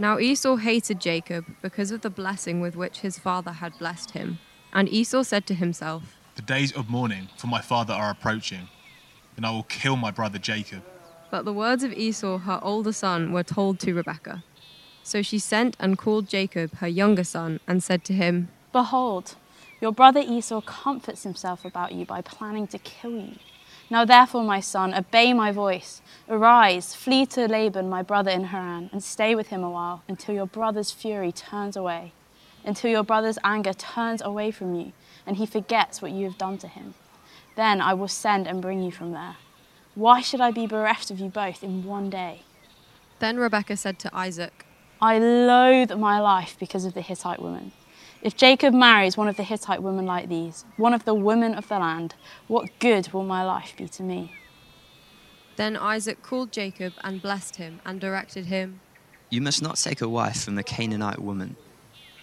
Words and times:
Now 0.00 0.18
Esau 0.18 0.56
hated 0.56 0.98
Jacob 0.98 1.44
because 1.60 1.90
of 1.90 2.00
the 2.00 2.08
blessing 2.08 2.62
with 2.62 2.74
which 2.74 3.00
his 3.00 3.18
father 3.18 3.52
had 3.52 3.78
blessed 3.78 4.12
him. 4.12 4.38
And 4.72 4.88
Esau 4.88 5.22
said 5.22 5.46
to 5.48 5.54
himself, 5.54 6.16
The 6.36 6.42
days 6.42 6.72
of 6.72 6.88
mourning 6.88 7.28
for 7.36 7.48
my 7.48 7.60
father 7.60 7.92
are 7.92 8.10
approaching, 8.10 8.68
and 9.36 9.44
I 9.44 9.50
will 9.50 9.64
kill 9.64 9.96
my 9.96 10.10
brother 10.10 10.38
Jacob. 10.38 10.84
But 11.30 11.44
the 11.44 11.52
words 11.52 11.84
of 11.84 11.92
Esau, 11.92 12.38
her 12.38 12.58
older 12.62 12.94
son, 12.94 13.30
were 13.30 13.42
told 13.42 13.78
to 13.80 13.92
Rebekah. 13.92 14.42
So 15.02 15.20
she 15.20 15.38
sent 15.38 15.76
and 15.78 15.98
called 15.98 16.30
Jacob, 16.30 16.76
her 16.76 16.88
younger 16.88 17.24
son, 17.24 17.60
and 17.68 17.82
said 17.82 18.02
to 18.04 18.14
him, 18.14 18.48
Behold, 18.72 19.36
your 19.82 19.92
brother 19.92 20.20
Esau 20.20 20.62
comforts 20.62 21.24
himself 21.24 21.62
about 21.62 21.92
you 21.92 22.06
by 22.06 22.22
planning 22.22 22.66
to 22.68 22.78
kill 22.78 23.18
you. 23.18 23.34
Now 23.90 24.04
therefore, 24.04 24.44
my 24.44 24.60
son, 24.60 24.94
obey 24.94 25.32
my 25.32 25.50
voice. 25.50 26.00
Arise, 26.28 26.94
flee 26.94 27.26
to 27.26 27.48
Laban, 27.48 27.88
my 27.88 28.02
brother 28.02 28.30
in 28.30 28.44
Haran, 28.44 28.88
and 28.92 29.02
stay 29.02 29.34
with 29.34 29.48
him 29.48 29.64
a 29.64 29.70
while 29.70 30.04
until 30.06 30.32
your 30.32 30.46
brother's 30.46 30.92
fury 30.92 31.32
turns 31.32 31.76
away, 31.76 32.12
until 32.64 32.90
your 32.90 33.02
brother's 33.02 33.38
anger 33.42 33.72
turns 33.72 34.22
away 34.22 34.52
from 34.52 34.76
you, 34.76 34.92
and 35.26 35.38
he 35.38 35.46
forgets 35.46 36.00
what 36.00 36.12
you 36.12 36.24
have 36.26 36.38
done 36.38 36.56
to 36.58 36.68
him. 36.68 36.94
Then 37.56 37.80
I 37.80 37.94
will 37.94 38.08
send 38.08 38.46
and 38.46 38.62
bring 38.62 38.80
you 38.80 38.92
from 38.92 39.10
there. 39.10 39.36
Why 39.96 40.20
should 40.20 40.40
I 40.40 40.52
be 40.52 40.68
bereft 40.68 41.10
of 41.10 41.18
you 41.18 41.28
both 41.28 41.64
in 41.64 41.84
one 41.84 42.10
day? 42.10 42.42
Then 43.18 43.38
Rebekah 43.38 43.76
said 43.76 43.98
to 43.98 44.16
Isaac, 44.16 44.64
I 45.02 45.18
loathe 45.18 45.92
my 45.92 46.20
life 46.20 46.56
because 46.60 46.84
of 46.84 46.94
the 46.94 47.00
Hittite 47.00 47.42
woman. 47.42 47.72
If 48.22 48.36
Jacob 48.36 48.74
marries 48.74 49.16
one 49.16 49.28
of 49.28 49.36
the 49.38 49.42
Hittite 49.42 49.82
women 49.82 50.04
like 50.04 50.28
these, 50.28 50.66
one 50.76 50.92
of 50.92 51.06
the 51.06 51.14
women 51.14 51.54
of 51.54 51.68
the 51.68 51.78
land, 51.78 52.14
what 52.48 52.68
good 52.78 53.10
will 53.14 53.24
my 53.24 53.42
life 53.42 53.74
be 53.78 53.88
to 53.88 54.02
me? 54.02 54.32
Then 55.56 55.74
Isaac 55.74 56.22
called 56.22 56.52
Jacob 56.52 56.92
and 57.02 57.22
blessed 57.22 57.56
him 57.56 57.80
and 57.84 57.98
directed 57.98 58.46
him, 58.46 58.80
You 59.30 59.40
must 59.40 59.62
not 59.62 59.76
take 59.76 60.02
a 60.02 60.08
wife 60.08 60.44
from 60.44 60.56
the 60.56 60.62
Canaanite 60.62 61.20
woman. 61.20 61.56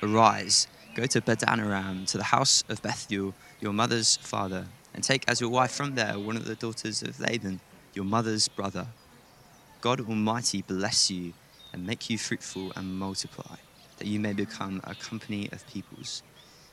Arise, 0.04 0.68
go 0.94 1.08
to 1.08 1.20
Padan 1.20 1.60
Aram, 1.60 2.06
to 2.08 2.18
the 2.18 2.26
house 2.26 2.64
of 2.70 2.82
Bethuel, 2.84 3.34
your 3.60 3.74
mother's 3.74 4.18
father, 4.18 4.68
and 4.94 5.04
take 5.04 5.24
as 5.28 5.42
your 5.42 5.50
wife 5.50 5.72
from 5.72 5.96
there 5.96 6.20
one 6.20 6.38
of 6.38 6.46
the 6.46 6.56
daughters 6.56 7.02
of 7.02 7.20
Laban, 7.20 7.60
your 7.96 8.06
mother's 8.06 8.48
brother. 8.48 8.88
God 9.82 10.00
Almighty 10.02 10.62
bless 10.62 11.10
you 11.10 11.34
and 11.74 11.88
make 11.88 12.08
you 12.08 12.20
fruitful 12.20 12.72
and 12.76 13.00
multiply, 13.00 13.56
that 13.98 14.08
you 14.08 14.20
may 14.20 14.34
become 14.34 14.82
a 14.84 14.96
company 14.96 15.50
of 15.52 15.68
peoples. 15.68 16.24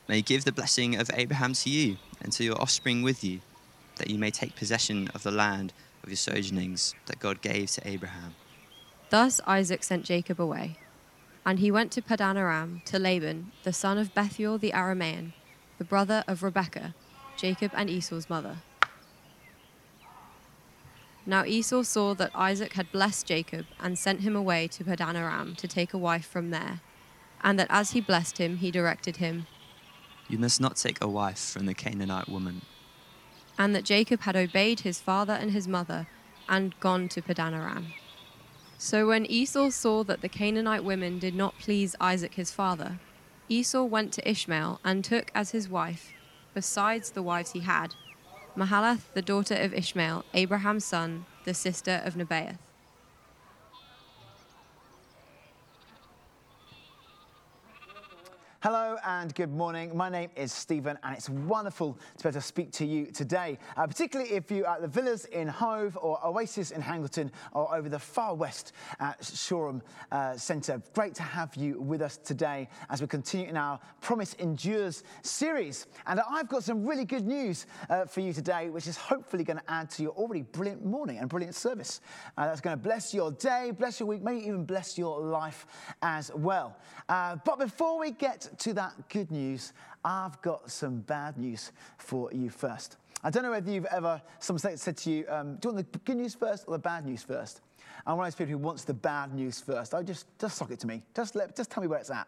May 0.07 0.21
give 0.21 0.45
the 0.45 0.51
blessing 0.51 0.95
of 0.99 1.09
Abraham 1.13 1.53
to 1.53 1.69
you 1.69 1.97
and 2.21 2.31
to 2.33 2.43
your 2.43 2.61
offspring 2.61 3.01
with 3.01 3.23
you, 3.23 3.41
that 3.97 4.09
you 4.09 4.17
may 4.17 4.31
take 4.31 4.55
possession 4.55 5.09
of 5.15 5.23
the 5.23 5.31
land 5.31 5.73
of 6.03 6.09
your 6.09 6.17
sojournings 6.17 6.93
that 7.07 7.19
God 7.19 7.41
gave 7.41 7.71
to 7.71 7.87
Abraham. 7.87 8.35
Thus 9.09 9.41
Isaac 9.47 9.83
sent 9.83 10.05
Jacob 10.05 10.39
away. 10.39 10.77
And 11.45 11.59
he 11.59 11.69
went 11.69 11.91
to 11.91 12.01
Padan 12.01 12.37
Aram 12.37 12.81
to 12.85 12.97
Laban, 12.97 13.51
the 13.63 13.73
son 13.73 13.99
of 13.99 14.15
Bethuel 14.15 14.57
the 14.57 14.71
Aramean, 14.71 15.33
the 15.77 15.83
brother 15.83 16.23
of 16.27 16.41
Rebekah, 16.41 16.95
Jacob 17.37 17.71
and 17.75 17.89
Esau's 17.89 18.29
mother. 18.29 18.57
Now 21.25 21.43
Esau 21.43 21.83
saw 21.83 22.13
that 22.15 22.31
Isaac 22.35 22.73
had 22.73 22.91
blessed 22.91 23.25
Jacob 23.25 23.65
and 23.79 23.97
sent 23.97 24.21
him 24.21 24.35
away 24.35 24.67
to 24.69 24.83
Padan 24.83 25.15
Aram 25.15 25.55
to 25.55 25.67
take 25.67 25.93
a 25.93 25.97
wife 25.97 26.25
from 26.25 26.51
there, 26.51 26.81
and 27.45 27.59
that 27.59 27.67
as 27.69 27.91
he 27.91 28.01
blessed 28.01 28.39
him, 28.39 28.57
he 28.57 28.71
directed 28.71 29.17
him, 29.17 29.45
You 30.27 30.39
must 30.39 30.59
not 30.59 30.75
take 30.75 30.97
a 31.01 31.07
wife 31.07 31.39
from 31.53 31.67
the 31.67 31.75
Canaanite 31.75 32.27
woman. 32.27 32.63
and 33.57 33.73
that 33.73 33.85
Jacob 33.85 34.21
had 34.21 34.35
obeyed 34.35 34.81
his 34.81 34.99
father 34.99 35.31
and 35.33 35.51
his 35.51 35.65
mother 35.67 36.07
and 36.49 36.77
gone 36.81 37.07
to 37.07 37.21
Padan 37.21 37.53
Aram. 37.53 37.93
So 38.77 39.07
when 39.07 39.25
Esau 39.25 39.69
saw 39.69 40.03
that 40.03 40.19
the 40.21 40.27
Canaanite 40.27 40.83
women 40.83 41.19
did 41.19 41.33
not 41.33 41.57
please 41.59 41.95
Isaac 42.01 42.33
his 42.33 42.51
father, 42.51 42.99
Esau 43.47 43.83
went 43.83 44.11
to 44.13 44.29
Ishmael 44.29 44.81
and 44.83 45.05
took 45.05 45.31
as 45.33 45.51
his 45.51 45.69
wife, 45.69 46.11
besides 46.53 47.11
the 47.11 47.23
wives 47.23 47.51
he 47.51 47.61
had, 47.61 47.95
Mahalath, 48.57 49.13
the 49.13 49.21
daughter 49.21 49.55
of 49.55 49.73
Ishmael, 49.73 50.25
Abraham's 50.33 50.85
son, 50.85 51.25
the 51.45 51.53
sister 51.53 52.01
of 52.03 52.15
Nebaioth. 52.15 52.57
Hello 58.65 58.97
and 59.05 59.35
good 59.35 59.53
morning. 59.53 59.95
My 59.95 60.09
name 60.09 60.31
is 60.35 60.51
Stephen, 60.51 60.97
and 61.03 61.15
it's 61.15 61.29
wonderful 61.29 61.99
to 62.17 62.23
be 62.23 62.29
able 62.29 62.39
to 62.39 62.41
speak 62.41 62.71
to 62.71 62.83
you 62.83 63.05
today, 63.05 63.59
uh, 63.77 63.85
particularly 63.85 64.31
if 64.31 64.49
you're 64.49 64.67
at 64.67 64.81
the 64.81 64.87
Villas 64.87 65.25
in 65.25 65.47
Hove 65.47 65.95
or 66.01 66.19
Oasis 66.25 66.71
in 66.71 66.81
Hangleton 66.81 67.31
or 67.51 67.75
over 67.75 67.89
the 67.89 67.99
far 67.99 68.33
west 68.33 68.71
at 68.99 69.23
Shoreham 69.23 69.83
uh, 70.11 70.35
Centre. 70.35 70.81
Great 70.95 71.13
to 71.13 71.21
have 71.21 71.53
you 71.53 71.79
with 71.79 72.01
us 72.01 72.17
today 72.17 72.67
as 72.89 73.01
we 73.01 73.07
continue 73.07 73.47
in 73.47 73.55
our 73.55 73.79
Promise 74.01 74.33
Endures 74.39 75.03
series. 75.21 75.85
And 76.07 76.19
I've 76.27 76.49
got 76.49 76.63
some 76.63 76.87
really 76.87 77.05
good 77.05 77.27
news 77.27 77.67
uh, 77.91 78.05
for 78.05 78.21
you 78.21 78.33
today, 78.33 78.71
which 78.71 78.87
is 78.87 78.97
hopefully 78.97 79.43
going 79.43 79.59
to 79.59 79.71
add 79.71 79.91
to 79.91 80.01
your 80.01 80.13
already 80.13 80.41
brilliant 80.41 80.83
morning 80.83 81.19
and 81.19 81.29
brilliant 81.29 81.53
service. 81.53 82.01
Uh, 82.35 82.47
that's 82.47 82.61
going 82.61 82.75
to 82.75 82.81
bless 82.81 83.13
your 83.13 83.31
day, 83.33 83.73
bless 83.77 83.99
your 83.99 84.09
week, 84.09 84.23
maybe 84.23 84.39
even 84.39 84.65
bless 84.65 84.97
your 84.97 85.21
life 85.21 85.67
as 86.01 86.31
well. 86.33 86.75
Uh, 87.07 87.35
but 87.45 87.59
before 87.59 87.99
we 87.99 88.09
get 88.09 88.49
to 88.59 88.73
that 88.73 89.09
good 89.09 89.31
news, 89.31 89.73
I've 90.03 90.41
got 90.41 90.69
some 90.71 90.99
bad 91.01 91.37
news 91.37 91.71
for 91.97 92.31
you 92.31 92.49
first. 92.49 92.97
I 93.23 93.29
don't 93.29 93.43
know 93.43 93.51
whether 93.51 93.71
you've 93.71 93.85
ever, 93.85 94.21
someone 94.39 94.77
said 94.77 94.97
to 94.97 95.09
you, 95.09 95.25
um, 95.29 95.55
do 95.55 95.69
you 95.69 95.73
want 95.73 95.91
the 95.91 95.99
good 95.99 96.17
news 96.17 96.35
first 96.35 96.65
or 96.67 96.73
the 96.73 96.79
bad 96.79 97.05
news 97.05 97.23
first? 97.23 97.61
I'm 98.05 98.17
one 98.17 98.27
of 98.27 98.33
those 98.33 98.37
people 98.37 98.51
who 98.51 98.57
wants 98.59 98.83
the 98.83 98.93
bad 98.93 99.33
news 99.33 99.59
first. 99.59 99.95
I 99.95 100.03
just, 100.03 100.27
just 100.39 100.57
sock 100.57 100.69
it 100.69 100.79
to 100.81 100.87
me. 100.87 101.01
Just, 101.15 101.35
let, 101.35 101.55
just 101.55 101.71
tell 101.71 101.81
me 101.81 101.87
where 101.87 101.99
it's 101.99 102.11
at. 102.11 102.27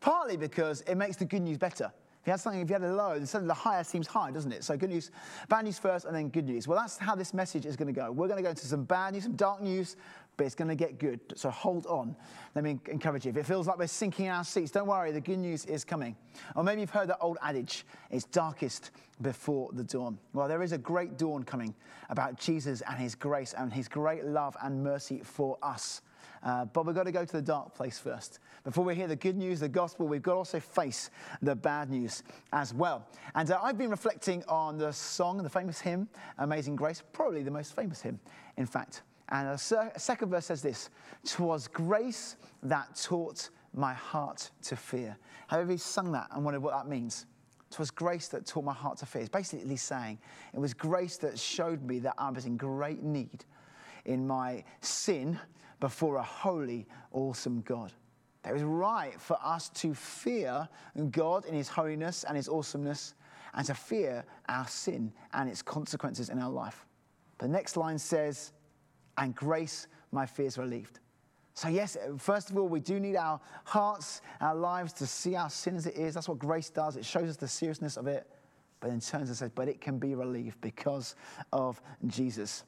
Partly 0.00 0.38
because 0.38 0.80
it 0.82 0.94
makes 0.94 1.16
the 1.16 1.26
good 1.26 1.42
news 1.42 1.58
better. 1.58 1.92
If 2.22 2.26
you 2.26 2.30
had 2.32 2.40
something, 2.40 2.60
if 2.60 2.68
you 2.68 2.74
had 2.74 2.82
a 2.82 2.92
low, 2.92 3.14
then 3.14 3.26
suddenly 3.26 3.48
the 3.48 3.54
higher 3.54 3.82
seems 3.82 4.06
high, 4.06 4.30
doesn't 4.30 4.52
it? 4.52 4.62
So 4.62 4.76
good 4.76 4.90
news, 4.90 5.10
bad 5.48 5.64
news 5.64 5.78
first, 5.78 6.04
and 6.04 6.14
then 6.14 6.28
good 6.28 6.46
news. 6.46 6.68
Well, 6.68 6.78
that's 6.78 6.98
how 6.98 7.14
this 7.14 7.32
message 7.32 7.64
is 7.64 7.76
going 7.76 7.92
to 7.92 7.98
go. 7.98 8.12
We're 8.12 8.28
going 8.28 8.36
to 8.36 8.42
go 8.42 8.50
into 8.50 8.66
some 8.66 8.84
bad 8.84 9.14
news, 9.14 9.22
some 9.22 9.36
dark 9.36 9.62
news, 9.62 9.96
but 10.40 10.46
it's 10.46 10.54
going 10.54 10.68
to 10.68 10.74
get 10.74 10.98
good. 10.98 11.20
So 11.36 11.50
hold 11.50 11.84
on. 11.84 12.16
Let 12.54 12.64
me 12.64 12.78
encourage 12.88 13.26
you. 13.26 13.30
If 13.30 13.36
it 13.36 13.44
feels 13.44 13.66
like 13.66 13.76
we're 13.76 13.86
sinking 13.86 14.24
in 14.24 14.32
our 14.32 14.42
seats, 14.42 14.70
don't 14.70 14.86
worry, 14.86 15.12
the 15.12 15.20
good 15.20 15.38
news 15.38 15.66
is 15.66 15.84
coming. 15.84 16.16
Or 16.56 16.64
maybe 16.64 16.80
you've 16.80 16.88
heard 16.88 17.10
that 17.10 17.18
old 17.20 17.36
adage, 17.42 17.84
it's 18.10 18.24
darkest 18.24 18.90
before 19.20 19.68
the 19.74 19.84
dawn. 19.84 20.18
Well, 20.32 20.48
there 20.48 20.62
is 20.62 20.72
a 20.72 20.78
great 20.78 21.18
dawn 21.18 21.42
coming 21.42 21.74
about 22.08 22.40
Jesus 22.40 22.80
and 22.88 22.98
his 22.98 23.14
grace 23.14 23.52
and 23.52 23.70
his 23.70 23.86
great 23.86 24.24
love 24.24 24.56
and 24.62 24.82
mercy 24.82 25.20
for 25.22 25.58
us. 25.62 26.00
Uh, 26.42 26.64
but 26.64 26.86
we've 26.86 26.96
got 26.96 27.04
to 27.04 27.12
go 27.12 27.26
to 27.26 27.32
the 27.32 27.42
dark 27.42 27.74
place 27.74 27.98
first. 27.98 28.38
Before 28.64 28.82
we 28.82 28.94
hear 28.94 29.08
the 29.08 29.16
good 29.16 29.36
news, 29.36 29.60
the 29.60 29.68
gospel, 29.68 30.08
we've 30.08 30.22
got 30.22 30.32
to 30.32 30.38
also 30.38 30.58
face 30.58 31.10
the 31.42 31.54
bad 31.54 31.90
news 31.90 32.22
as 32.54 32.72
well. 32.72 33.06
And 33.34 33.50
uh, 33.50 33.60
I've 33.62 33.76
been 33.76 33.90
reflecting 33.90 34.42
on 34.48 34.78
the 34.78 34.90
song, 34.90 35.42
the 35.42 35.50
famous 35.50 35.82
hymn, 35.82 36.08
Amazing 36.38 36.76
Grace, 36.76 37.02
probably 37.12 37.42
the 37.42 37.50
most 37.50 37.76
famous 37.76 38.00
hymn, 38.00 38.18
in 38.56 38.64
fact. 38.64 39.02
And 39.30 39.48
a, 39.48 39.52
a 39.52 39.98
second 39.98 40.30
verse 40.30 40.46
says 40.46 40.62
this 40.62 40.90
Twas 41.24 41.68
grace 41.68 42.36
that 42.62 42.94
taught 42.96 43.50
my 43.74 43.94
heart 43.94 44.50
to 44.62 44.76
fear. 44.76 45.16
Have 45.48 45.70
you 45.70 45.78
sung 45.78 46.12
that 46.12 46.28
and 46.32 46.44
wondered 46.44 46.60
what 46.62 46.74
that 46.74 46.88
means? 46.88 47.26
Twas 47.70 47.90
grace 47.90 48.26
that 48.28 48.46
taught 48.46 48.64
my 48.64 48.72
heart 48.72 48.98
to 48.98 49.06
fear. 49.06 49.22
It's 49.22 49.30
basically 49.30 49.76
saying 49.76 50.18
it 50.52 50.58
was 50.58 50.74
grace 50.74 51.16
that 51.18 51.38
showed 51.38 51.82
me 51.82 52.00
that 52.00 52.14
I 52.18 52.30
was 52.30 52.46
in 52.46 52.56
great 52.56 53.02
need 53.02 53.44
in 54.04 54.26
my 54.26 54.64
sin 54.80 55.38
before 55.78 56.16
a 56.16 56.22
holy, 56.22 56.86
awesome 57.12 57.62
God. 57.62 57.92
That 58.42 58.50
it 58.50 58.54
was 58.54 58.62
right 58.62 59.20
for 59.20 59.36
us 59.42 59.68
to 59.70 59.94
fear 59.94 60.68
God 61.10 61.44
in 61.44 61.54
His 61.54 61.68
holiness 61.68 62.24
and 62.24 62.36
His 62.36 62.48
awesomeness 62.48 63.14
and 63.54 63.66
to 63.66 63.74
fear 63.74 64.24
our 64.48 64.66
sin 64.66 65.12
and 65.32 65.48
its 65.48 65.62
consequences 65.62 66.28
in 66.28 66.38
our 66.38 66.50
life. 66.50 66.86
The 67.38 67.48
next 67.48 67.76
line 67.76 67.98
says, 67.98 68.52
and 69.20 69.34
grace 69.36 69.86
my 70.10 70.26
fears 70.26 70.58
relieved. 70.58 70.98
So, 71.54 71.68
yes, 71.68 71.96
first 72.18 72.50
of 72.50 72.56
all, 72.56 72.68
we 72.68 72.80
do 72.80 72.98
need 72.98 73.16
our 73.16 73.38
hearts, 73.64 74.22
our 74.40 74.54
lives 74.54 74.92
to 74.94 75.06
see 75.06 75.36
our 75.36 75.50
sin 75.50 75.76
as 75.76 75.86
it 75.86 75.94
is. 75.94 76.14
That's 76.14 76.28
what 76.28 76.38
grace 76.38 76.70
does. 76.70 76.96
It 76.96 77.04
shows 77.04 77.28
us 77.28 77.36
the 77.36 77.46
seriousness 77.46 77.96
of 77.96 78.06
it, 78.06 78.26
but 78.80 78.88
then 78.88 79.00
turns 79.00 79.28
and 79.28 79.36
says, 79.36 79.50
but 79.54 79.68
it 79.68 79.80
can 79.80 79.98
be 79.98 80.14
relieved 80.14 80.60
because 80.60 81.16
of 81.52 81.80
Jesus. 82.06 82.64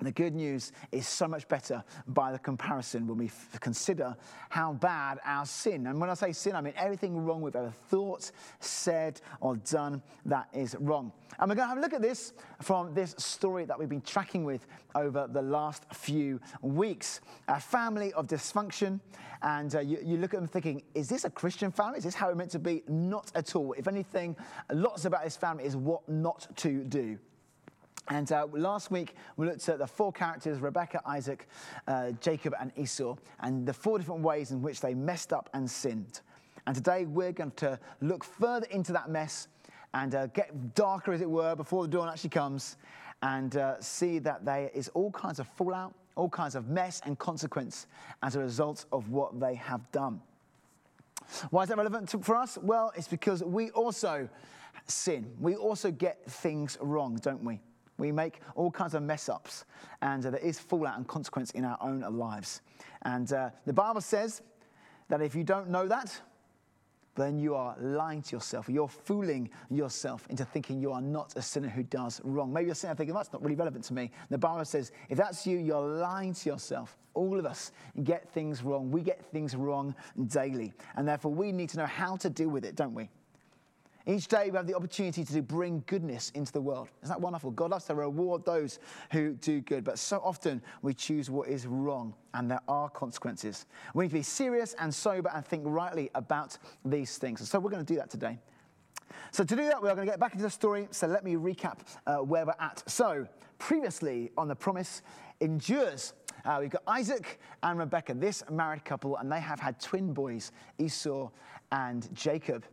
The 0.00 0.10
good 0.10 0.34
news 0.34 0.72
is 0.90 1.06
so 1.06 1.28
much 1.28 1.46
better 1.46 1.84
by 2.08 2.32
the 2.32 2.38
comparison 2.38 3.06
when 3.06 3.16
we 3.16 3.26
f- 3.26 3.60
consider 3.60 4.16
how 4.50 4.72
bad 4.72 5.20
our 5.24 5.46
sin, 5.46 5.86
and 5.86 6.00
when 6.00 6.10
I 6.10 6.14
say 6.14 6.32
sin, 6.32 6.56
I 6.56 6.60
mean 6.60 6.74
everything 6.76 7.24
wrong 7.24 7.40
we've 7.40 7.54
ever 7.54 7.72
thought, 7.88 8.32
said, 8.58 9.20
or 9.40 9.56
done 9.56 10.02
that 10.26 10.48
is 10.52 10.74
wrong. 10.80 11.12
And 11.38 11.48
we're 11.48 11.54
going 11.54 11.66
to 11.66 11.68
have 11.68 11.78
a 11.78 11.80
look 11.80 11.92
at 11.92 12.02
this 12.02 12.32
from 12.60 12.92
this 12.92 13.14
story 13.18 13.66
that 13.66 13.78
we've 13.78 13.88
been 13.88 14.00
tracking 14.00 14.44
with 14.44 14.66
over 14.96 15.28
the 15.30 15.42
last 15.42 15.84
few 15.92 16.40
weeks. 16.60 17.20
A 17.46 17.60
family 17.60 18.12
of 18.14 18.26
dysfunction, 18.26 18.98
and 19.42 19.76
uh, 19.76 19.80
you, 19.80 19.98
you 20.02 20.16
look 20.16 20.34
at 20.34 20.40
them 20.40 20.48
thinking, 20.48 20.82
is 20.94 21.08
this 21.08 21.24
a 21.24 21.30
Christian 21.30 21.70
family? 21.70 21.98
Is 21.98 22.04
this 22.04 22.14
how 22.16 22.30
it 22.30 22.36
meant 22.36 22.50
to 22.50 22.58
be? 22.58 22.82
Not 22.88 23.30
at 23.36 23.54
all. 23.54 23.72
If 23.74 23.86
anything, 23.86 24.34
lots 24.72 25.04
about 25.04 25.22
this 25.22 25.36
family 25.36 25.64
is 25.64 25.76
what 25.76 26.06
not 26.08 26.48
to 26.56 26.82
do. 26.82 27.16
And 28.08 28.30
uh, 28.32 28.46
last 28.52 28.90
week, 28.90 29.14
we 29.36 29.46
looked 29.46 29.68
at 29.68 29.78
the 29.78 29.86
four 29.86 30.12
characters 30.12 30.60
Rebecca, 30.60 31.00
Isaac, 31.06 31.48
uh, 31.88 32.10
Jacob, 32.20 32.54
and 32.60 32.70
Esau, 32.76 33.16
and 33.40 33.66
the 33.66 33.72
four 33.72 33.98
different 33.98 34.22
ways 34.22 34.50
in 34.50 34.60
which 34.60 34.80
they 34.80 34.94
messed 34.94 35.32
up 35.32 35.48
and 35.54 35.70
sinned. 35.70 36.20
And 36.66 36.76
today, 36.76 37.06
we're 37.06 37.32
going 37.32 37.52
to 37.52 37.78
look 38.02 38.24
further 38.24 38.66
into 38.70 38.92
that 38.92 39.08
mess 39.08 39.48
and 39.94 40.14
uh, 40.14 40.26
get 40.28 40.74
darker, 40.74 41.12
as 41.12 41.20
it 41.20 41.30
were, 41.30 41.54
before 41.54 41.84
the 41.84 41.88
dawn 41.88 42.08
actually 42.08 42.30
comes, 42.30 42.76
and 43.22 43.56
uh, 43.56 43.80
see 43.80 44.18
that 44.18 44.44
there 44.44 44.70
is 44.74 44.88
all 44.88 45.10
kinds 45.10 45.38
of 45.38 45.46
fallout, 45.48 45.94
all 46.16 46.28
kinds 46.28 46.54
of 46.56 46.68
mess 46.68 47.00
and 47.06 47.18
consequence 47.18 47.86
as 48.22 48.36
a 48.36 48.40
result 48.40 48.84
of 48.92 49.08
what 49.10 49.40
they 49.40 49.54
have 49.54 49.90
done. 49.92 50.20
Why 51.50 51.62
is 51.62 51.68
that 51.70 51.78
relevant 51.78 52.10
to, 52.10 52.18
for 52.18 52.36
us? 52.36 52.58
Well, 52.60 52.92
it's 52.96 53.08
because 53.08 53.42
we 53.42 53.70
also 53.70 54.28
sin. 54.86 55.30
We 55.40 55.56
also 55.56 55.90
get 55.90 56.22
things 56.30 56.76
wrong, 56.80 57.16
don't 57.22 57.42
we? 57.42 57.60
We 57.98 58.12
make 58.12 58.40
all 58.54 58.70
kinds 58.70 58.94
of 58.94 59.02
mess 59.02 59.28
ups, 59.28 59.64
and 60.02 60.24
uh, 60.26 60.30
there 60.30 60.40
is 60.40 60.58
fallout 60.58 60.96
and 60.96 61.06
consequence 61.06 61.50
in 61.52 61.64
our 61.64 61.78
own 61.80 62.00
lives. 62.00 62.60
And 63.02 63.32
uh, 63.32 63.50
the 63.66 63.72
Bible 63.72 64.00
says 64.00 64.42
that 65.08 65.20
if 65.20 65.34
you 65.34 65.44
don't 65.44 65.68
know 65.68 65.86
that, 65.86 66.20
then 67.16 67.38
you 67.38 67.54
are 67.54 67.76
lying 67.80 68.22
to 68.22 68.36
yourself. 68.36 68.68
You're 68.68 68.88
fooling 68.88 69.48
yourself 69.70 70.26
into 70.30 70.44
thinking 70.44 70.80
you 70.80 70.92
are 70.92 71.00
not 71.00 71.36
a 71.36 71.42
sinner 71.42 71.68
who 71.68 71.84
does 71.84 72.20
wrong. 72.24 72.52
Maybe 72.52 72.66
you're 72.66 72.74
sitting 72.74 72.88
there 72.88 72.96
thinking, 72.96 73.14
that's 73.14 73.32
not 73.32 73.42
really 73.42 73.54
relevant 73.54 73.84
to 73.84 73.94
me. 73.94 74.10
The 74.30 74.38
Bible 74.38 74.64
says, 74.64 74.90
if 75.08 75.18
that's 75.18 75.46
you, 75.46 75.58
you're 75.58 75.80
lying 75.80 76.34
to 76.34 76.50
yourself. 76.50 76.96
All 77.14 77.38
of 77.38 77.46
us 77.46 77.70
get 78.02 78.28
things 78.30 78.62
wrong. 78.62 78.90
We 78.90 79.00
get 79.02 79.24
things 79.26 79.54
wrong 79.54 79.94
daily. 80.26 80.72
And 80.96 81.06
therefore, 81.06 81.32
we 81.32 81.52
need 81.52 81.68
to 81.70 81.78
know 81.78 81.86
how 81.86 82.16
to 82.16 82.28
deal 82.28 82.48
with 82.48 82.64
it, 82.64 82.74
don't 82.74 82.94
we? 82.94 83.08
Each 84.06 84.28
day 84.28 84.50
we 84.50 84.56
have 84.56 84.66
the 84.66 84.74
opportunity 84.74 85.24
to 85.24 85.42
bring 85.42 85.82
goodness 85.86 86.30
into 86.34 86.52
the 86.52 86.60
world. 86.60 86.88
Isn't 87.02 87.08
that 87.08 87.20
wonderful? 87.20 87.50
God 87.52 87.70
loves 87.70 87.86
to 87.86 87.94
reward 87.94 88.44
those 88.44 88.78
who 89.10 89.32
do 89.34 89.62
good, 89.62 89.82
but 89.82 89.98
so 89.98 90.20
often 90.22 90.60
we 90.82 90.92
choose 90.92 91.30
what 91.30 91.48
is 91.48 91.66
wrong, 91.66 92.12
and 92.34 92.50
there 92.50 92.60
are 92.68 92.90
consequences. 92.90 93.64
We 93.94 94.04
need 94.04 94.10
to 94.10 94.14
be 94.16 94.22
serious 94.22 94.74
and 94.78 94.94
sober 94.94 95.30
and 95.34 95.44
think 95.44 95.62
rightly 95.64 96.10
about 96.14 96.58
these 96.84 97.16
things. 97.16 97.40
And 97.40 97.48
so 97.48 97.58
we're 97.58 97.70
going 97.70 97.84
to 97.84 97.92
do 97.92 97.98
that 97.98 98.10
today. 98.10 98.38
So, 99.30 99.44
to 99.44 99.56
do 99.56 99.64
that, 99.64 99.80
we're 99.80 99.94
going 99.94 100.06
to 100.06 100.12
get 100.12 100.20
back 100.20 100.32
into 100.32 100.44
the 100.44 100.50
story. 100.50 100.88
So, 100.90 101.06
let 101.06 101.24
me 101.24 101.34
recap 101.34 101.78
uh, 102.06 102.16
where 102.16 102.44
we're 102.46 102.54
at. 102.58 102.82
So, 102.86 103.26
previously 103.58 104.30
on 104.36 104.48
the 104.48 104.56
promise 104.56 105.02
endures. 105.40 106.14
Uh, 106.44 106.58
we've 106.60 106.70
got 106.70 106.82
Isaac 106.86 107.40
and 107.62 107.78
Rebecca, 107.78 108.12
this 108.14 108.42
married 108.50 108.84
couple, 108.84 109.16
and 109.16 109.30
they 109.30 109.40
have 109.40 109.60
had 109.60 109.80
twin 109.80 110.12
boys, 110.12 110.52
Esau 110.78 111.30
and 111.72 112.14
Jacob. 112.14 112.64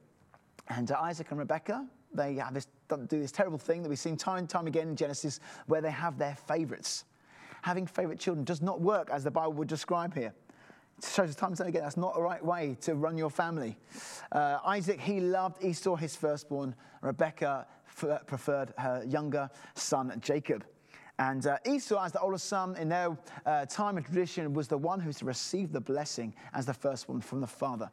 And 0.72 0.90
uh, 0.90 1.00
Isaac 1.02 1.28
and 1.32 1.40
Rebecca, 1.40 1.86
they 2.14 2.36
have 2.36 2.54
this, 2.54 2.68
do 2.90 3.20
this 3.20 3.32
terrible 3.32 3.58
thing 3.58 3.84
that 3.84 3.90
we've 3.90 4.00
seen 4.00 4.16
time 4.16 4.38
and 4.38 4.50
time 4.50 4.68
again 4.68 4.88
in 4.88 4.96
Genesis 4.96 5.42
where 5.68 5.82
they 5.82 5.92
have 5.92 6.18
their 6.18 6.36
favorites. 6.36 7.04
Having 7.62 7.88
favorite 7.88 8.20
children 8.20 8.46
does 8.46 8.62
not 8.62 8.80
work 8.80 9.10
as 9.12 9.26
the 9.26 9.32
Bible 9.32 9.52
would 9.54 9.68
describe 9.68 10.14
here. 10.14 10.34
It 10.98 11.06
shows 11.06 11.36
time 11.36 11.50
and 11.50 11.58
time 11.58 11.68
again 11.68 11.84
that's 11.84 11.98
not 11.98 12.14
the 12.14 12.22
right 12.22 12.44
way 12.44 12.78
to 12.82 12.96
run 12.96 13.18
your 13.18 13.30
family. 13.30 13.78
Uh, 14.32 14.60
Isaac, 14.66 15.02
he 15.02 15.20
loved 15.20 15.62
Esau, 15.62 15.96
his 15.96 16.16
firstborn. 16.16 16.74
Rebecca 17.02 17.68
f- 17.86 18.26
preferred 18.26 18.74
her 18.78 19.04
younger 19.06 19.50
son, 19.76 20.18
Jacob. 20.22 20.64
And 21.20 21.46
uh, 21.46 21.58
Esau, 21.70 22.02
as 22.02 22.14
the 22.14 22.22
oldest 22.22 22.46
son 22.46 22.78
in 22.78 22.88
their 22.88 23.18
uh, 23.46 23.66
time 23.66 23.98
and 23.98 24.06
tradition, 24.06 24.54
was 24.54 24.70
the 24.70 24.78
one 24.78 25.02
who's 25.02 25.22
received 25.22 25.74
the 25.74 25.82
blessing 25.82 26.34
as 26.54 26.66
the 26.66 26.74
firstborn 26.74 27.20
from 27.20 27.42
the 27.42 27.48
father. 27.48 27.92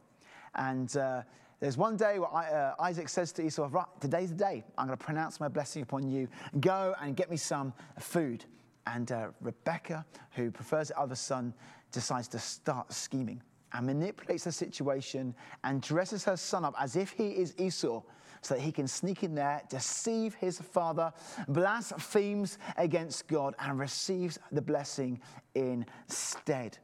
And 0.55 0.97
uh, 0.97 1.23
there's 1.61 1.77
one 1.77 1.97
day 1.97 2.19
where 2.19 2.33
I, 2.33 2.51
uh, 2.51 2.75
Isaac 2.81 3.09
says 3.09 3.33
to 3.33 3.43
Esau, 3.45 3.69
Right, 3.71 3.87
today's 4.01 4.31
the 4.31 4.37
day. 4.37 4.65
I'm 4.77 4.87
going 4.87 4.97
to 4.97 5.05
pronounce 5.05 5.41
my 5.41 5.49
blessing 5.49 5.83
upon 5.83 6.09
you. 6.09 6.29
Go 6.61 6.95
and 7.01 7.17
get 7.17 7.31
me 7.31 7.37
some 7.37 7.73
food. 7.99 8.45
And 8.87 9.11
uh, 9.11 9.29
Rebecca, 9.41 10.07
who 10.33 10.51
prefers 10.51 10.89
the 10.89 10.99
other 10.99 11.15
son, 11.15 11.53
decides 11.91 12.29
to 12.29 12.39
start 12.39 12.93
scheming 12.93 13.43
and 13.73 13.87
manipulates 13.87 14.45
the 14.45 14.53
situation 14.53 15.35
and 15.65 15.83
dresses 15.83 16.25
her 16.25 16.37
son 16.37 16.65
up 16.65 16.75
as 16.79 16.97
if 16.97 17.11
he 17.11 17.31
is 17.31 17.55
Esau 17.59 18.03
so 18.41 18.55
that 18.55 18.61
he 18.61 18.71
can 18.71 18.87
sneak 18.87 19.25
in 19.25 19.35
there, 19.35 19.61
deceive 19.69 20.35
his 20.35 20.61
father, 20.61 21.13
blasphemes 21.49 22.59
against 22.77 23.27
God, 23.27 23.55
and 23.59 23.79
receives 23.79 24.39
the 24.53 24.63
blessing 24.63 25.21
instead. 25.55 26.79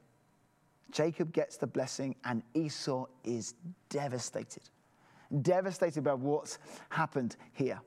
Jacob 0.91 1.33
gets 1.33 1.57
the 1.57 1.67
blessing, 1.67 2.15
and 2.25 2.43
Esau 2.53 3.05
is 3.23 3.55
devastated. 3.89 4.63
Devastated 5.41 6.03
by 6.03 6.13
what's 6.13 6.59
happened 6.89 7.35
here. 7.53 7.79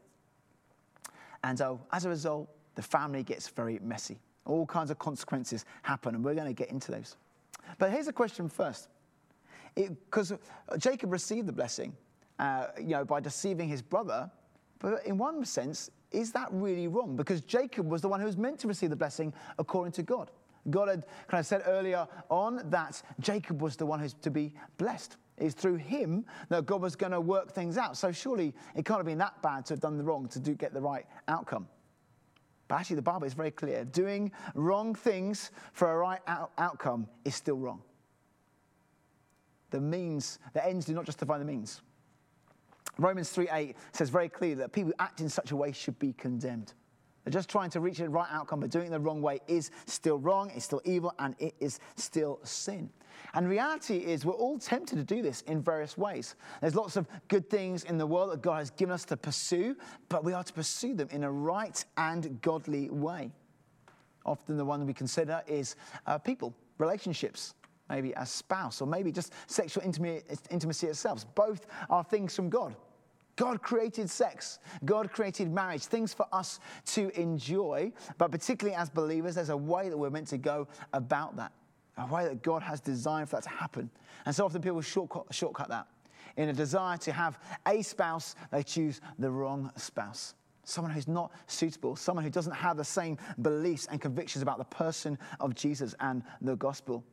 And 1.44 1.56
so, 1.56 1.80
as 1.92 2.04
a 2.04 2.08
result, 2.08 2.48
the 2.74 2.82
family 2.82 3.22
gets 3.22 3.48
very 3.48 3.78
messy. 3.80 4.18
All 4.44 4.66
kinds 4.66 4.90
of 4.90 4.98
consequences 4.98 5.64
happen, 5.82 6.14
and 6.14 6.24
we're 6.24 6.34
going 6.34 6.48
to 6.48 6.52
get 6.52 6.70
into 6.70 6.90
those. 6.90 7.16
But 7.78 7.90
here's 7.90 8.08
a 8.08 8.12
question 8.12 8.48
first. 8.48 8.88
Because 9.74 10.32
Jacob 10.78 11.12
received 11.12 11.46
the 11.46 11.52
blessing, 11.52 11.96
uh, 12.38 12.68
you 12.78 12.88
know, 12.88 13.04
by 13.04 13.20
deceiving 13.20 13.68
his 13.68 13.82
brother, 13.82 14.30
but 14.80 15.04
in 15.06 15.18
one 15.18 15.44
sense, 15.44 15.90
is 16.10 16.32
that 16.32 16.48
really 16.50 16.88
wrong? 16.88 17.16
Because 17.16 17.40
Jacob 17.42 17.88
was 17.88 18.00
the 18.00 18.08
one 18.08 18.20
who 18.20 18.26
was 18.26 18.36
meant 18.36 18.58
to 18.60 18.68
receive 18.68 18.90
the 18.90 18.96
blessing 18.96 19.32
according 19.58 19.92
to 19.92 20.02
God. 20.02 20.30
God 20.70 20.88
had 20.88 21.06
kind 21.28 21.40
of 21.40 21.46
said 21.46 21.62
earlier 21.66 22.06
on 22.28 22.62
that 22.70 23.02
Jacob 23.20 23.62
was 23.62 23.76
the 23.76 23.86
one 23.86 24.00
who's 24.00 24.14
to 24.14 24.30
be 24.30 24.52
blessed. 24.76 25.16
It's 25.36 25.54
through 25.54 25.76
him 25.76 26.24
that 26.48 26.66
God 26.66 26.82
was 26.82 26.96
going 26.96 27.12
to 27.12 27.20
work 27.20 27.52
things 27.52 27.78
out. 27.78 27.96
So 27.96 28.10
surely 28.10 28.54
it 28.74 28.84
can't 28.84 28.98
have 28.98 29.06
been 29.06 29.18
that 29.18 29.40
bad 29.42 29.66
to 29.66 29.74
have 29.74 29.80
done 29.80 29.96
the 29.96 30.04
wrong 30.04 30.28
to 30.28 30.40
do, 30.40 30.54
get 30.54 30.74
the 30.74 30.80
right 30.80 31.06
outcome. 31.28 31.68
But 32.66 32.76
actually, 32.76 32.96
the 32.96 33.02
Bible 33.02 33.26
is 33.26 33.34
very 33.34 33.50
clear. 33.50 33.84
Doing 33.84 34.30
wrong 34.54 34.94
things 34.94 35.50
for 35.72 35.90
a 35.90 35.96
right 35.96 36.20
out- 36.26 36.52
outcome 36.58 37.08
is 37.24 37.34
still 37.34 37.56
wrong. 37.56 37.82
The 39.70 39.80
means, 39.80 40.38
the 40.52 40.64
ends 40.64 40.84
do 40.84 40.92
not 40.92 41.06
justify 41.06 41.38
the 41.38 41.44
means. 41.44 41.80
Romans 42.98 43.30
3:8 43.30 43.76
says 43.92 44.10
very 44.10 44.28
clearly 44.28 44.56
that 44.56 44.72
people 44.72 44.90
who 44.90 44.94
act 44.98 45.20
in 45.20 45.28
such 45.28 45.50
a 45.50 45.56
way 45.56 45.72
should 45.72 45.98
be 45.98 46.12
condemned. 46.12 46.74
Just 47.30 47.48
trying 47.48 47.70
to 47.70 47.80
reach 47.80 47.98
the 47.98 48.08
right 48.08 48.28
outcome, 48.30 48.60
but 48.60 48.70
doing 48.70 48.86
it 48.86 48.90
the 48.90 49.00
wrong 49.00 49.22
way 49.22 49.40
is 49.48 49.70
still 49.86 50.18
wrong, 50.18 50.50
it's 50.54 50.64
still 50.64 50.82
evil, 50.84 51.12
and 51.18 51.34
it 51.38 51.54
is 51.60 51.80
still 51.96 52.40
sin. 52.42 52.90
And 53.34 53.48
reality 53.48 53.98
is, 53.98 54.24
we're 54.24 54.32
all 54.32 54.58
tempted 54.58 54.96
to 54.96 55.04
do 55.04 55.22
this 55.22 55.42
in 55.42 55.60
various 55.60 55.98
ways. 55.98 56.36
There's 56.60 56.74
lots 56.74 56.96
of 56.96 57.06
good 57.28 57.50
things 57.50 57.84
in 57.84 57.98
the 57.98 58.06
world 58.06 58.30
that 58.32 58.42
God 58.42 58.58
has 58.58 58.70
given 58.70 58.92
us 58.92 59.04
to 59.06 59.16
pursue, 59.16 59.76
but 60.08 60.24
we 60.24 60.32
are 60.32 60.44
to 60.44 60.52
pursue 60.52 60.94
them 60.94 61.08
in 61.10 61.24
a 61.24 61.30
right 61.30 61.84
and 61.96 62.40
godly 62.40 62.88
way. 62.90 63.30
Often 64.24 64.56
the 64.56 64.64
one 64.64 64.86
we 64.86 64.94
consider 64.94 65.42
is 65.46 65.76
uh, 66.06 66.18
people, 66.18 66.54
relationships, 66.78 67.54
maybe 67.88 68.12
a 68.16 68.26
spouse, 68.26 68.80
or 68.80 68.86
maybe 68.86 69.10
just 69.10 69.32
sexual 69.46 69.82
intimacy 69.82 70.86
itself. 70.86 71.26
Both 71.34 71.66
are 71.90 72.04
things 72.04 72.36
from 72.36 72.50
God. 72.50 72.76
God 73.38 73.62
created 73.62 74.10
sex, 74.10 74.58
God 74.84 75.12
created 75.12 75.48
marriage, 75.52 75.84
things 75.84 76.12
for 76.12 76.26
us 76.32 76.58
to 76.86 77.08
enjoy, 77.18 77.92
but 78.18 78.32
particularly 78.32 78.76
as 78.76 78.90
believers, 78.90 79.36
there's 79.36 79.48
a 79.48 79.56
way 79.56 79.88
that 79.88 79.96
we're 79.96 80.10
meant 80.10 80.26
to 80.28 80.38
go 80.38 80.66
about 80.92 81.36
that, 81.36 81.52
a 81.98 82.06
way 82.06 82.24
that 82.24 82.42
God 82.42 82.62
has 82.62 82.80
designed 82.80 83.30
for 83.30 83.36
that 83.36 83.44
to 83.44 83.48
happen. 83.48 83.90
And 84.26 84.34
so 84.34 84.44
often 84.44 84.60
people 84.60 84.80
shortcut, 84.80 85.26
shortcut 85.30 85.68
that. 85.68 85.86
In 86.36 86.48
a 86.48 86.52
desire 86.52 86.98
to 86.98 87.12
have 87.12 87.38
a 87.64 87.80
spouse, 87.82 88.34
they 88.50 88.64
choose 88.64 89.00
the 89.20 89.30
wrong 89.30 89.70
spouse. 89.76 90.34
Someone 90.64 90.92
who's 90.92 91.06
not 91.06 91.30
suitable, 91.46 91.94
someone 91.94 92.24
who 92.24 92.30
doesn't 92.30 92.56
have 92.56 92.76
the 92.76 92.84
same 92.84 93.18
beliefs 93.40 93.86
and 93.88 94.00
convictions 94.00 94.42
about 94.42 94.58
the 94.58 94.64
person 94.64 95.16
of 95.38 95.54
Jesus 95.54 95.94
and 96.00 96.24
the 96.40 96.56
gospel. 96.56 97.04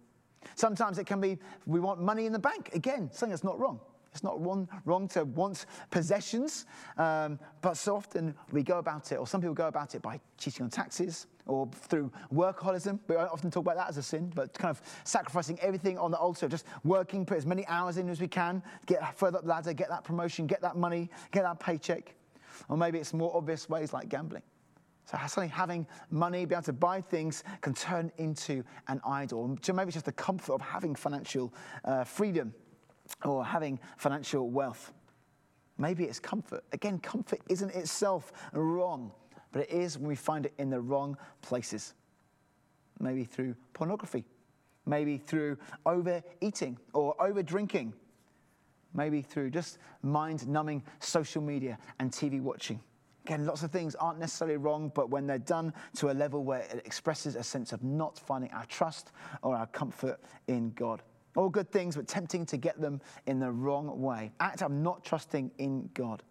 Sometimes 0.55 0.97
it 0.97 1.05
can 1.05 1.21
be 1.21 1.37
we 1.67 1.79
want 1.79 2.01
money 2.01 2.25
in 2.25 2.33
the 2.33 2.39
bank. 2.39 2.71
Again, 2.73 3.11
something 3.11 3.29
that's 3.29 3.43
not 3.43 3.59
wrong. 3.59 3.79
It's 4.15 4.23
not 4.23 4.41
wrong, 4.41 4.69
wrong 4.85 5.09
to 5.09 5.25
want 5.25 5.65
possessions, 5.91 6.65
um, 6.97 7.37
but 7.61 7.75
so 7.75 7.97
often 7.97 8.33
we 8.53 8.63
go 8.63 8.77
about 8.77 9.11
it, 9.11 9.17
or 9.17 9.27
some 9.27 9.41
people 9.41 9.53
go 9.53 9.67
about 9.67 9.93
it 9.93 10.01
by 10.01 10.21
cheating 10.37 10.63
on 10.63 10.69
taxes 10.69 11.27
or 11.45 11.69
through 11.73 12.09
workaholism. 12.33 12.97
We 13.09 13.17
often 13.17 13.51
talk 13.51 13.65
about 13.65 13.75
that 13.75 13.89
as 13.89 13.97
a 13.97 14.03
sin, 14.03 14.31
but 14.33 14.53
kind 14.53 14.69
of 14.69 14.81
sacrificing 15.03 15.59
everything 15.59 15.97
on 15.97 16.11
the 16.11 16.17
altar, 16.17 16.47
just 16.47 16.65
working, 16.85 17.25
put 17.25 17.37
as 17.37 17.45
many 17.45 17.67
hours 17.67 17.97
in 17.97 18.07
as 18.07 18.21
we 18.21 18.29
can, 18.29 18.63
get 18.85 19.17
further 19.17 19.39
up 19.39 19.43
the 19.43 19.49
ladder, 19.49 19.73
get 19.73 19.89
that 19.89 20.05
promotion, 20.05 20.47
get 20.47 20.61
that 20.61 20.77
money, 20.77 21.09
get 21.31 21.43
that 21.43 21.59
paycheck. 21.59 22.15
Or 22.69 22.77
maybe 22.77 22.99
it's 22.99 23.13
more 23.13 23.35
obvious 23.35 23.67
ways 23.67 23.91
like 23.91 24.07
gambling. 24.07 24.43
So 25.11 25.17
suddenly 25.27 25.49
having 25.49 25.85
money, 26.09 26.45
be 26.45 26.55
able 26.55 26.63
to 26.63 26.73
buy 26.73 27.01
things, 27.01 27.43
can 27.59 27.73
turn 27.73 28.13
into 28.17 28.63
an 28.87 29.01
idol. 29.05 29.57
So 29.61 29.73
maybe 29.73 29.89
it's 29.89 29.95
just 29.95 30.05
the 30.05 30.13
comfort 30.13 30.53
of 30.53 30.61
having 30.61 30.95
financial 30.95 31.53
uh, 31.83 32.05
freedom 32.05 32.53
or 33.23 33.45
having 33.45 33.79
financial 33.97 34.49
wealth. 34.49 34.93
Maybe 35.77 36.05
it's 36.05 36.19
comfort. 36.19 36.63
Again, 36.71 36.99
comfort 36.99 37.41
isn't 37.49 37.73
itself 37.75 38.31
wrong, 38.53 39.11
but 39.51 39.63
it 39.63 39.69
is 39.69 39.97
when 39.97 40.07
we 40.07 40.15
find 40.15 40.45
it 40.45 40.53
in 40.57 40.69
the 40.69 40.79
wrong 40.79 41.17
places. 41.41 41.93
Maybe 42.99 43.25
through 43.25 43.55
pornography, 43.73 44.23
maybe 44.85 45.17
through 45.17 45.57
overeating 45.85 46.77
or 46.93 47.21
over 47.21 47.43
drinking, 47.43 47.93
maybe 48.93 49.21
through 49.21 49.49
just 49.49 49.77
mind 50.01 50.47
numbing 50.47 50.81
social 50.99 51.41
media 51.41 51.77
and 51.99 52.11
TV 52.11 52.41
watching. 52.41 52.79
Again, 53.25 53.45
lots 53.45 53.63
of 53.63 53.71
things 53.71 53.95
aren't 53.95 54.19
necessarily 54.19 54.57
wrong, 54.57 54.91
but 54.93 55.09
when 55.09 55.25
they're 55.25 55.39
done 55.39 55.73
to 55.95 56.11
a 56.11 56.13
level 56.13 56.43
where 56.43 56.59
it 56.59 56.83
expresses 56.85 57.35
a 57.35 57.43
sense 57.43 57.73
of 57.73 57.83
not 57.83 58.19
finding 58.19 58.51
our 58.51 58.65
trust 58.67 59.11
or 59.41 59.55
our 59.55 59.65
comfort 59.67 60.19
in 60.47 60.69
God. 60.71 61.01
All 61.35 61.49
good 61.49 61.71
things, 61.71 61.95
but 61.95 62.07
tempting 62.07 62.45
to 62.47 62.57
get 62.57 62.79
them 62.79 63.01
in 63.27 63.39
the 63.39 63.51
wrong 63.51 64.01
way. 64.01 64.31
Act 64.39 64.61
of 64.61 64.71
not 64.71 65.03
trusting 65.03 65.51
in 65.57 65.89
God. 65.93 66.23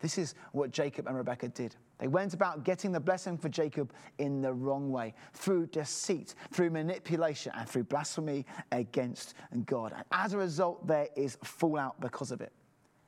This 0.00 0.18
is 0.18 0.34
what 0.52 0.70
Jacob 0.70 1.06
and 1.06 1.16
Rebekah 1.16 1.48
did. 1.48 1.76
They 1.98 2.08
went 2.08 2.34
about 2.34 2.64
getting 2.64 2.92
the 2.92 3.00
blessing 3.00 3.38
for 3.38 3.48
Jacob 3.48 3.92
in 4.18 4.42
the 4.42 4.52
wrong 4.52 4.90
way, 4.90 5.14
through 5.32 5.66
deceit, 5.68 6.34
through 6.52 6.70
manipulation, 6.70 7.52
and 7.56 7.68
through 7.68 7.84
blasphemy 7.84 8.44
against 8.72 9.34
God. 9.64 9.92
And 9.94 10.04
as 10.12 10.34
a 10.34 10.38
result, 10.38 10.86
there 10.86 11.08
is 11.16 11.38
fallout 11.42 12.00
because 12.00 12.32
of 12.32 12.40
it. 12.40 12.52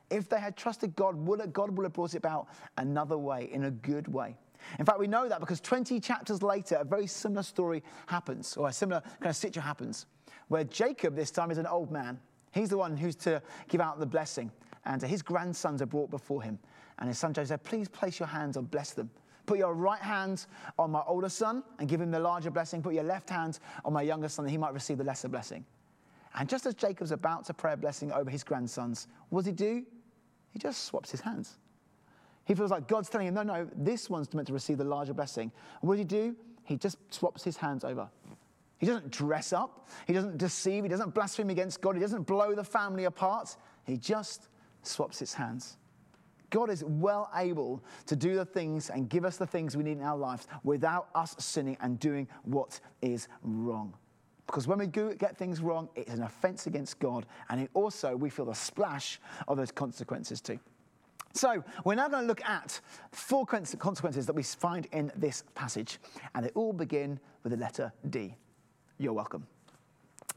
If 0.09 0.29
they 0.29 0.39
had 0.39 0.55
trusted 0.55 0.95
God, 0.95 1.15
God 1.53 1.77
would 1.77 1.83
have 1.83 1.93
brought 1.93 2.13
it 2.13 2.17
about 2.17 2.47
another 2.77 3.17
way, 3.17 3.49
in 3.51 3.65
a 3.65 3.71
good 3.71 4.07
way. 4.07 4.35
In 4.79 4.85
fact, 4.85 4.99
we 4.99 5.07
know 5.07 5.29
that 5.29 5.39
because 5.39 5.59
20 5.59 5.99
chapters 5.99 6.41
later, 6.41 6.77
a 6.77 6.85
very 6.85 7.07
similar 7.07 7.43
story 7.43 7.83
happens, 8.07 8.55
or 8.57 8.69
a 8.69 8.73
similar 8.73 9.01
kind 9.01 9.29
of 9.29 9.35
situation 9.35 9.61
happens, 9.61 10.05
where 10.47 10.63
Jacob, 10.63 11.15
this 11.15 11.31
time, 11.31 11.51
is 11.51 11.57
an 11.57 11.67
old 11.67 11.91
man. 11.91 12.19
He's 12.51 12.69
the 12.69 12.77
one 12.77 12.97
who's 12.97 13.15
to 13.17 13.41
give 13.67 13.81
out 13.81 13.99
the 13.99 14.05
blessing 14.05 14.51
and 14.87 15.01
his 15.01 15.21
grandsons 15.21 15.81
are 15.81 15.85
brought 15.85 16.09
before 16.09 16.41
him. 16.41 16.57
And 16.99 17.07
his 17.07 17.19
son 17.19 17.33
Joseph 17.33 17.49
said, 17.49 17.63
Please 17.63 17.87
place 17.87 18.19
your 18.19 18.27
hands 18.27 18.57
and 18.57 18.69
bless 18.71 18.91
them. 18.93 19.09
Put 19.45 19.59
your 19.59 19.73
right 19.73 20.01
hand 20.01 20.45
on 20.79 20.91
my 20.91 21.01
older 21.05 21.29
son 21.29 21.63
and 21.79 21.87
give 21.87 22.01
him 22.01 22.09
the 22.09 22.19
larger 22.19 22.49
blessing. 22.49 22.81
Put 22.81 22.93
your 22.93 23.03
left 23.03 23.29
hand 23.29 23.59
on 23.85 23.93
my 23.93 24.01
younger 24.01 24.27
son, 24.27 24.45
that 24.45 24.51
he 24.51 24.57
might 24.57 24.73
receive 24.73 24.97
the 24.97 25.03
lesser 25.03 25.27
blessing. 25.27 25.65
And 26.35 26.49
just 26.49 26.65
as 26.65 26.73
Jacob's 26.73 27.11
about 27.11 27.45
to 27.45 27.53
pray 27.53 27.73
a 27.73 27.77
blessing 27.77 28.11
over 28.11 28.29
his 28.29 28.43
grandsons, 28.43 29.07
what 29.29 29.41
does 29.41 29.47
he 29.47 29.53
do? 29.53 29.85
He 30.51 30.59
just 30.59 30.85
swaps 30.85 31.11
his 31.11 31.21
hands. 31.21 31.57
He 32.45 32.55
feels 32.55 32.71
like 32.71 32.87
God's 32.87 33.09
telling 33.09 33.27
him, 33.27 33.33
No, 33.33 33.43
no, 33.43 33.69
this 33.75 34.09
one's 34.09 34.33
meant 34.33 34.47
to 34.47 34.53
receive 34.53 34.77
the 34.77 34.83
larger 34.83 35.13
blessing. 35.13 35.51
And 35.81 35.87
what 35.87 35.95
does 35.95 35.99
he 35.99 36.05
do? 36.05 36.35
He 36.63 36.77
just 36.77 36.97
swaps 37.13 37.43
his 37.43 37.57
hands 37.57 37.83
over. 37.83 38.09
He 38.79 38.85
doesn't 38.85 39.11
dress 39.11 39.53
up. 39.53 39.87
He 40.05 40.13
doesn't 40.13 40.37
deceive. 40.37 40.83
He 40.83 40.89
doesn't 40.89 41.13
blaspheme 41.13 41.49
against 41.49 41.81
God. 41.81 41.95
He 41.95 42.01
doesn't 42.01 42.23
blow 42.23 42.53
the 42.53 42.63
family 42.63 43.05
apart. 43.05 43.55
He 43.85 43.97
just 43.97 44.49
swaps 44.83 45.21
its 45.21 45.33
hands. 45.33 45.77
God 46.49 46.69
is 46.69 46.83
well 46.83 47.29
able 47.35 47.83
to 48.05 48.15
do 48.15 48.35
the 48.35 48.45
things 48.45 48.89
and 48.89 49.09
give 49.09 49.25
us 49.25 49.37
the 49.37 49.47
things 49.47 49.75
we 49.75 49.83
need 49.83 49.97
in 49.97 50.03
our 50.03 50.17
lives 50.17 50.47
without 50.63 51.09
us 51.13 51.35
sinning 51.39 51.77
and 51.81 51.99
doing 51.99 52.27
what 52.43 52.79
is 53.01 53.27
wrong. 53.43 53.93
Because 54.45 54.65
when 54.65 54.79
we 54.79 54.87
get 54.87 55.37
things 55.37 55.59
wrong, 55.59 55.89
it's 55.95 56.13
an 56.13 56.23
offense 56.23 56.67
against 56.67 56.99
God, 56.99 57.25
and 57.49 57.59
it 57.59 57.69
also 57.73 58.15
we 58.15 58.29
feel 58.29 58.45
the 58.45 58.55
splash 58.55 59.19
of 59.47 59.57
those 59.57 59.71
consequences 59.71 60.39
too. 60.39 60.57
So, 61.33 61.63
we're 61.83 61.95
now 61.95 62.07
going 62.07 62.23
to 62.23 62.27
look 62.27 62.43
at 62.45 62.79
four 63.11 63.45
consequences 63.45 64.25
that 64.25 64.33
we 64.33 64.41
find 64.41 64.87
in 64.93 65.11
this 65.17 65.43
passage, 65.53 65.99
and 66.33 66.45
they 66.45 66.49
all 66.51 66.71
begin 66.71 67.19
with 67.43 67.51
the 67.51 67.57
letter 67.57 67.91
D. 68.09 68.35
You're 68.97 69.13
welcome. 69.13 69.45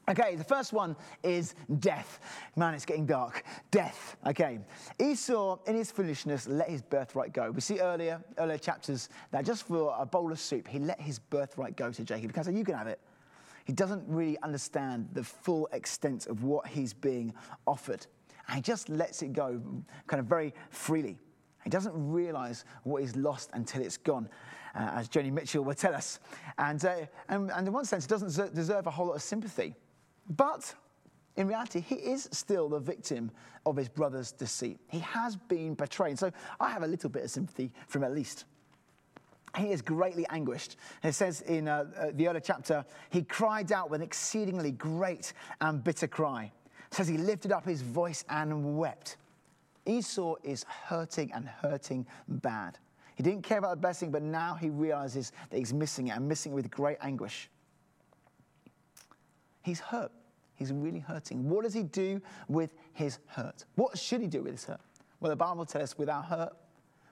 Okay, 0.08 0.34
the 0.34 0.44
first 0.44 0.72
one 0.72 0.96
is 1.22 1.54
death. 1.78 2.18
Man, 2.56 2.74
it's 2.74 2.84
getting 2.84 3.06
dark. 3.06 3.44
Death. 3.70 4.16
Okay. 4.26 4.58
Esau, 4.98 5.58
in 5.66 5.76
his 5.76 5.92
foolishness, 5.92 6.48
let 6.48 6.68
his 6.68 6.82
birthright 6.82 7.32
go. 7.32 7.52
We 7.52 7.60
see 7.60 7.78
earlier, 7.78 8.20
earlier 8.38 8.58
chapters 8.58 9.08
that 9.30 9.44
just 9.44 9.68
for 9.68 9.94
a 9.96 10.04
bowl 10.04 10.32
of 10.32 10.40
soup, 10.40 10.66
he 10.66 10.80
let 10.80 11.00
his 11.00 11.20
birthright 11.20 11.76
go 11.76 11.92
to 11.92 12.02
Jacob 12.02 12.28
because 12.28 12.48
you 12.48 12.64
can 12.64 12.74
have 12.74 12.88
it. 12.88 12.98
He 13.66 13.72
doesn't 13.72 14.02
really 14.08 14.36
understand 14.42 15.08
the 15.12 15.22
full 15.22 15.68
extent 15.72 16.26
of 16.26 16.42
what 16.42 16.66
he's 16.66 16.92
being 16.92 17.32
offered. 17.66 18.04
And 18.48 18.56
he 18.56 18.62
just 18.62 18.88
lets 18.88 19.22
it 19.22 19.32
go 19.32 19.62
kind 20.08 20.18
of 20.18 20.26
very 20.26 20.52
freely. 20.70 21.18
He 21.64 21.70
doesn't 21.70 21.92
realize 21.94 22.64
what 22.84 23.02
he's 23.02 23.16
lost 23.16 23.50
until 23.52 23.82
it's 23.82 23.96
gone, 23.96 24.28
uh, 24.74 24.90
as 24.94 25.08
Joni 25.08 25.32
Mitchell 25.32 25.64
will 25.64 25.74
tell 25.74 25.94
us. 25.94 26.20
And, 26.58 26.84
uh, 26.84 26.96
and, 27.28 27.50
and 27.50 27.66
in 27.66 27.72
one 27.72 27.84
sense, 27.84 28.04
he 28.04 28.08
doesn't 28.08 28.54
deserve 28.54 28.86
a 28.86 28.90
whole 28.90 29.06
lot 29.06 29.16
of 29.16 29.22
sympathy. 29.22 29.74
But 30.28 30.74
in 31.36 31.48
reality, 31.48 31.80
he 31.80 31.96
is 31.96 32.28
still 32.32 32.68
the 32.68 32.78
victim 32.78 33.30
of 33.66 33.76
his 33.76 33.88
brother's 33.88 34.32
deceit. 34.32 34.78
He 34.88 35.00
has 35.00 35.36
been 35.36 35.74
betrayed. 35.74 36.18
So 36.18 36.30
I 36.58 36.70
have 36.70 36.82
a 36.82 36.86
little 36.86 37.10
bit 37.10 37.24
of 37.24 37.30
sympathy 37.30 37.72
from 37.88 38.04
at 38.04 38.12
least. 38.12 38.44
He 39.56 39.72
is 39.72 39.82
greatly 39.82 40.26
anguished. 40.30 40.76
It 41.02 41.12
says 41.12 41.40
in 41.42 41.66
uh, 41.66 41.86
uh, 41.98 42.06
the 42.14 42.28
earlier 42.28 42.40
chapter, 42.40 42.84
he 43.10 43.22
cried 43.22 43.72
out 43.72 43.90
with 43.90 44.00
an 44.00 44.06
exceedingly 44.06 44.70
great 44.72 45.32
and 45.60 45.82
bitter 45.82 46.06
cry. 46.06 46.52
It 46.90 46.94
says 46.94 47.08
he 47.08 47.18
lifted 47.18 47.52
up 47.52 47.64
his 47.64 47.82
voice 47.82 48.24
and 48.28 48.78
wept. 48.78 49.16
Esau 49.90 50.36
is 50.44 50.64
hurting 50.64 51.32
and 51.32 51.48
hurting 51.48 52.06
bad. 52.28 52.78
He 53.16 53.22
didn't 53.22 53.42
care 53.42 53.58
about 53.58 53.70
the 53.70 53.76
blessing, 53.76 54.10
but 54.10 54.22
now 54.22 54.54
he 54.54 54.70
realizes 54.70 55.32
that 55.50 55.58
he's 55.58 55.74
missing 55.74 56.08
it 56.08 56.16
and 56.16 56.26
missing 56.28 56.52
it 56.52 56.54
with 56.54 56.70
great 56.70 56.96
anguish. 57.02 57.50
He's 59.62 59.80
hurt. 59.80 60.12
He's 60.54 60.72
really 60.72 61.00
hurting. 61.00 61.48
What 61.48 61.64
does 61.64 61.74
he 61.74 61.82
do 61.82 62.22
with 62.48 62.72
his 62.92 63.18
hurt? 63.26 63.64
What 63.74 63.98
should 63.98 64.20
he 64.20 64.26
do 64.26 64.42
with 64.42 64.52
his 64.52 64.64
hurt? 64.64 64.80
Well, 65.18 65.30
the 65.30 65.36
Bible 65.36 65.66
tells 65.66 65.82
us 65.82 65.98
with 65.98 66.08
our 66.08 66.22
hurt, 66.22 66.52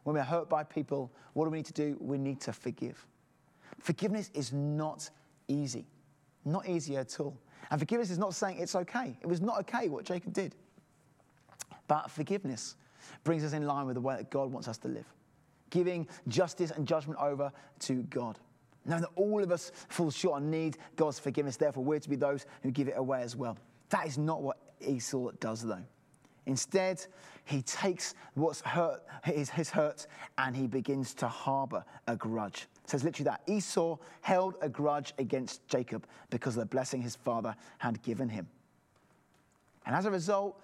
when 0.04 0.14
we're 0.14 0.23
hurt 0.23 0.49
by 0.49 0.64
people, 0.64 1.11
what 1.35 1.44
do 1.44 1.50
we 1.50 1.58
need 1.58 1.66
to 1.66 1.73
do? 1.73 1.97
We 2.00 2.16
need 2.16 2.40
to 2.42 2.52
forgive. 2.52 3.04
Forgiveness 3.80 4.30
is 4.35 4.52
not 4.52 5.11
easy, 5.49 5.87
not 6.44 6.68
easy 6.68 6.97
at 6.97 7.18
all. 7.20 7.37
And 7.70 7.78
forgiveness 7.78 8.11
is 8.11 8.18
not 8.18 8.35
saying 8.35 8.58
it's 8.58 8.75
okay. 8.75 9.18
It 9.20 9.26
was 9.26 9.40
not 9.40 9.58
okay 9.61 9.88
what 9.88 10.04
Jacob 10.04 10.32
did. 10.32 10.54
But 11.88 12.11
forgiveness 12.11 12.76
brings 13.25 13.42
us 13.42 13.52
in 13.52 13.66
line 13.66 13.87
with 13.87 13.95
the 13.95 14.00
way 14.00 14.16
that 14.16 14.30
God 14.30 14.52
wants 14.52 14.68
us 14.68 14.78
to 14.78 14.88
live, 14.88 15.07
giving 15.71 16.07
justice 16.28 16.71
and 16.71 16.87
judgment 16.87 17.18
over 17.21 17.50
to 17.80 18.02
God. 18.04 18.38
Knowing 18.85 19.02
that 19.02 19.11
all 19.16 19.42
of 19.42 19.50
us 19.50 19.73
fall 19.88 20.11
short 20.11 20.40
and 20.40 20.50
need 20.50 20.78
God's 20.97 21.18
forgiveness, 21.18 21.57
therefore, 21.57 21.85
we're 21.85 21.99
to 21.99 22.09
be 22.09 22.16
those 22.16 22.47
who 22.62 22.71
give 22.71 22.88
it 22.88 22.95
away 22.97 23.23
as 23.23 23.37
well. 23.37 23.59
That 23.90 24.07
is 24.07 24.16
not 24.16 24.42
what 24.42 24.59
Esau 24.80 25.30
does, 25.40 25.62
though. 25.62 25.83
Instead, 26.47 27.04
he 27.45 27.61
takes 27.61 28.14
what's 28.33 28.62
hurt, 28.62 29.02
his, 29.23 29.50
his 29.50 29.68
hurt, 29.68 30.07
and 30.38 30.57
he 30.57 30.66
begins 30.66 31.12
to 31.14 31.28
harbor 31.28 31.85
a 32.07 32.16
grudge. 32.16 32.66
It 32.85 32.90
says 32.90 33.04
literally 33.04 33.25
that 33.25 33.42
Esau 33.47 33.99
held 34.23 34.54
a 34.62 34.68
grudge 34.68 35.12
against 35.18 35.66
Jacob 35.68 36.07
because 36.30 36.57
of 36.57 36.61
the 36.61 36.66
blessing 36.66 37.02
his 37.02 37.16
father 37.16 37.54
had 37.76 38.00
given 38.02 38.30
him. 38.30 38.49
And 39.85 39.95
as 39.95 40.07
a 40.07 40.11
result, 40.11 40.59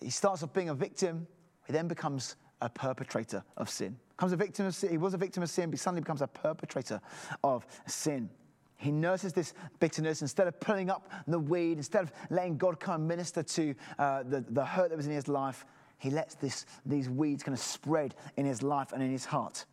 he 0.00 0.10
starts 0.10 0.42
off 0.42 0.52
being 0.52 0.70
a 0.70 0.74
victim, 0.74 1.26
he 1.66 1.72
then 1.72 1.88
becomes 1.88 2.36
a 2.60 2.68
perpetrator 2.68 3.42
of 3.56 3.68
sin 3.70 3.96
becomes 4.20 4.32
a 4.34 4.36
victim 4.36 4.66
of 4.66 4.74
sin. 4.74 4.90
He 4.90 4.98
was 4.98 5.14
a 5.14 5.16
victim 5.16 5.42
of 5.42 5.48
sin, 5.48 5.70
but 5.70 5.78
suddenly 5.78 6.02
becomes 6.02 6.20
a 6.20 6.26
perpetrator 6.26 7.00
of 7.42 7.66
sin. 7.86 8.28
He 8.76 8.92
nurses 8.92 9.32
this 9.32 9.54
bitterness 9.78 10.20
instead 10.20 10.46
of 10.46 10.60
pulling 10.60 10.90
up 10.90 11.10
the 11.26 11.38
weed, 11.38 11.78
instead 11.78 12.02
of 12.02 12.12
letting 12.28 12.58
God 12.58 12.78
come 12.78 12.96
and 12.96 13.08
minister 13.08 13.42
to 13.42 13.74
uh, 13.98 14.22
the, 14.24 14.44
the 14.50 14.62
hurt 14.62 14.90
that 14.90 14.96
was 14.96 15.06
in 15.06 15.12
his 15.12 15.26
life. 15.26 15.64
He 15.96 16.10
lets 16.10 16.34
this, 16.34 16.66
these 16.84 17.08
weeds 17.08 17.42
kind 17.42 17.56
of 17.56 17.64
spread 17.64 18.14
in 18.36 18.44
his 18.44 18.62
life 18.62 18.92
and 18.92 19.02
in 19.02 19.10
his 19.10 19.24
heart. 19.24 19.64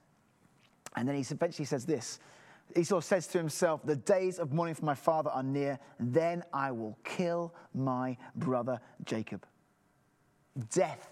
And 0.96 1.06
then 1.06 1.16
he 1.16 1.26
eventually 1.30 1.66
says 1.66 1.86
this 1.86 2.20
Esau 2.74 3.02
says 3.02 3.28
to 3.28 3.38
himself, 3.38 3.86
The 3.86 3.98
days 3.98 4.40
of 4.40 4.54
mourning 4.54 4.76
for 4.76 4.86
my 4.86 4.96
father 4.96 5.30
are 5.30 5.44
near, 5.44 5.78
then 6.00 6.42
I 6.54 6.72
will 6.72 6.98
kill 7.04 7.54
my 7.74 8.16
brother 8.36 8.80
Jacob. 9.04 9.46
Death 10.72 11.12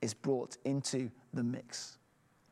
is 0.00 0.14
brought 0.14 0.56
into 0.64 1.10
the 1.34 1.42
mix. 1.42 1.98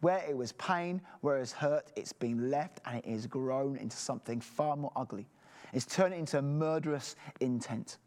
Where 0.01 0.23
it 0.29 0.37
was 0.37 0.53
pain, 0.53 1.01
where 1.21 1.37
it 1.37 1.41
was 1.41 1.53
hurt, 1.53 1.91
it's 1.97 2.13
been 2.13 2.51
left 2.51 2.81
and 2.85 2.99
it 2.99 3.07
is 3.07 3.27
grown 3.27 3.77
into 3.77 3.97
something 3.97 4.41
far 4.41 4.77
more 4.77 4.93
ugly. 4.95 5.27
It's 5.73 5.87
turned 5.87 6.15
into 6.15 6.41
murderous 6.43 7.17
intent. 7.41 7.99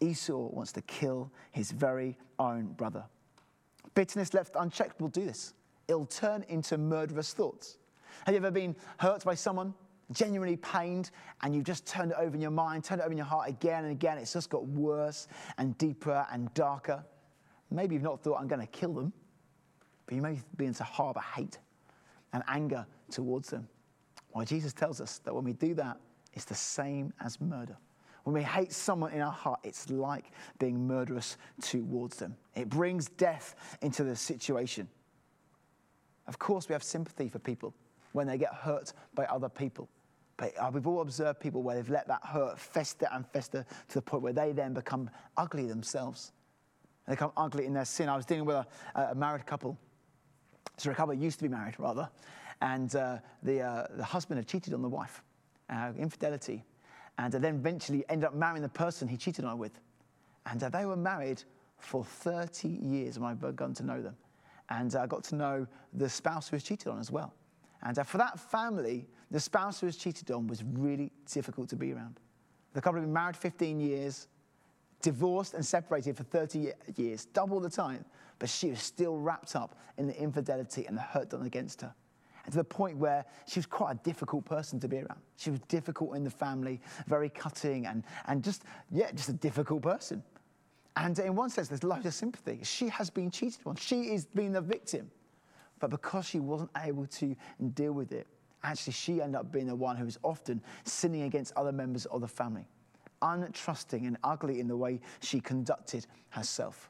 Esau 0.00 0.48
wants 0.48 0.72
to 0.72 0.82
kill 0.82 1.30
his 1.52 1.70
very 1.70 2.16
own 2.38 2.72
brother. 2.72 3.04
Bitterness 3.94 4.34
left 4.34 4.56
unchecked 4.58 5.00
will 5.00 5.08
do 5.08 5.24
this. 5.24 5.54
It'll 5.86 6.06
turn 6.06 6.44
into 6.48 6.78
murderous 6.78 7.34
thoughts. 7.34 7.78
Have 8.24 8.34
you 8.34 8.38
ever 8.38 8.50
been 8.50 8.74
hurt 8.98 9.24
by 9.24 9.34
someone, 9.34 9.74
genuinely 10.12 10.56
pained, 10.56 11.10
and 11.42 11.54
you've 11.54 11.64
just 11.64 11.86
turned 11.86 12.12
it 12.12 12.16
over 12.18 12.34
in 12.34 12.40
your 12.40 12.50
mind, 12.50 12.84
turned 12.84 13.00
it 13.00 13.04
over 13.04 13.12
in 13.12 13.18
your 13.18 13.26
heart 13.26 13.48
again 13.48 13.84
and 13.84 13.92
again? 13.92 14.18
It's 14.18 14.32
just 14.32 14.50
got 14.50 14.66
worse 14.66 15.28
and 15.58 15.76
deeper 15.78 16.26
and 16.32 16.52
darker. 16.54 17.04
Maybe 17.70 17.94
you've 17.94 18.02
not 18.02 18.22
thought, 18.22 18.38
I'm 18.40 18.48
going 18.48 18.60
to 18.60 18.66
kill 18.66 18.92
them 18.92 19.12
but 20.06 20.14
you 20.16 20.22
may 20.22 20.38
begin 20.56 20.74
to 20.74 20.84
harbor 20.84 21.20
hate 21.20 21.58
and 22.32 22.42
anger 22.48 22.86
towards 23.10 23.48
them. 23.48 23.68
Why 24.32 24.44
Jesus 24.44 24.72
tells 24.72 25.00
us 25.00 25.18
that 25.24 25.34
when 25.34 25.44
we 25.44 25.52
do 25.52 25.74
that, 25.74 25.98
it's 26.32 26.44
the 26.44 26.54
same 26.54 27.12
as 27.20 27.40
murder. 27.40 27.76
When 28.24 28.34
we 28.34 28.42
hate 28.42 28.72
someone 28.72 29.12
in 29.12 29.20
our 29.20 29.32
heart, 29.32 29.60
it's 29.64 29.90
like 29.90 30.32
being 30.58 30.86
murderous 30.86 31.36
towards 31.60 32.16
them. 32.16 32.36
It 32.54 32.68
brings 32.68 33.08
death 33.08 33.78
into 33.82 34.04
the 34.04 34.14
situation. 34.14 34.88
Of 36.26 36.38
course, 36.38 36.68
we 36.68 36.74
have 36.74 36.82
sympathy 36.82 37.28
for 37.28 37.38
people 37.38 37.74
when 38.12 38.26
they 38.26 38.38
get 38.38 38.54
hurt 38.54 38.92
by 39.14 39.24
other 39.24 39.48
people. 39.48 39.88
But 40.36 40.52
uh, 40.58 40.70
we've 40.72 40.86
all 40.86 41.02
observed 41.02 41.40
people 41.40 41.62
where 41.62 41.76
they've 41.76 41.90
let 41.90 42.08
that 42.08 42.24
hurt 42.24 42.58
fester 42.58 43.08
and 43.12 43.26
fester 43.26 43.64
to 43.88 43.94
the 43.94 44.02
point 44.02 44.22
where 44.22 44.32
they 44.32 44.52
then 44.52 44.72
become 44.72 45.10
ugly 45.36 45.66
themselves. 45.66 46.32
They 47.06 47.14
become 47.14 47.32
ugly 47.36 47.66
in 47.66 47.74
their 47.74 47.84
sin. 47.84 48.08
I 48.08 48.16
was 48.16 48.26
dealing 48.26 48.44
with 48.44 48.56
a, 48.56 48.66
a 48.94 49.14
married 49.14 49.46
couple 49.46 49.78
So 50.78 50.90
a 50.90 50.94
couple 50.94 51.14
used 51.14 51.38
to 51.38 51.44
be 51.44 51.48
married, 51.48 51.78
rather, 51.78 52.08
and 52.60 52.94
uh, 52.96 53.18
the, 53.42 53.60
uh, 53.60 53.86
the 53.96 54.04
husband 54.04 54.38
had 54.38 54.46
cheated 54.46 54.74
on 54.74 54.82
the 54.82 54.88
wife, 54.88 55.22
uh, 55.70 55.92
infidelity, 55.98 56.64
and 57.18 57.32
then 57.32 57.56
eventually 57.56 58.04
ended 58.08 58.26
up 58.26 58.34
marrying 58.34 58.62
the 58.62 58.68
person 58.68 59.06
he 59.06 59.16
cheated 59.16 59.44
on 59.44 59.58
with. 59.58 59.78
And 60.46 60.62
uh, 60.62 60.68
they 60.70 60.86
were 60.86 60.96
married 60.96 61.42
for 61.78 62.04
30 62.04 62.68
years 62.68 63.18
when 63.18 63.30
I 63.30 63.34
begun 63.34 63.74
to 63.74 63.84
know 63.84 64.00
them. 64.00 64.16
And 64.70 64.94
I 64.94 65.06
got 65.06 65.24
to 65.24 65.34
know 65.34 65.66
the 65.92 66.08
spouse 66.08 66.48
who 66.48 66.56
was 66.56 66.62
cheated 66.62 66.88
on 66.88 66.98
as 66.98 67.10
well. 67.10 67.34
And 67.82 67.98
uh, 67.98 68.04
for 68.04 68.18
that 68.18 68.38
family, 68.38 69.06
the 69.30 69.40
spouse 69.40 69.80
who 69.80 69.86
was 69.86 69.96
cheated 69.96 70.30
on 70.30 70.46
was 70.46 70.62
really 70.62 71.10
difficult 71.30 71.68
to 71.70 71.76
be 71.76 71.92
around. 71.92 72.20
The 72.74 72.80
couple 72.80 73.00
had 73.00 73.06
been 73.06 73.12
married 73.12 73.36
15 73.36 73.80
years, 73.80 74.28
divorced 75.00 75.54
and 75.54 75.64
separated 75.64 76.16
for 76.16 76.22
30 76.22 76.72
years, 76.96 77.26
double 77.26 77.60
the 77.60 77.68
time, 77.68 78.04
but 78.38 78.48
she 78.48 78.70
was 78.70 78.80
still 78.80 79.18
wrapped 79.18 79.56
up 79.56 79.76
in 79.98 80.06
the 80.06 80.20
infidelity 80.20 80.86
and 80.86 80.96
the 80.96 81.02
hurt 81.02 81.30
done 81.30 81.42
against 81.42 81.80
her. 81.82 81.94
And 82.44 82.52
to 82.52 82.58
the 82.58 82.64
point 82.64 82.96
where 82.96 83.24
she 83.46 83.58
was 83.58 83.66
quite 83.66 83.92
a 83.92 83.98
difficult 84.02 84.44
person 84.44 84.80
to 84.80 84.88
be 84.88 84.96
around. 84.96 85.20
She 85.36 85.50
was 85.50 85.60
difficult 85.68 86.16
in 86.16 86.24
the 86.24 86.30
family, 86.30 86.80
very 87.06 87.28
cutting, 87.28 87.86
and, 87.86 88.02
and 88.26 88.42
just, 88.42 88.64
yeah, 88.90 89.12
just 89.12 89.28
a 89.28 89.34
difficult 89.34 89.82
person. 89.82 90.22
And 90.96 91.18
in 91.18 91.34
one 91.36 91.50
sense, 91.50 91.68
there's 91.68 91.84
loads 91.84 92.04
of 92.04 92.14
sympathy. 92.14 92.60
She 92.62 92.88
has 92.88 93.10
been 93.10 93.30
cheated 93.30 93.60
on, 93.64 93.76
she 93.76 94.12
is 94.12 94.26
being 94.26 94.52
the 94.52 94.60
victim. 94.60 95.10
But 95.82 95.90
because 95.90 96.26
she 96.26 96.38
wasn't 96.38 96.70
able 96.76 97.06
to 97.06 97.34
deal 97.74 97.92
with 97.92 98.12
it, 98.12 98.28
actually, 98.62 98.92
she 98.92 99.20
ended 99.20 99.34
up 99.34 99.50
being 99.50 99.66
the 99.66 99.74
one 99.74 99.96
who 99.96 100.04
was 100.04 100.16
often 100.22 100.62
sinning 100.84 101.22
against 101.22 101.52
other 101.56 101.72
members 101.72 102.06
of 102.06 102.20
the 102.20 102.28
family, 102.28 102.68
untrusting 103.20 104.06
and 104.06 104.16
ugly 104.22 104.60
in 104.60 104.68
the 104.68 104.76
way 104.76 105.00
she 105.18 105.40
conducted 105.40 106.06
herself. 106.30 106.88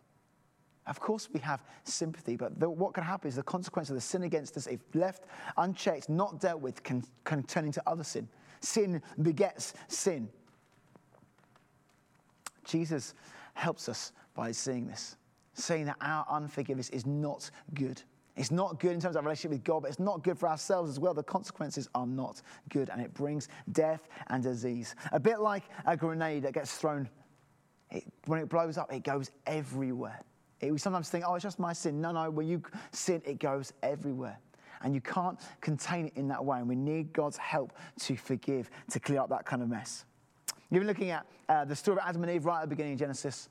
Of 0.87 1.01
course, 1.01 1.31
we 1.33 1.41
have 1.41 1.65
sympathy, 1.85 2.37
but 2.37 2.61
the, 2.61 2.69
what 2.69 2.93
can 2.93 3.03
happen 3.03 3.29
is 3.29 3.37
the 3.37 3.43
consequence 3.43 3.89
of 3.89 3.95
the 3.95 4.01
sin 4.03 4.25
against 4.25 4.59
us, 4.59 4.67
if 4.67 4.81
left 4.93 5.25
unchecked, 5.57 6.11
not 6.11 6.39
dealt 6.39 6.61
with, 6.61 6.83
can, 6.83 7.03
can 7.25 7.43
turn 7.45 7.65
into 7.65 7.83
other 7.87 8.05
sin. 8.05 8.29
Sin 8.61 9.01
begets 9.23 9.73
sin. 9.89 10.29
Jesus 12.67 13.15
helps 13.55 13.89
us 13.89 14.13
by 14.35 14.53
seeing 14.53 14.87
this, 14.87 15.17
saying 15.55 15.87
that 15.87 15.97
our 16.03 16.27
unforgiveness 16.29 16.91
is 16.91 17.07
not 17.07 17.51
good. 17.73 18.03
It's 18.37 18.51
not 18.51 18.81
good 18.81 18.93
in 18.93 19.01
terms 19.01 19.15
of 19.15 19.21
our 19.21 19.25
relationship 19.25 19.51
with 19.51 19.65
God, 19.65 19.83
but 19.83 19.89
it's 19.89 19.99
not 19.99 20.25
good 20.25 20.39
for 20.39 20.49
ourselves 20.49 20.89
as 20.89 20.99
well. 20.99 21.13
The 21.13 21.23
consequences 21.23 21.89
are 21.95 22.07
not 22.07 22.41
good, 22.71 22.89
and 22.89 23.01
it 23.01 23.13
brings 23.13 23.49
death 23.73 24.09
and 24.29 24.43
disease. 24.43 24.95
A 25.13 25.21
bit 25.21 25.41
like 25.41 25.65
a 25.85 25.97
grenade 25.97 26.45
that 26.45 26.55
gets 26.55 26.77
thrown, 26.77 27.09
it, 27.91 28.05
when 28.27 28.41
it 28.41 28.49
blows 28.49 28.79
up, 28.79 28.91
it 28.93 29.05
goes 29.05 29.31
everywhere. 29.47 30.21
It, 30.61 30.73
we 30.73 30.79
sometimes 30.79 31.11
think, 31.11 31.25
oh, 31.29 31.35
it's 31.35 31.43
just 31.43 31.59
my 31.59 31.75
sin. 31.75 32.01
No, 32.01 32.13
no, 32.13 32.31
when 32.31 32.47
you 32.47 32.63
sin, 32.93 33.21
it 33.27 33.39
goes 33.39 33.73
everywhere. 33.83 34.39
And 34.83 34.95
you 34.95 35.01
can't 35.01 35.39
contain 35.61 36.07
it 36.07 36.13
in 36.17 36.27
that 36.29 36.43
way. 36.43 36.59
And 36.59 36.69
we 36.69 36.75
need 36.75 37.13
God's 37.13 37.37
help 37.37 37.75
to 38.01 38.17
forgive, 38.17 38.71
to 38.91 38.99
clear 38.99 39.21
up 39.21 39.29
that 39.29 39.45
kind 39.45 39.63
of 39.63 39.69
mess. 39.69 40.07
You've 40.71 40.81
been 40.81 40.89
looking 40.89 41.11
at 41.11 41.27
uh, 41.49 41.67
the 41.67 41.77
story 41.77 41.99
of 41.99 42.09
Adam 42.09 42.23
and 42.23 42.33
Eve 42.33 42.47
right 42.47 42.59
at 42.59 42.63
the 42.63 42.69
beginning 42.69 42.95
of 42.95 42.99
Genesis. 42.99 43.51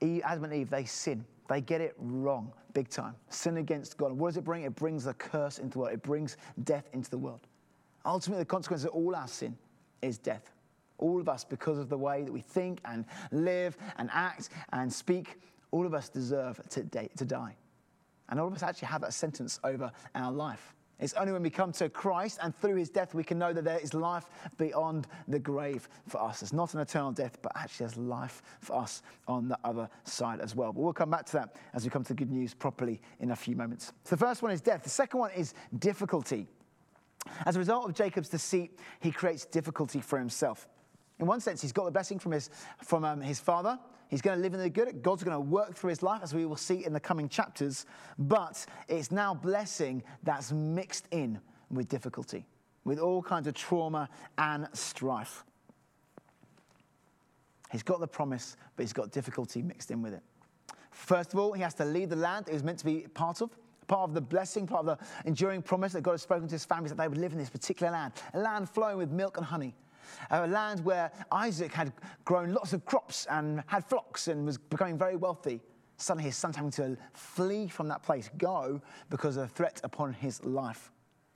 Eve, 0.00 0.22
Adam 0.24 0.44
and 0.44 0.52
Eve, 0.52 0.68
they 0.68 0.84
sin. 0.84 1.24
They 1.48 1.62
get 1.62 1.80
it 1.80 1.94
wrong, 1.98 2.52
big 2.74 2.88
time. 2.88 3.14
Sin 3.30 3.56
against 3.56 3.96
God. 3.96 4.12
What 4.12 4.30
does 4.30 4.36
it 4.36 4.44
bring? 4.44 4.64
It 4.64 4.74
brings 4.74 5.06
a 5.06 5.14
curse 5.14 5.58
into 5.58 5.74
the 5.74 5.78
world, 5.78 5.92
it 5.94 6.02
brings 6.02 6.36
death 6.64 6.90
into 6.92 7.08
the 7.08 7.18
world. 7.18 7.46
Ultimately, 8.04 8.42
the 8.42 8.46
consequence 8.46 8.84
of 8.84 8.90
all 8.90 9.16
our 9.16 9.28
sin 9.28 9.56
is 10.02 10.18
death. 10.18 10.50
All 10.98 11.20
of 11.20 11.28
us, 11.28 11.44
because 11.44 11.78
of 11.78 11.88
the 11.88 11.96
way 11.96 12.22
that 12.22 12.32
we 12.32 12.40
think 12.40 12.80
and 12.84 13.04
live 13.32 13.76
and 13.96 14.10
act 14.12 14.50
and 14.72 14.92
speak, 14.92 15.40
all 15.70 15.86
of 15.86 15.94
us 15.94 16.08
deserve 16.08 16.60
to, 16.68 16.84
to 16.84 17.24
die. 17.24 17.56
And 18.28 18.38
all 18.38 18.46
of 18.46 18.54
us 18.54 18.62
actually 18.62 18.88
have 18.88 19.00
that 19.00 19.14
sentence 19.14 19.58
over 19.64 19.90
our 20.14 20.32
life. 20.32 20.74
It's 21.00 21.14
only 21.14 21.32
when 21.32 21.42
we 21.42 21.50
come 21.50 21.72
to 21.72 21.88
Christ 21.88 22.38
and 22.42 22.56
through 22.56 22.76
his 22.76 22.88
death 22.88 23.14
we 23.14 23.24
can 23.24 23.38
know 23.38 23.52
that 23.52 23.64
there 23.64 23.78
is 23.78 23.94
life 23.94 24.26
beyond 24.58 25.06
the 25.26 25.38
grave 25.38 25.88
for 26.06 26.22
us. 26.22 26.42
It's 26.42 26.52
not 26.52 26.74
an 26.74 26.80
eternal 26.80 27.12
death, 27.12 27.38
but 27.42 27.52
actually 27.56 27.86
there's 27.86 27.96
life 27.96 28.42
for 28.60 28.76
us 28.76 29.02
on 29.26 29.48
the 29.48 29.58
other 29.64 29.88
side 30.04 30.40
as 30.40 30.54
well. 30.54 30.72
But 30.72 30.82
we'll 30.82 30.92
come 30.92 31.10
back 31.10 31.26
to 31.26 31.32
that 31.34 31.56
as 31.74 31.84
we 31.84 31.90
come 31.90 32.04
to 32.04 32.08
the 32.08 32.14
good 32.14 32.30
news 32.30 32.54
properly 32.54 33.00
in 33.20 33.32
a 33.32 33.36
few 33.36 33.56
moments. 33.56 33.92
So 34.04 34.16
the 34.16 34.24
first 34.24 34.42
one 34.42 34.52
is 34.52 34.60
death, 34.60 34.82
the 34.82 34.90
second 34.90 35.18
one 35.20 35.32
is 35.32 35.54
difficulty. 35.78 36.46
As 37.46 37.56
a 37.56 37.58
result 37.58 37.88
of 37.88 37.94
Jacob's 37.94 38.28
deceit, 38.28 38.78
he 39.00 39.10
creates 39.10 39.44
difficulty 39.46 40.00
for 40.00 40.18
himself. 40.18 40.68
In 41.20 41.26
one 41.26 41.40
sense, 41.40 41.62
he's 41.62 41.72
got 41.72 41.84
the 41.84 41.90
blessing 41.90 42.18
from 42.18 42.32
his, 42.32 42.50
from, 42.82 43.04
um, 43.04 43.20
his 43.20 43.38
father. 43.38 43.78
He's 44.08 44.20
going 44.20 44.36
to 44.36 44.42
live 44.42 44.54
in 44.54 44.60
the 44.60 44.70
good. 44.70 45.02
God's 45.02 45.22
going 45.22 45.36
to 45.36 45.40
work 45.40 45.74
through 45.74 45.90
his 45.90 46.02
life, 46.02 46.20
as 46.22 46.34
we 46.34 46.44
will 46.44 46.56
see 46.56 46.84
in 46.84 46.92
the 46.92 47.00
coming 47.00 47.28
chapters. 47.28 47.86
But 48.18 48.64
it's 48.88 49.10
now 49.10 49.34
blessing 49.34 50.02
that's 50.22 50.52
mixed 50.52 51.06
in 51.10 51.40
with 51.70 51.88
difficulty, 51.88 52.46
with 52.84 52.98
all 52.98 53.22
kinds 53.22 53.46
of 53.46 53.54
trauma 53.54 54.08
and 54.38 54.68
strife. 54.72 55.44
He's 57.70 57.82
got 57.82 58.00
the 58.00 58.06
promise, 58.06 58.56
but 58.76 58.82
he's 58.82 58.92
got 58.92 59.10
difficulty 59.10 59.62
mixed 59.62 59.90
in 59.90 60.02
with 60.02 60.14
it. 60.14 60.22
First 60.90 61.32
of 61.32 61.40
all, 61.40 61.52
he 61.52 61.62
has 61.62 61.74
to 61.74 61.84
leave 61.84 62.08
the 62.08 62.16
land 62.16 62.46
he 62.46 62.54
was 62.54 62.62
meant 62.62 62.78
to 62.78 62.84
be 62.84 63.06
part 63.14 63.40
of. 63.40 63.50
Part 63.86 64.08
of 64.08 64.14
the 64.14 64.20
blessing, 64.20 64.66
part 64.66 64.86
of 64.86 64.98
the 64.98 65.06
enduring 65.28 65.60
promise 65.60 65.92
that 65.92 66.02
God 66.02 66.12
has 66.12 66.22
spoken 66.22 66.48
to 66.48 66.52
his 66.52 66.64
family 66.64 66.86
is 66.86 66.92
that 66.92 66.98
they 66.98 67.08
would 67.08 67.18
live 67.18 67.32
in 67.32 67.38
this 67.38 67.50
particular 67.50 67.92
land, 67.92 68.12
a 68.32 68.38
land 68.38 68.70
flowing 68.70 68.96
with 68.96 69.10
milk 69.10 69.36
and 69.36 69.44
honey 69.44 69.74
a 70.30 70.46
land 70.46 70.84
where 70.84 71.10
Isaac 71.30 71.72
had 71.72 71.92
grown 72.24 72.52
lots 72.52 72.72
of 72.72 72.84
crops 72.84 73.26
and 73.30 73.62
had 73.66 73.84
flocks 73.84 74.28
and 74.28 74.44
was 74.46 74.58
becoming 74.58 74.98
very 74.98 75.16
wealthy. 75.16 75.60
Suddenly, 75.96 76.24
his 76.24 76.36
son's 76.36 76.56
having 76.56 76.72
to 76.72 76.96
flee 77.12 77.68
from 77.68 77.88
that 77.88 78.02
place, 78.02 78.30
go 78.36 78.80
because 79.10 79.36
of 79.36 79.44
a 79.44 79.48
threat 79.48 79.80
upon 79.84 80.12
his 80.12 80.44
life. 80.44 80.90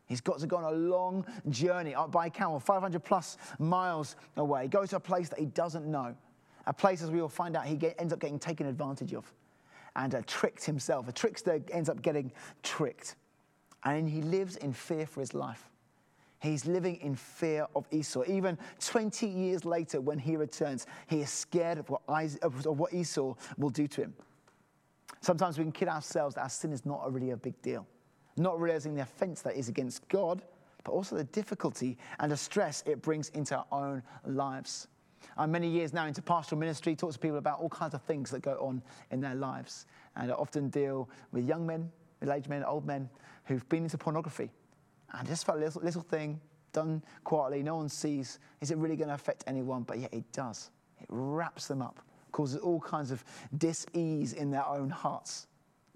He's 0.07 0.21
got 0.21 0.39
to 0.41 0.47
go 0.47 0.57
on 0.57 0.65
a 0.65 0.77
long 0.77 1.25
journey 1.51 1.95
up 1.95 2.11
by 2.11 2.29
camel, 2.29 2.59
500 2.59 3.05
plus 3.05 3.37
miles 3.59 4.17
away, 4.37 4.67
go 4.67 4.87
to 4.87 4.97
a 4.97 5.01
place 5.01 5.29
that 5.29 5.39
he 5.39 5.47
doesn't 5.47 5.87
know, 5.87 6.17
a 6.67 6.73
place, 6.73 7.03
as 7.03 7.11
we 7.11 7.21
will 7.21 7.29
find 7.29 7.57
out, 7.57 7.67
he 7.67 7.77
get, 7.77 7.95
ends 7.99 8.13
up 8.13 8.21
getting 8.21 8.39
taken 8.39 8.67
advantage 8.67 9.15
of 9.15 9.33
and 9.97 10.15
uh, 10.15 10.23
tricked 10.27 10.65
himself. 10.65 11.09
A 11.09 11.13
trickster 11.13 11.61
ends 11.73 11.89
up 11.89 12.03
getting 12.03 12.31
tricked. 12.63 13.17
And 13.85 14.09
he 14.09 14.23
lives 14.23 14.57
in 14.57 14.73
fear 14.73 15.07
for 15.07 15.21
his 15.21 15.35
life. 15.35 15.69
He's 16.41 16.67
living 16.67 16.97
in 16.97 17.17
fear 17.17 17.67
of 17.75 17.87
Esau. 17.91 18.23
Even 18.29 18.57
20 18.81 19.27
years 19.27 19.65
later, 19.65 20.01
when 20.01 20.19
he 20.19 20.37
returns, 20.37 20.87
he 21.09 21.21
is 21.21 21.31
scared 21.31 21.79
of 21.79 21.91
what, 21.91 22.03
of 22.43 22.67
what 22.67 22.95
Esau 22.95 23.35
will 23.57 23.71
do 23.71 23.89
to 23.89 24.03
him. 24.03 24.15
Sometimes 25.21 25.59
we 25.59 25.65
can 25.65 25.73
kid 25.73 25.89
ourselves 25.89 26.37
that 26.37 26.43
our 26.43 26.49
sin 26.49 26.73
is 26.73 26.87
not 26.87 27.13
really 27.13 27.31
a 27.31 27.37
big 27.37 27.61
deal, 27.61 27.87
not 28.37 28.61
realizing 28.61 28.95
the 28.95 29.03
offense 29.03 29.43
that 29.43 29.57
is 29.57 29.69
against 29.69 30.09
God, 30.09 30.43
but 30.85 30.93
also 30.93 31.17
the 31.17 31.25
difficulty 31.25 31.99
and 32.21 32.31
the 32.31 32.37
stress 32.37 32.85
it 32.87 33.03
brings 33.03 33.31
into 33.31 33.57
our 33.57 33.67
own 33.73 34.03
lives. 34.25 34.87
I'm 35.37 35.51
many 35.51 35.69
years 35.69 35.93
now 35.93 36.07
into 36.07 36.23
pastoral 36.23 36.61
ministry, 36.61 36.95
talk 36.95 37.13
to 37.13 37.19
people 37.19 37.39
about 37.39 37.59
all 37.59 37.69
kinds 37.69 37.95
of 37.95 38.03
things 38.03 38.31
that 38.31 38.43
go 38.43 38.57
on 38.61 38.81
in 39.11 39.21
their 39.21 39.35
lives. 39.35 39.87
And 40.15 40.31
I 40.31 40.35
often 40.35 40.69
deal 40.69 41.09
with 41.33 41.49
young 41.49 41.67
men, 41.67 41.91
middle 42.21 42.37
aged 42.37 42.49
men, 42.49 42.63
old 42.63 42.87
men 42.87 43.09
who've 43.45 43.69
been 43.69 43.83
into 43.83 43.99
pornography 43.99 44.51
and 45.13 45.27
just 45.27 45.47
for 45.47 45.57
a 45.57 45.59
little, 45.59 45.83
little 45.83 46.03
thing 46.03 46.41
done 46.73 47.03
quietly, 47.25 47.63
no 47.63 47.77
one 47.77 47.89
sees, 47.89 48.39
is 48.61 48.71
it 48.71 48.77
really 48.77 48.97
going 48.97 49.09
to 49.09 49.15
affect 49.15 49.45
anyone? 49.47 49.83
But 49.83 49.99
yet 49.99 50.13
it 50.13 50.31
does. 50.33 50.71
It 51.01 51.07
wraps 51.09 51.67
them 51.67 51.83
up, 51.83 52.01
causes 52.33 52.61
all 52.61 52.81
kinds 52.81 53.11
of 53.11 53.25
dis-ease 53.57 54.35
in 54.35 54.51
their 54.51 54.67
own 54.67 54.91
hearts, 54.91 55.47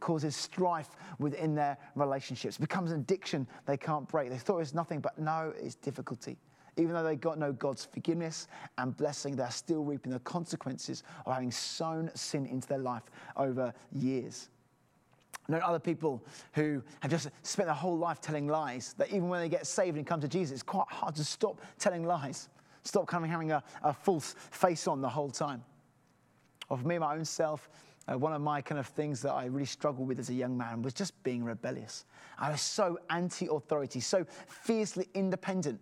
causes 0.00 0.34
strife 0.34 0.90
within 1.18 1.54
their 1.54 1.76
relationships, 1.94 2.56
becomes 2.56 2.90
an 2.90 3.00
addiction 3.00 3.46
they 3.66 3.76
can't 3.76 4.08
break. 4.08 4.30
They 4.30 4.38
thought 4.38 4.56
it 4.56 4.60
was 4.60 4.74
nothing, 4.74 5.00
but 5.00 5.18
no, 5.18 5.52
it's 5.60 5.74
difficulty. 5.74 6.38
Even 6.78 6.94
though 6.94 7.02
they 7.02 7.16
got 7.16 7.38
no 7.38 7.52
God's 7.52 7.84
forgiveness 7.84 8.48
and 8.78 8.96
blessing, 8.96 9.36
they're 9.36 9.50
still 9.50 9.84
reaping 9.84 10.10
the 10.10 10.20
consequences 10.20 11.02
of 11.26 11.34
having 11.34 11.50
sown 11.50 12.10
sin 12.14 12.46
into 12.46 12.66
their 12.66 12.78
life 12.78 13.02
over 13.36 13.74
years 13.92 14.48
know 15.48 15.58
other 15.58 15.78
people 15.78 16.22
who 16.52 16.82
have 17.00 17.10
just 17.10 17.30
spent 17.42 17.66
their 17.66 17.74
whole 17.74 17.98
life 17.98 18.20
telling 18.20 18.46
lies, 18.46 18.94
that 18.98 19.08
even 19.08 19.28
when 19.28 19.40
they 19.40 19.48
get 19.48 19.66
saved 19.66 19.96
and 19.96 20.06
come 20.06 20.20
to 20.20 20.28
Jesus, 20.28 20.52
it's 20.52 20.62
quite 20.62 20.88
hard 20.88 21.14
to 21.16 21.24
stop 21.24 21.60
telling 21.78 22.04
lies, 22.04 22.48
stop 22.84 23.06
kind 23.06 23.24
of 23.24 23.30
having 23.30 23.50
a, 23.50 23.62
a 23.82 23.92
false 23.92 24.34
face 24.50 24.86
on 24.86 25.00
the 25.00 25.08
whole 25.08 25.30
time. 25.30 25.62
For 26.68 26.78
me, 26.78 26.98
my 26.98 27.14
own 27.14 27.24
self, 27.24 27.68
uh, 28.08 28.16
one 28.16 28.32
of 28.32 28.40
my 28.40 28.60
kind 28.60 28.78
of 28.78 28.86
things 28.86 29.20
that 29.22 29.32
I 29.32 29.46
really 29.46 29.66
struggled 29.66 30.08
with 30.08 30.18
as 30.18 30.30
a 30.30 30.34
young 30.34 30.56
man 30.56 30.82
was 30.82 30.94
just 30.94 31.20
being 31.22 31.44
rebellious. 31.44 32.04
I 32.38 32.50
was 32.50 32.60
so 32.60 32.98
anti 33.10 33.46
authority, 33.46 34.00
so 34.00 34.24
fiercely 34.48 35.08
independent. 35.14 35.80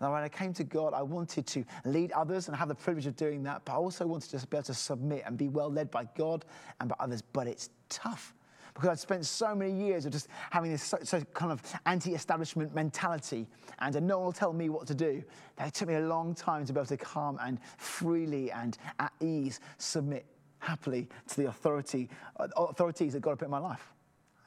That 0.00 0.10
when 0.10 0.22
I 0.22 0.28
came 0.28 0.52
to 0.54 0.64
God, 0.64 0.94
I 0.94 1.02
wanted 1.02 1.46
to 1.48 1.64
lead 1.84 2.10
others 2.12 2.48
and 2.48 2.56
have 2.56 2.66
the 2.66 2.74
privilege 2.74 3.06
of 3.06 3.14
doing 3.14 3.44
that, 3.44 3.62
but 3.64 3.74
I 3.74 3.76
also 3.76 4.04
wanted 4.04 4.36
to 4.36 4.46
be 4.48 4.56
able 4.56 4.64
to 4.64 4.74
submit 4.74 5.22
and 5.26 5.38
be 5.38 5.48
well 5.48 5.70
led 5.70 5.92
by 5.92 6.08
God 6.16 6.44
and 6.80 6.88
by 6.88 6.96
others. 6.98 7.22
But 7.22 7.46
it's 7.46 7.70
tough 7.88 8.34
because 8.74 8.88
I'd 8.88 8.98
spent 8.98 9.26
so 9.26 9.54
many 9.54 9.72
years 9.72 10.06
of 10.06 10.12
just 10.12 10.28
having 10.50 10.70
this 10.70 10.82
so, 10.82 10.98
so 11.02 11.20
kind 11.34 11.52
of 11.52 11.62
anti-establishment 11.86 12.74
mentality, 12.74 13.46
and 13.80 13.94
uh, 13.94 14.00
no 14.00 14.18
one 14.18 14.26
will 14.26 14.32
tell 14.32 14.52
me 14.52 14.68
what 14.68 14.86
to 14.86 14.94
do. 14.94 15.22
That 15.56 15.68
it 15.68 15.74
took 15.74 15.88
me 15.88 15.94
a 15.94 16.00
long 16.00 16.34
time 16.34 16.64
to 16.66 16.72
be 16.72 16.80
able 16.80 16.86
to 16.86 16.96
calm 16.96 17.38
and 17.42 17.58
freely 17.76 18.50
and 18.50 18.78
at 18.98 19.12
ease 19.20 19.60
submit 19.78 20.26
happily 20.58 21.08
to 21.28 21.36
the 21.36 21.48
authority, 21.48 22.08
uh, 22.38 22.46
authorities 22.56 23.12
that 23.12 23.20
God 23.20 23.30
had 23.30 23.38
put 23.40 23.44
in 23.46 23.50
my 23.50 23.58
life. 23.58 23.92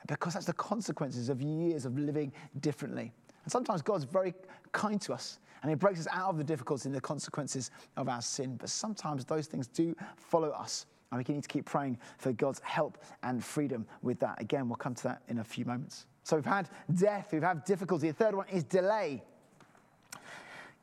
because 0.07 0.33
that's 0.33 0.45
the 0.45 0.53
consequences 0.53 1.29
of 1.29 1.41
years 1.41 1.85
of 1.85 1.97
living 1.97 2.31
differently. 2.61 3.11
And 3.43 3.51
sometimes 3.51 3.81
God's 3.81 4.05
very 4.05 4.33
kind 4.71 4.99
to 5.01 5.13
us 5.13 5.39
and 5.61 5.69
He 5.69 5.75
breaks 5.75 5.99
us 5.99 6.07
out 6.11 6.29
of 6.29 6.37
the 6.37 6.43
difficulties 6.43 6.85
and 6.85 6.95
the 6.95 7.01
consequences 7.01 7.71
of 7.97 8.07
our 8.07 8.21
sin. 8.21 8.55
But 8.55 8.69
sometimes 8.69 9.25
those 9.25 9.47
things 9.47 9.67
do 9.67 9.95
follow 10.15 10.49
us. 10.49 10.85
And 11.15 11.27
we 11.27 11.33
need 11.33 11.43
to 11.43 11.49
keep 11.49 11.65
praying 11.65 11.97
for 12.17 12.33
God's 12.33 12.59
help 12.59 12.97
and 13.23 13.43
freedom 13.43 13.85
with 14.01 14.19
that. 14.19 14.41
Again, 14.41 14.67
we'll 14.67 14.75
come 14.75 14.95
to 14.95 15.03
that 15.03 15.21
in 15.29 15.39
a 15.39 15.43
few 15.43 15.63
moments. 15.65 16.07
So 16.23 16.35
we've 16.35 16.45
had 16.45 16.69
death, 16.93 17.29
we've 17.31 17.41
had 17.41 17.63
difficulty. 17.63 18.07
The 18.09 18.13
third 18.13 18.35
one 18.35 18.47
is 18.49 18.63
delay. 18.63 19.23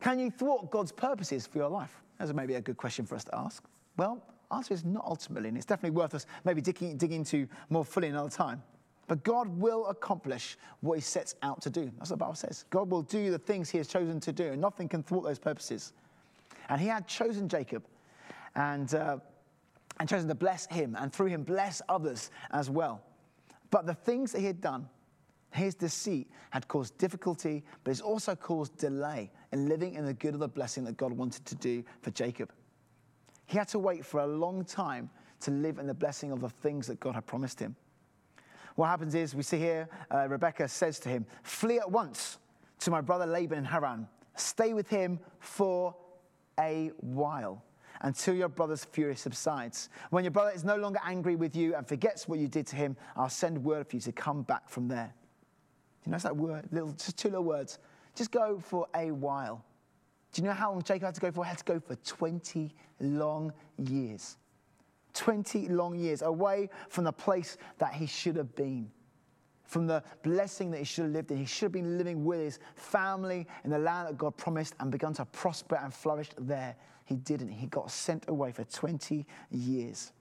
Can 0.00 0.18
you 0.18 0.30
thwart 0.30 0.70
God's 0.70 0.92
purposes 0.92 1.46
for 1.46 1.58
your 1.58 1.68
life? 1.68 2.00
That's 2.18 2.32
maybe 2.32 2.54
a 2.54 2.60
good 2.60 2.76
question 2.76 3.04
for 3.04 3.14
us 3.14 3.24
to 3.24 3.36
ask. 3.36 3.62
Well, 3.96 4.22
answer 4.50 4.72
is 4.72 4.84
not 4.84 5.04
ultimately, 5.04 5.48
and 5.48 5.56
it's 5.56 5.66
definitely 5.66 5.96
worth 5.96 6.14
us 6.14 6.26
maybe 6.44 6.60
digging, 6.60 6.96
digging 6.96 7.18
into 7.18 7.46
more 7.70 7.84
fully 7.84 8.08
another 8.08 8.30
time. 8.30 8.62
But 9.08 9.24
God 9.24 9.48
will 9.48 9.86
accomplish 9.88 10.56
what 10.80 10.94
He 10.94 11.00
sets 11.02 11.34
out 11.42 11.60
to 11.62 11.70
do. 11.70 11.90
That's 11.98 12.10
what 12.10 12.18
the 12.18 12.24
Bible 12.24 12.34
says. 12.34 12.64
God 12.70 12.88
will 12.88 13.02
do 13.02 13.30
the 13.30 13.38
things 13.38 13.68
He 13.68 13.78
has 13.78 13.88
chosen 13.88 14.20
to 14.20 14.32
do, 14.32 14.52
and 14.52 14.60
nothing 14.60 14.88
can 14.88 15.02
thwart 15.02 15.24
those 15.24 15.38
purposes. 15.38 15.92
And 16.68 16.80
He 16.80 16.86
had 16.86 17.06
chosen 17.06 17.48
Jacob 17.48 17.84
and, 18.54 18.94
uh, 18.94 19.18
and 20.02 20.08
chosen 20.08 20.26
to 20.26 20.34
bless 20.34 20.66
him, 20.66 20.96
and 20.98 21.12
through 21.12 21.28
him 21.28 21.44
bless 21.44 21.80
others 21.88 22.32
as 22.50 22.68
well. 22.68 23.04
But 23.70 23.86
the 23.86 23.94
things 23.94 24.32
that 24.32 24.40
he 24.40 24.46
had 24.46 24.60
done, 24.60 24.88
his 25.52 25.76
deceit 25.76 26.28
had 26.50 26.66
caused 26.66 26.98
difficulty, 26.98 27.62
but 27.84 27.92
it's 27.92 28.00
also 28.00 28.34
caused 28.34 28.76
delay 28.76 29.30
in 29.52 29.68
living 29.68 29.94
in 29.94 30.04
the 30.04 30.12
good 30.12 30.34
of 30.34 30.40
the 30.40 30.48
blessing 30.48 30.82
that 30.86 30.96
God 30.96 31.12
wanted 31.12 31.46
to 31.46 31.54
do 31.54 31.84
for 32.00 32.10
Jacob. 32.10 32.50
He 33.46 33.56
had 33.56 33.68
to 33.68 33.78
wait 33.78 34.04
for 34.04 34.18
a 34.18 34.26
long 34.26 34.64
time 34.64 35.08
to 35.42 35.52
live 35.52 35.78
in 35.78 35.86
the 35.86 35.94
blessing 35.94 36.32
of 36.32 36.40
the 36.40 36.50
things 36.50 36.88
that 36.88 36.98
God 36.98 37.14
had 37.14 37.24
promised 37.24 37.60
him. 37.60 37.76
What 38.74 38.88
happens 38.88 39.14
is, 39.14 39.36
we 39.36 39.44
see 39.44 39.58
here, 39.58 39.88
uh, 40.12 40.26
Rebecca 40.28 40.66
says 40.66 40.98
to 40.98 41.10
him, 41.10 41.26
Flee 41.44 41.78
at 41.78 41.88
once 41.88 42.38
to 42.80 42.90
my 42.90 43.00
brother 43.00 43.26
Laban 43.26 43.58
in 43.58 43.64
Haran. 43.64 44.08
Stay 44.34 44.74
with 44.74 44.88
him 44.88 45.20
for 45.38 45.94
a 46.58 46.90
while 46.98 47.62
until 48.02 48.34
your 48.34 48.48
brother's 48.48 48.84
fury 48.84 49.16
subsides. 49.16 49.88
When 50.10 50.24
your 50.24 50.30
brother 50.30 50.50
is 50.50 50.64
no 50.64 50.76
longer 50.76 51.00
angry 51.04 51.36
with 51.36 51.56
you 51.56 51.74
and 51.74 51.86
forgets 51.86 52.28
what 52.28 52.38
you 52.38 52.48
did 52.48 52.66
to 52.68 52.76
him, 52.76 52.96
I'll 53.16 53.28
send 53.28 53.62
word 53.62 53.88
for 53.88 53.96
you 53.96 54.02
to 54.02 54.12
come 54.12 54.42
back 54.42 54.68
from 54.68 54.88
there. 54.88 55.14
You 56.04 56.12
know, 56.12 56.18
that 56.18 56.36
word, 56.36 56.68
little, 56.72 56.90
just 56.92 57.16
two 57.16 57.28
little 57.28 57.44
words. 57.44 57.78
Just 58.14 58.30
go 58.30 58.58
for 58.60 58.86
a 58.94 59.10
while. 59.10 59.64
Do 60.32 60.42
you 60.42 60.48
know 60.48 60.54
how 60.54 60.72
long 60.72 60.82
Jacob 60.82 61.06
had 61.06 61.14
to 61.14 61.20
go 61.20 61.30
for? 61.30 61.44
He 61.44 61.48
had 61.48 61.58
to 61.58 61.64
go 61.64 61.80
for 61.80 61.94
20 61.96 62.74
long 63.00 63.52
years. 63.78 64.36
20 65.14 65.68
long 65.68 65.94
years 65.94 66.22
away 66.22 66.70
from 66.88 67.04
the 67.04 67.12
place 67.12 67.56
that 67.78 67.92
he 67.92 68.06
should 68.06 68.36
have 68.36 68.54
been, 68.54 68.90
from 69.64 69.86
the 69.86 70.02
blessing 70.22 70.70
that 70.70 70.78
he 70.78 70.84
should 70.84 71.04
have 71.04 71.12
lived 71.12 71.30
in. 71.30 71.36
He 71.36 71.44
should 71.44 71.66
have 71.66 71.72
been 71.72 71.98
living 71.98 72.24
with 72.24 72.40
his 72.40 72.58
family 72.74 73.46
in 73.64 73.70
the 73.70 73.78
land 73.78 74.08
that 74.08 74.16
God 74.16 74.36
promised 74.36 74.74
and 74.80 74.90
begun 74.90 75.12
to 75.14 75.24
prosper 75.26 75.76
and 75.76 75.92
flourish 75.92 76.30
there. 76.38 76.74
He 77.04 77.16
didn't. 77.16 77.50
He 77.50 77.66
got 77.66 77.90
sent 77.90 78.28
away 78.28 78.52
for 78.52 78.64
20 78.64 79.26
years. 79.50 80.12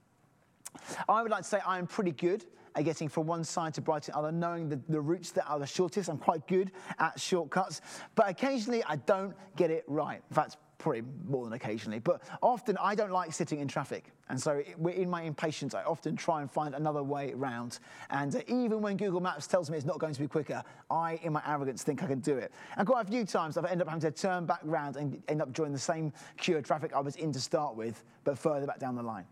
I 1.07 1.21
would 1.21 1.31
like 1.31 1.43
to 1.43 1.47
say 1.49 1.59
I 1.65 1.77
am 1.77 1.87
pretty 1.87 2.11
good 2.11 2.45
at 2.75 2.85
getting 2.85 3.09
from 3.09 3.27
one 3.27 3.43
side 3.43 3.73
to 3.73 3.81
Brighton 3.81 4.13
other, 4.15 4.31
knowing 4.31 4.69
the, 4.69 4.79
the 4.87 5.01
routes 5.01 5.31
that 5.31 5.45
are 5.47 5.59
the 5.59 5.67
shortest. 5.67 6.09
I'm 6.09 6.17
quite 6.17 6.47
good 6.47 6.71
at 6.99 7.19
shortcuts, 7.19 7.81
but 8.15 8.29
occasionally 8.29 8.83
I 8.85 8.95
don't 8.95 9.35
get 9.55 9.71
it 9.71 9.83
right. 9.87 10.21
In 10.29 10.35
fact, 10.35 10.57
probably 10.81 11.03
more 11.27 11.45
than 11.45 11.53
occasionally, 11.53 11.99
but 11.99 12.21
often 12.41 12.77
I 12.77 12.95
don't 12.95 13.11
like 13.11 13.31
sitting 13.33 13.59
in 13.59 13.67
traffic. 13.67 14.11
And 14.29 14.41
so, 14.41 14.61
in 14.89 15.09
my 15.09 15.21
impatience, 15.21 15.73
I 15.73 15.83
often 15.83 16.15
try 16.15 16.41
and 16.41 16.49
find 16.49 16.73
another 16.73 17.03
way 17.03 17.33
around. 17.33 17.79
And 18.09 18.35
uh, 18.35 18.39
even 18.47 18.81
when 18.81 18.97
Google 18.97 19.19
Maps 19.19 19.47
tells 19.47 19.69
me 19.69 19.77
it's 19.77 19.85
not 19.85 19.99
going 19.99 20.13
to 20.13 20.19
be 20.19 20.27
quicker, 20.27 20.63
I, 20.89 21.19
in 21.23 21.33
my 21.33 21.41
arrogance, 21.47 21.83
think 21.83 22.03
I 22.03 22.07
can 22.07 22.19
do 22.19 22.37
it. 22.37 22.51
And 22.77 22.87
quite 22.87 23.07
a 23.07 23.09
few 23.09 23.25
times 23.25 23.57
I've 23.57 23.65
ended 23.65 23.81
up 23.81 23.87
having 23.87 24.01
to 24.01 24.11
turn 24.11 24.45
back 24.45 24.63
around 24.65 24.97
and 24.97 25.21
end 25.27 25.41
up 25.41 25.51
joining 25.53 25.73
the 25.73 25.79
same 25.79 26.11
queue 26.37 26.57
of 26.57 26.63
traffic 26.63 26.93
I 26.95 26.99
was 26.99 27.15
in 27.15 27.31
to 27.33 27.39
start 27.39 27.75
with, 27.75 28.03
but 28.23 28.37
further 28.37 28.65
back 28.65 28.79
down 28.79 28.95
the 28.95 29.03
line. 29.03 29.25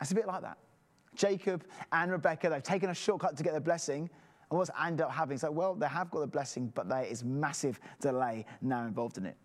It's 0.00 0.12
a 0.12 0.14
bit 0.14 0.26
like 0.26 0.42
that. 0.42 0.58
Jacob 1.14 1.64
and 1.92 2.10
Rebecca, 2.10 2.48
they've 2.48 2.62
taken 2.62 2.90
a 2.90 2.94
shortcut 2.94 3.36
to 3.36 3.42
get 3.42 3.54
the 3.54 3.60
blessing. 3.60 4.10
And 4.50 4.58
what's 4.58 4.70
end 4.82 5.00
up 5.00 5.10
having? 5.10 5.38
So, 5.38 5.50
well, 5.50 5.74
they 5.74 5.88
have 5.88 6.10
got 6.10 6.20
the 6.20 6.26
blessing, 6.26 6.72
but 6.74 6.88
there 6.88 7.04
is 7.04 7.24
massive 7.24 7.80
delay 8.00 8.44
now 8.62 8.84
involved 8.84 9.18
in 9.18 9.26
it. 9.26 9.36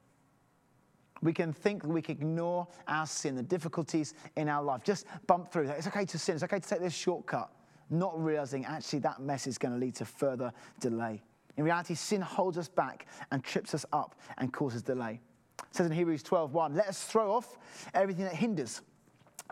We 1.22 1.34
can 1.34 1.52
think 1.52 1.84
we 1.84 2.02
can 2.02 2.18
ignore 2.18 2.68
our 2.88 3.06
sin, 3.06 3.36
the 3.36 3.44
difficulties 3.44 4.14
in 4.36 4.48
our 4.48 4.64
life, 4.64 4.84
just 4.84 5.06
bump 5.28 5.52
through. 5.52 5.70
It's 5.70 5.88
okay 5.88 6.06
to 6.06 6.18
sin, 6.18 6.36
it's 6.36 6.44
okay 6.44 6.60
to 6.60 6.68
take 6.68 6.80
this 6.80 6.94
shortcut, 6.94 7.52
not 7.90 8.22
realizing 8.22 8.66
actually 8.66 9.00
that 9.00 9.22
mess 9.22 9.48
is 9.48 9.58
going 9.58 9.74
to 9.74 9.80
lead 9.80 9.96
to 9.96 10.06
further 10.06 10.52
delay. 10.80 11.22
In 11.58 11.66
reality, 11.66 11.94
sin 11.94 12.22
holds 12.22 12.58
us 12.58 12.70
back 12.70 13.08
and 13.32 13.44
trips 13.44 13.74
us 13.74 13.86
up 13.92 14.16
and 14.38 14.54
causes 14.54 14.82
delay. 14.82 15.20
It 15.60 15.76
says 15.76 15.88
in 15.88 15.92
Hebrews 15.92 16.24
12:1, 16.24 16.76
let 16.76 16.88
us 16.88 17.04
throw 17.04 17.34
off 17.34 17.58
everything 17.94 18.24
that 18.24 18.36
hinders 18.36 18.82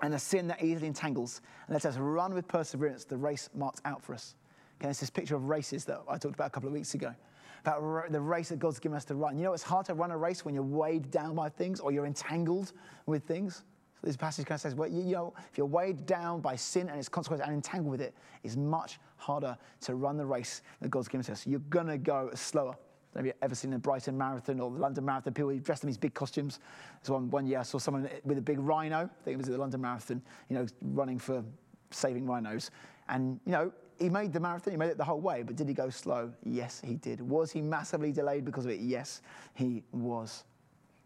and 0.01 0.13
the 0.13 0.19
sin 0.19 0.47
that 0.47 0.63
easily 0.63 0.87
entangles, 0.87 1.41
and 1.67 1.73
let 1.73 1.85
us 1.85 1.97
run 1.97 2.33
with 2.33 2.47
perseverance 2.47 3.03
the 3.03 3.17
race 3.17 3.49
marked 3.53 3.81
out 3.83 4.01
for 4.01 4.13
us. 4.13 4.35
Okay, 4.79 4.89
it's 4.89 4.99
this 4.99 5.09
picture 5.09 5.35
of 5.35 5.49
races 5.49 5.85
that 5.85 6.01
I 6.07 6.17
talked 6.17 6.35
about 6.35 6.47
a 6.47 6.51
couple 6.51 6.67
of 6.67 6.73
weeks 6.73 6.93
ago 6.93 7.13
about 7.61 8.11
the 8.11 8.21
race 8.21 8.49
that 8.49 8.59
God's 8.59 8.79
given 8.79 8.95
us 8.95 9.05
to 9.05 9.15
run. 9.15 9.37
You 9.37 9.45
know, 9.45 9.53
it's 9.53 9.63
hard 9.63 9.85
to 9.87 9.93
run 9.93 10.11
a 10.11 10.17
race 10.17 10.45
when 10.45 10.53
you're 10.53 10.63
weighed 10.63 11.11
down 11.11 11.35
by 11.35 11.49
things 11.49 11.79
or 11.79 11.91
you're 11.91 12.05
entangled 12.05 12.73
with 13.05 13.23
things. 13.23 13.63
So 14.01 14.07
this 14.07 14.15
passage 14.15 14.45
kind 14.45 14.57
of 14.57 14.61
says, 14.61 14.75
well, 14.75 14.89
you 14.89 15.13
know, 15.13 15.33
if 15.51 15.57
you're 15.57 15.65
weighed 15.65 16.05
down 16.05 16.39
by 16.39 16.55
sin 16.55 16.87
and 16.87 16.99
its 16.99 17.09
consequences 17.09 17.45
and 17.45 17.55
entangled 17.55 17.91
with 17.91 18.01
it, 18.01 18.13
it's 18.43 18.55
much 18.55 18.99
harder 19.15 19.57
to 19.81 19.95
run 19.95 20.17
the 20.17 20.25
race 20.25 20.61
that 20.81 20.89
God's 20.89 21.07
given 21.07 21.23
to 21.25 21.31
us. 21.31 21.47
You're 21.47 21.59
going 21.61 21.87
to 21.87 21.97
go 21.97 22.29
slower. 22.35 22.75
Have 23.15 23.25
you 23.25 23.33
ever 23.41 23.55
seen 23.55 23.71
the 23.71 23.79
Brighton 23.79 24.15
Marathon 24.15 24.59
or 24.59 24.69
the 24.69 24.77
London 24.77 25.03
Marathon? 25.03 25.33
People 25.33 25.57
dressed 25.57 25.83
in 25.83 25.87
these 25.87 25.97
big 25.97 26.13
costumes. 26.13 26.59
So 27.01 27.13
one, 27.13 27.31
one 27.31 27.47
year 27.47 27.59
I 27.59 27.63
saw 27.63 27.79
someone 27.79 28.07
with 28.23 28.37
a 28.37 28.41
big 28.41 28.59
rhino. 28.59 28.97
I 28.97 29.23
think 29.23 29.33
it 29.33 29.37
was 29.37 29.47
at 29.47 29.53
the 29.53 29.57
London 29.57 29.81
Marathon, 29.81 30.21
you 30.49 30.55
know, 30.55 30.67
running 30.81 31.17
for 31.17 31.43
saving 31.89 32.27
rhinos. 32.27 32.69
And, 33.09 33.39
you 33.45 33.53
know, 33.53 33.71
he 33.99 34.09
made 34.09 34.33
the 34.33 34.39
marathon, 34.39 34.71
he 34.71 34.77
made 34.77 34.89
it 34.89 34.97
the 34.97 35.03
whole 35.03 35.19
way, 35.19 35.43
but 35.43 35.55
did 35.55 35.67
he 35.67 35.73
go 35.73 35.89
slow? 35.89 36.31
Yes, 36.43 36.81
he 36.85 36.95
did. 36.95 37.21
Was 37.21 37.51
he 37.51 37.61
massively 37.61 38.11
delayed 38.11 38.45
because 38.45 38.65
of 38.65 38.71
it? 38.71 38.79
Yes, 38.79 39.21
he 39.53 39.83
was. 39.91 40.43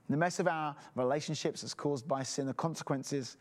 The 0.10 0.17
mess 0.17 0.39
of 0.39 0.47
our 0.47 0.75
relationships 0.95 1.63
is 1.63 1.73
caused 1.73 2.08
by 2.08 2.23
sin, 2.23 2.45
the 2.45 2.54
consequences, 2.54 3.38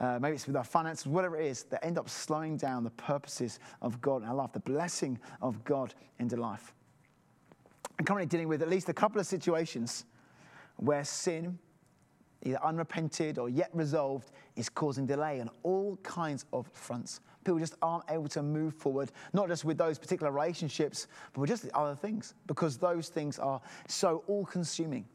uh, 0.00 0.18
maybe 0.20 0.34
it's 0.34 0.46
with 0.46 0.56
our 0.56 0.64
finances, 0.64 1.06
whatever 1.06 1.38
it 1.38 1.46
is, 1.46 1.64
that 1.64 1.84
end 1.84 1.98
up 1.98 2.08
slowing 2.08 2.56
down 2.56 2.84
the 2.84 2.90
purposes 2.90 3.58
of 3.82 4.00
God 4.00 4.22
in 4.22 4.28
our 4.28 4.34
life, 4.34 4.52
the 4.52 4.60
blessing 4.60 5.18
of 5.42 5.62
God 5.64 5.94
into 6.18 6.36
life. 6.36 6.74
I'm 7.98 8.04
currently 8.04 8.26
dealing 8.26 8.48
with 8.48 8.62
at 8.62 8.68
least 8.68 8.88
a 8.88 8.94
couple 8.94 9.20
of 9.20 9.26
situations 9.26 10.04
where 10.76 11.04
sin 11.04 11.58
either 12.46 12.62
unrepented 12.64 13.38
or 13.38 13.48
yet 13.48 13.70
resolved, 13.72 14.30
is 14.54 14.68
causing 14.68 15.06
delay 15.06 15.40
on 15.40 15.50
all 15.62 15.96
kinds 16.02 16.44
of 16.52 16.68
fronts. 16.72 17.20
People 17.46 17.60
just 17.60 17.76
aren't 17.80 18.02
able 18.10 18.26
to 18.26 18.42
move 18.42 18.74
forward, 18.74 19.12
not 19.32 19.46
just 19.46 19.64
with 19.64 19.78
those 19.78 20.00
particular 20.00 20.32
relationships, 20.32 21.06
but 21.32 21.42
with 21.42 21.48
just 21.48 21.68
other 21.74 21.94
things, 21.94 22.34
because 22.48 22.76
those 22.76 23.08
things 23.08 23.38
are 23.38 23.60
so 23.86 24.24
all 24.26 24.44
consuming. 24.44 25.06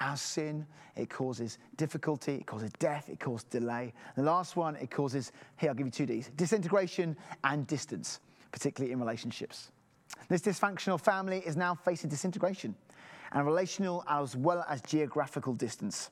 Our 0.00 0.16
sin, 0.16 0.66
it 0.96 1.08
causes 1.08 1.58
difficulty, 1.76 2.34
it 2.34 2.46
causes 2.46 2.70
death, 2.80 3.08
it 3.08 3.20
causes 3.20 3.44
delay. 3.44 3.92
The 4.16 4.24
last 4.24 4.56
one, 4.56 4.74
it 4.74 4.90
causes, 4.90 5.30
here, 5.56 5.68
I'll 5.68 5.76
give 5.76 5.86
you 5.86 5.92
two 5.92 6.06
Ds 6.06 6.30
disintegration 6.34 7.16
and 7.44 7.64
distance, 7.68 8.18
particularly 8.50 8.92
in 8.92 8.98
relationships. 8.98 9.70
This 10.28 10.40
dysfunctional 10.40 11.00
family 11.00 11.44
is 11.46 11.56
now 11.56 11.76
facing 11.76 12.10
disintegration 12.10 12.74
and 13.30 13.46
relational 13.46 14.02
as 14.08 14.34
well 14.34 14.64
as 14.68 14.82
geographical 14.82 15.54
distance. 15.54 16.10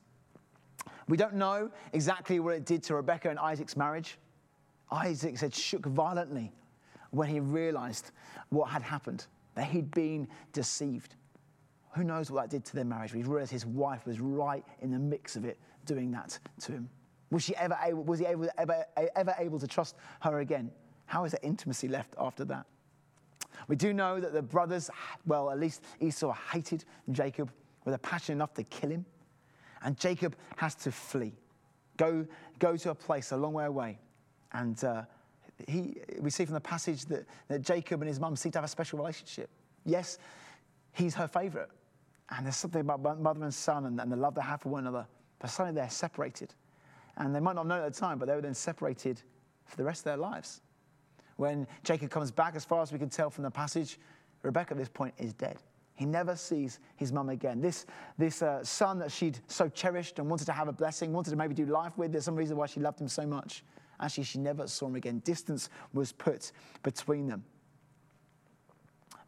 We 1.09 1.17
don't 1.17 1.35
know 1.35 1.71
exactly 1.93 2.39
what 2.39 2.55
it 2.55 2.65
did 2.65 2.85
to 2.85 2.95
Rebecca 2.95 3.31
and 3.31 3.39
Isaac's 3.41 3.77
marriage. 3.77 4.17
Isaac 4.91 5.39
said 5.39 5.55
shook 5.55 5.87
violently 5.87 6.53
when 7.11 7.29
he 7.29 7.41
realized 7.41 8.11
what 8.51 8.71
had 8.71 8.83
happened, 8.83 9.27
that 9.55 9.67
he'd 9.67 9.91
been 9.91 10.29
deceived. 10.53 11.15
Who 11.95 12.05
knows 12.05 12.31
what 12.31 12.43
that 12.43 12.51
did 12.51 12.65
to 12.67 12.75
their 12.75 12.85
marriage? 12.85 13.13
He 13.13 13.23
realized 13.23 13.51
his 13.51 13.67
wife 13.67 14.07
was 14.07 14.21
right 14.21 14.65
in 14.81 14.91
the 14.91 14.99
mix 14.99 15.37
of 15.37 15.45
it, 15.45 15.59
doing 15.85 16.11
that 16.13 16.39
to 16.61 16.73
him. 16.73 16.89
Was, 17.31 17.43
she 17.43 17.57
ever 17.57 17.79
able, 17.83 18.05
was 18.05 18.21
he 18.21 18.27
able, 18.27 18.49
ever, 18.57 18.85
ever 19.17 19.35
able 19.39 19.59
to 19.59 19.67
trust 19.67 19.97
her 20.21 20.41
again? 20.41 20.71
How 21.07 21.25
is 21.25 21.33
that 21.33 21.45
intimacy 21.45 21.89
left 21.89 22.15
after 22.19 22.45
that? 22.47 22.67
We 23.67 23.77
do 23.77 23.93
know 23.93 24.21
that 24.21 24.33
the 24.33 24.43
brothers, 24.43 24.91
well, 25.27 25.51
at 25.51 25.59
least 25.59 25.83
Esau 26.01 26.33
hated 26.53 26.85
Jacob 27.11 27.51
with 27.85 27.95
a 27.95 27.99
passion 27.99 28.35
enough 28.35 28.55
to 28.55 28.63
kill 28.65 28.91
him. 28.91 29.05
And 29.83 29.99
Jacob 29.99 30.37
has 30.57 30.75
to 30.77 30.93
flee, 30.93 31.33
go, 31.97 32.27
go 32.59 32.77
to 32.77 32.91
a 32.91 32.95
place 32.95 33.33
a 33.33 33.37
long 33.37 33.53
way 33.53 33.65
away. 33.65 33.99
And 34.53 34.83
uh, 34.85 35.03
he, 35.67 35.97
we 36.21 36.31
see 36.31 36.45
from 36.45 36.55
the 36.55 36.61
passage 36.61 37.05
that, 37.07 37.27
that 37.49 37.63
Jacob 37.63 38.01
and 38.03 38.09
his 38.09 38.21
mum 38.21 38.37
seem 38.37 38.53
to 38.53 38.59
have 38.59 38.65
a 38.65 38.69
special 38.69 38.99
relationship. 38.99 39.51
Yes, 39.85 40.19
he's 40.93 41.15
her 41.15 41.29
favorite. 41.29 41.71
And 42.31 42.45
there's 42.45 42.57
something 42.57 42.81
about 42.81 43.21
mother 43.21 43.43
and 43.43 43.55
son 43.55 43.87
and, 43.87 44.01
and 44.01 44.13
the 44.13 44.17
love 44.17 44.35
they 44.35 44.43
have 44.43 44.61
for 44.61 44.69
one 44.69 44.87
another. 44.87 45.07
But 45.39 45.51
suddenly 45.51 45.81
they're 45.81 45.91
separated. 45.91 46.55
And 47.17 47.35
they 47.35 47.41
might 47.41 47.57
not 47.57 47.67
know 47.67 47.83
at 47.83 47.93
the 47.93 47.99
time, 47.99 48.19
but 48.19 48.29
they 48.29 48.35
were 48.35 48.43
then 48.43 48.55
separated 48.55 49.21
for 49.65 49.77
the 49.77 49.85
rest 49.85 50.01
of 50.01 50.05
their 50.05 50.17
lives. 50.17 50.61
When 51.37 51.67
Jacob 51.85 52.11
comes 52.11 52.31
back, 52.31 52.57
as 52.57 52.65
far 52.65 52.83
as 52.83 52.93
we 52.93 52.99
can 52.99 53.09
tell 53.09 53.31
from 53.31 53.45
the 53.45 53.51
passage, 53.51 53.99
Rebecca 54.43 54.73
at 54.73 54.79
this 54.79 54.89
point 54.89 55.15
is 55.19 55.33
dead. 55.33 55.59
He 55.95 56.05
never 56.05 56.37
sees 56.37 56.79
his 56.97 57.13
mum 57.13 57.29
again. 57.29 57.61
This, 57.61 57.87
this 58.19 58.43
uh, 58.43 58.63
son 58.63 58.99
that 59.01 59.11
she'd 59.11 59.41
so 59.49 59.69
cherished 59.69 60.19
and 60.19 60.29
wanted 60.29 60.45
to 60.47 60.53
have 60.53 60.69
a 60.69 60.73
blessing, 60.73 61.13
wanted 61.13 61.31
to 61.31 61.37
maybe 61.37 61.55
do 61.55 61.67
life 61.67 61.99
with, 61.99 62.13
there's 62.13 62.25
some 62.25 62.37
reason 62.37 62.57
why 62.57 62.67
she 62.67 62.79
loved 62.79 63.01
him 63.01 63.09
so 63.09 63.27
much. 63.27 63.65
Actually, 64.01 64.25
she 64.25 64.39
never 64.39 64.67
saw 64.67 64.87
him 64.87 64.95
again. 64.95 65.21
Distance 65.21 65.71
was 65.93 66.13
put 66.13 66.53
between 66.83 67.27
them. 67.27 67.45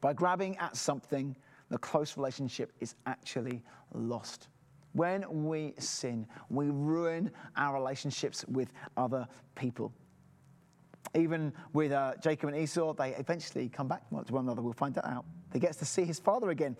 By 0.01 0.13
grabbing 0.13 0.57
at 0.59 0.77
something, 0.77 1.37
the 1.69 1.79
close 1.79 2.17
relationship 2.17 2.73
is 2.81 2.95
actually 3.07 3.63
lost. 3.93 4.49
When 4.93 5.45
we 5.45 5.75
sin, 5.79 6.27
we 6.49 6.67
ruin 6.71 7.31
our 7.57 7.75
relationships 7.75 8.45
with 8.49 8.73
other 8.97 9.27
people. 9.55 9.93
Even 11.15 11.53
with 11.73 11.93
uh, 11.93 12.15
Jacob 12.23 12.51
and 12.51 12.59
Esau, 12.59 12.93
they 12.95 13.15
eventually 13.15 13.69
come 13.69 13.89
back 13.89 14.09
to 14.09 14.33
one 14.33 14.45
another. 14.45 14.63
We'll 14.63 14.73
find 14.73 14.95
that 14.95 15.07
out. 15.07 15.25
He 15.53 15.59
gets 15.59 15.77
to 15.79 15.85
see 15.85 16.05
his 16.05 16.19
father 16.19 16.51
again 16.51 16.77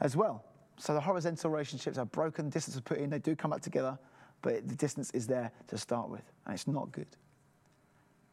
as 0.00 0.16
well. 0.16 0.44
So 0.78 0.94
the 0.94 1.00
horizontal 1.00 1.50
relationships 1.50 1.98
are 1.98 2.06
broken, 2.06 2.48
distance 2.48 2.76
is 2.76 2.80
put 2.80 2.98
in, 2.98 3.10
they 3.10 3.18
do 3.18 3.34
come 3.34 3.50
back 3.50 3.60
together, 3.60 3.98
but 4.42 4.68
the 4.68 4.76
distance 4.76 5.10
is 5.10 5.26
there 5.26 5.50
to 5.66 5.76
start 5.76 6.08
with, 6.08 6.22
and 6.46 6.54
it's 6.54 6.68
not 6.68 6.92
good. 6.92 7.08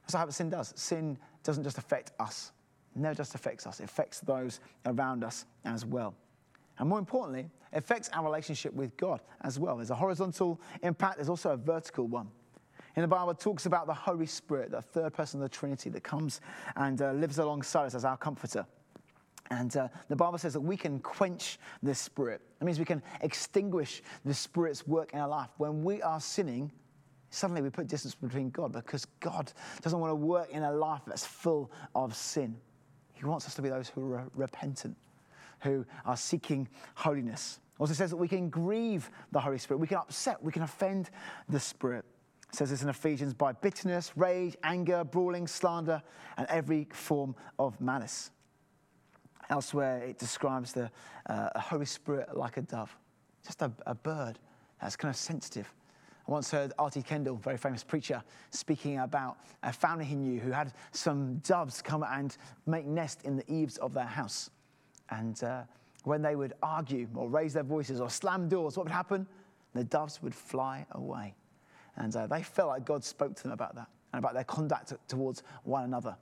That's 0.06 0.14
how 0.14 0.30
sin 0.30 0.50
does. 0.50 0.74
Sin 0.76 1.18
doesn't 1.44 1.64
just 1.64 1.78
affect 1.78 2.12
us, 2.20 2.52
it 2.96 3.02
never 3.02 3.16
just 3.16 3.36
affects 3.36 3.66
us, 3.68 3.80
it 3.80 3.86
affects 3.86 4.20
those 4.22 4.60
around 4.86 5.24
us 5.24 5.46
as 5.66 5.86
well. 5.86 6.16
And 6.78 6.90
more 6.90 7.00
importantly, 7.00 7.50
it 7.72 7.78
affects 7.78 8.10
our 8.14 8.24
relationship 8.24 8.74
with 8.74 8.96
God 8.98 9.22
as 9.42 9.60
well. 9.60 9.78
There's 9.78 9.92
a 9.92 9.96
horizontal 9.96 10.60
impact, 10.84 11.18
there's 11.18 11.30
also 11.30 11.52
a 11.52 11.58
vertical 11.58 12.08
one. 12.08 12.30
In 12.96 13.02
the 13.02 13.08
Bible, 13.08 13.32
it 13.32 13.40
talks 13.40 13.66
about 13.66 13.88
the 13.88 13.94
Holy 13.94 14.26
Spirit, 14.26 14.72
the 14.72 14.82
third 14.82 15.14
person 15.14 15.42
of 15.42 15.50
the 15.50 15.56
Trinity 15.56 15.90
that 15.90 16.04
comes 16.04 16.40
and 16.78 17.02
uh, 17.02 17.12
lives 17.12 17.40
alongside 17.40 17.88
us 17.88 17.96
as 17.96 18.06
our 18.06 18.16
comforter. 18.16 18.66
And 19.52 19.76
uh, 19.76 19.90
the 20.08 20.16
Bible 20.16 20.38
says 20.38 20.54
that 20.54 20.62
we 20.62 20.78
can 20.78 21.00
quench 21.00 21.60
the 21.84 21.94
Spirit. 21.94 22.42
That 22.60 22.66
means 22.66 22.80
we 22.80 22.86
can 22.86 23.04
extinguish 23.22 24.02
the 24.24 24.34
Spirit's 24.34 24.88
work 24.88 25.14
in 25.14 25.20
our 25.20 25.28
life. 25.28 25.50
When 25.58 25.84
we 25.84 26.02
are 26.02 26.20
sinning, 26.20 26.72
suddenly 27.36 27.62
we 27.62 27.70
put 27.70 27.88
distance 27.88 28.16
between 28.16 28.50
God 28.50 28.72
because 28.72 29.06
God 29.20 29.52
doesn't 29.82 30.00
want 30.00 30.12
to 30.12 30.16
work 30.16 30.50
in 30.52 30.64
a 30.64 30.72
life 30.72 31.02
that's 31.06 31.26
full 31.26 31.72
of 31.94 32.16
sin. 32.16 32.56
He 33.14 33.26
wants 33.26 33.46
us 33.46 33.56
to 33.56 33.62
be 33.62 33.70
those 33.70 33.90
who 33.90 34.14
are 34.14 34.26
repentant, 34.34 34.96
who 35.62 35.86
are 36.06 36.18
seeking 36.18 36.68
holiness. 36.96 37.60
Also 37.78 37.94
says 37.94 38.10
that 38.10 38.18
we 38.18 38.28
can 38.28 38.50
grieve 38.50 39.10
the 39.32 39.40
Holy 39.40 39.58
Spirit, 39.58 39.80
we 39.80 39.88
can 39.88 39.98
upset, 39.98 40.42
we 40.42 40.52
can 40.52 40.64
offend 40.64 41.10
the 41.50 41.60
Spirit. 41.60 42.06
It 42.50 42.56
says 42.56 42.70
this 42.70 42.84
in 42.84 42.90
Ephesians 42.90 43.34
by 43.34 43.52
bitterness, 43.52 44.14
rage, 44.16 44.56
anger, 44.64 45.04
brawling, 45.04 45.48
slander, 45.48 46.02
and 46.38 46.48
every 46.50 46.88
form 46.92 47.36
of 47.60 47.80
malice. 47.82 48.32
Elsewhere, 49.50 50.04
it 50.04 50.18
describes 50.18 50.72
the 50.72 50.90
uh, 51.28 51.60
Holy 51.60 51.86
Spirit 51.86 52.36
like 52.36 52.58
a 52.58 52.62
dove, 52.62 52.96
just 53.46 53.62
a, 53.62 53.72
a 53.86 53.94
bird 53.94 54.40
that's 54.82 54.96
kind 54.96 55.10
of 55.10 55.18
sensitive. 55.18 55.72
I 56.28 56.32
once 56.32 56.50
heard 56.50 56.74
R.T. 56.80 57.04
Kendall, 57.04 57.36
very 57.36 57.58
famous 57.58 57.84
preacher, 57.84 58.24
speaking 58.50 59.00
about 59.00 59.38
a 59.62 59.72
family 59.72 60.06
he 60.06 60.16
knew 60.16 60.40
who 60.40 60.52
had 60.52 60.74
some 60.92 61.38
doves 61.40 61.82
come 61.82 62.04
and 62.04 62.36
make 62.66 62.86
nest 62.86 63.22
in 63.24 63.36
the 63.36 63.52
eaves 63.52 63.78
of 63.78 63.94
their 63.94 64.06
house. 64.06 64.50
And 65.12 65.42
uh, 65.44 65.64
when 66.04 66.24
they 66.24 66.36
would 66.36 66.54
argue 66.64 67.08
or 67.14 67.30
raise 67.30 67.54
their 67.54 67.64
voices 67.64 68.02
or 68.02 68.10
slam 68.10 68.50
doors, 68.50 68.76
what 68.76 68.86
would 68.86 68.94
happen? 68.94 69.28
The 69.74 69.84
doves 69.84 70.22
would 70.24 70.34
fly 70.34 70.86
away. 70.92 71.36
And 71.98 72.16
uh, 72.16 72.26
they 72.28 72.42
felt 72.42 72.70
like 72.70 72.86
God 72.86 73.04
spoke 73.04 73.36
to 73.36 73.44
them 73.44 73.52
about 73.52 73.76
that 73.76 73.88
and 74.12 74.20
about 74.20 74.34
their 74.34 74.44
conduct 74.44 74.94
towards 75.08 75.44
one 75.64 75.84
another. 75.84 76.16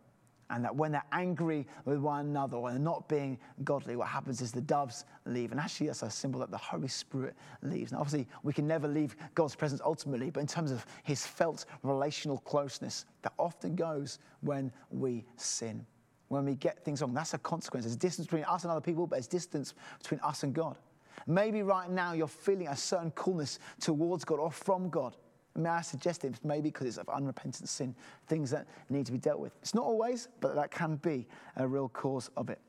And 0.54 0.64
that 0.66 0.76
when 0.76 0.92
they're 0.92 1.04
angry 1.12 1.66
with 1.86 1.98
one 1.98 2.28
another 2.28 2.58
or 2.58 2.70
they're 2.70 2.78
not 2.78 3.10
being 3.10 3.40
godly, 3.64 3.96
what 3.96 4.08
happens 4.08 4.40
is 4.40 4.52
the 4.52 4.62
doves 4.62 5.06
leave. 5.26 5.50
And 5.50 5.60
actually, 5.60 5.88
that's 5.88 6.04
a 6.04 6.12
symbol 6.12 6.40
that 6.42 6.52
the 6.52 6.58
Holy 6.58 6.88
Spirit 6.88 7.34
leaves. 7.64 7.92
Now, 7.92 7.98
obviously, 7.98 8.28
we 8.44 8.54
can 8.54 8.68
never 8.68 8.88
leave 8.88 9.16
God's 9.34 9.56
presence 9.56 9.82
ultimately, 9.84 10.30
but 10.30 10.42
in 10.42 10.46
terms 10.46 10.70
of 10.70 10.86
his 11.02 11.26
felt 11.26 11.66
relational 11.82 12.38
closeness, 12.38 13.06
that 13.24 13.34
often 13.40 13.76
goes 13.76 14.20
when 14.42 14.72
we 14.92 15.26
sin, 15.38 15.84
when 16.28 16.46
we 16.46 16.54
get 16.54 16.86
things 16.86 17.02
wrong. 17.02 17.16
That's 17.16 17.34
a 17.34 17.40
consequence. 17.40 17.86
There's 17.86 17.96
distance 17.96 18.28
between 18.28 18.44
us 18.44 18.64
and 18.64 18.70
other 18.70 18.80
people, 18.80 19.08
but 19.08 19.16
there's 19.16 19.26
distance 19.26 19.74
between 19.98 20.20
us 20.20 20.44
and 20.44 20.54
God. 20.54 20.78
Maybe 21.26 21.64
right 21.64 21.90
now 21.90 22.14
you're 22.14 22.28
feeling 22.28 22.68
a 22.68 22.78
certain 22.78 23.10
coolness 23.12 23.58
towards 23.80 24.24
God 24.24 24.38
or 24.38 24.52
from 24.52 24.90
God. 24.90 25.16
May 25.56 25.70
I 25.70 25.82
suggest 25.82 26.26
it 26.26 26.34
maybe 26.44 26.70
because 26.70 26.88
it's 26.88 26.98
of 26.98 27.10
unrepentant 27.10 27.70
sin, 27.70 27.96
things 28.28 28.50
that 28.52 28.66
need 28.90 29.06
to 29.06 29.12
be 29.12 29.20
dealt 29.20 29.40
with. 29.40 29.56
It's 29.62 29.76
not 29.76 29.86
always, 29.86 30.28
but 30.40 30.56
that 30.56 30.72
can 30.72 30.96
be 30.98 31.28
a 31.58 31.68
real 31.68 31.90
cause 31.90 32.30
of 32.36 32.50
it. 32.50 32.60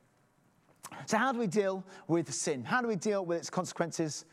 So, 1.07 1.17
how 1.17 1.33
do 1.33 1.39
we 1.39 1.47
deal 1.47 1.83
with 2.09 2.33
sin? 2.33 2.63
How 2.63 2.83
do 2.83 2.89
we 2.89 2.97
deal 2.97 3.25
with 3.25 3.39
its 3.39 3.51
consequences? 3.51 4.27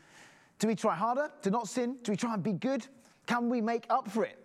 Do 0.58 0.68
we 0.68 0.74
try 0.74 0.94
harder 0.94 1.30
to 1.42 1.50
not 1.50 1.66
sin? 1.66 1.96
Do 2.02 2.12
we 2.12 2.16
try 2.16 2.34
and 2.34 2.42
be 2.42 2.52
good? 2.52 2.86
Can 3.26 3.48
we 3.48 3.60
make 3.60 3.86
up 3.88 4.10
for 4.10 4.24
it? 4.24 4.38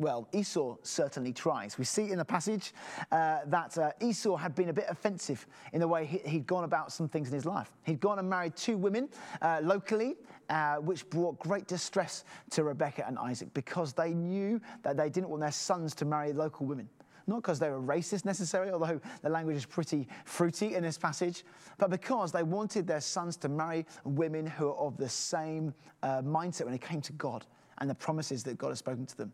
Well, 0.00 0.26
Esau 0.32 0.78
certainly 0.82 1.34
tries. 1.34 1.76
We 1.76 1.84
see 1.84 2.10
in 2.10 2.16
the 2.16 2.24
passage 2.24 2.72
uh, 3.12 3.40
that 3.44 3.76
uh, 3.76 3.90
Esau 4.00 4.34
had 4.34 4.54
been 4.54 4.70
a 4.70 4.72
bit 4.72 4.86
offensive 4.88 5.46
in 5.74 5.80
the 5.80 5.86
way 5.86 6.06
he, 6.06 6.18
had 6.26 6.46
gone 6.46 6.64
about 6.64 6.90
some 6.90 7.06
things 7.06 7.28
in 7.28 7.34
his 7.34 7.44
life. 7.44 7.70
He'd 7.82 8.00
gone 8.00 8.18
and 8.18 8.28
married 8.28 8.56
two 8.56 8.78
women 8.78 9.10
uh, 9.42 9.60
locally, 9.62 10.16
uh, 10.48 10.76
which 10.76 11.08
brought 11.10 11.38
great 11.38 11.66
distress 11.66 12.24
to 12.52 12.64
Rebekah 12.64 13.06
and 13.06 13.18
Isaac 13.18 13.52
because 13.52 13.92
they 13.92 14.14
knew 14.14 14.58
that 14.84 14.96
they 14.96 15.10
didn't 15.10 15.28
want 15.28 15.42
their 15.42 15.52
sons 15.52 15.94
to 15.96 16.06
marry 16.06 16.32
local 16.32 16.64
women. 16.64 16.88
Not 17.26 17.42
because 17.42 17.58
they 17.58 17.68
were 17.68 17.82
racist 17.82 18.24
necessarily, 18.24 18.72
although 18.72 19.02
the 19.20 19.28
language 19.28 19.58
is 19.58 19.66
pretty 19.66 20.08
fruity 20.24 20.76
in 20.76 20.82
this 20.82 20.96
passage, 20.96 21.44
but 21.76 21.90
because 21.90 22.32
they 22.32 22.42
wanted 22.42 22.86
their 22.86 23.02
sons 23.02 23.36
to 23.36 23.50
marry 23.50 23.84
women 24.04 24.46
who 24.46 24.70
are 24.70 24.76
of 24.76 24.96
the 24.96 25.10
same 25.10 25.74
uh, 26.02 26.22
mindset 26.22 26.64
when 26.64 26.72
it 26.72 26.80
came 26.80 27.02
to 27.02 27.12
God 27.12 27.44
and 27.76 27.90
the 27.90 27.94
promises 27.94 28.42
that 28.44 28.56
God 28.56 28.70
has 28.70 28.78
spoken 28.78 29.04
to 29.04 29.16
them. 29.18 29.30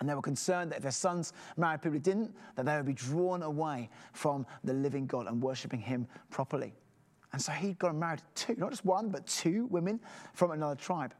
And 0.00 0.08
they 0.08 0.14
were 0.14 0.22
concerned 0.22 0.72
that 0.72 0.78
if 0.78 0.82
their 0.82 0.90
sons 0.90 1.34
married 1.56 1.82
people 1.82 1.92
who 1.92 1.98
didn't, 1.98 2.34
that 2.56 2.64
they 2.64 2.74
would 2.74 2.86
be 2.86 2.94
drawn 2.94 3.42
away 3.42 3.90
from 4.12 4.46
the 4.64 4.72
living 4.72 5.06
God 5.06 5.26
and 5.26 5.42
worshipping 5.42 5.80
Him 5.80 6.08
properly. 6.30 6.72
And 7.32 7.40
so 7.40 7.52
he 7.52 7.74
got 7.74 7.94
married 7.94 8.22
two, 8.34 8.56
not 8.58 8.70
just 8.70 8.84
one, 8.84 9.08
but 9.08 9.26
two 9.26 9.66
women 9.66 10.00
from 10.34 10.50
another 10.50 10.74
tribe. 10.74 11.14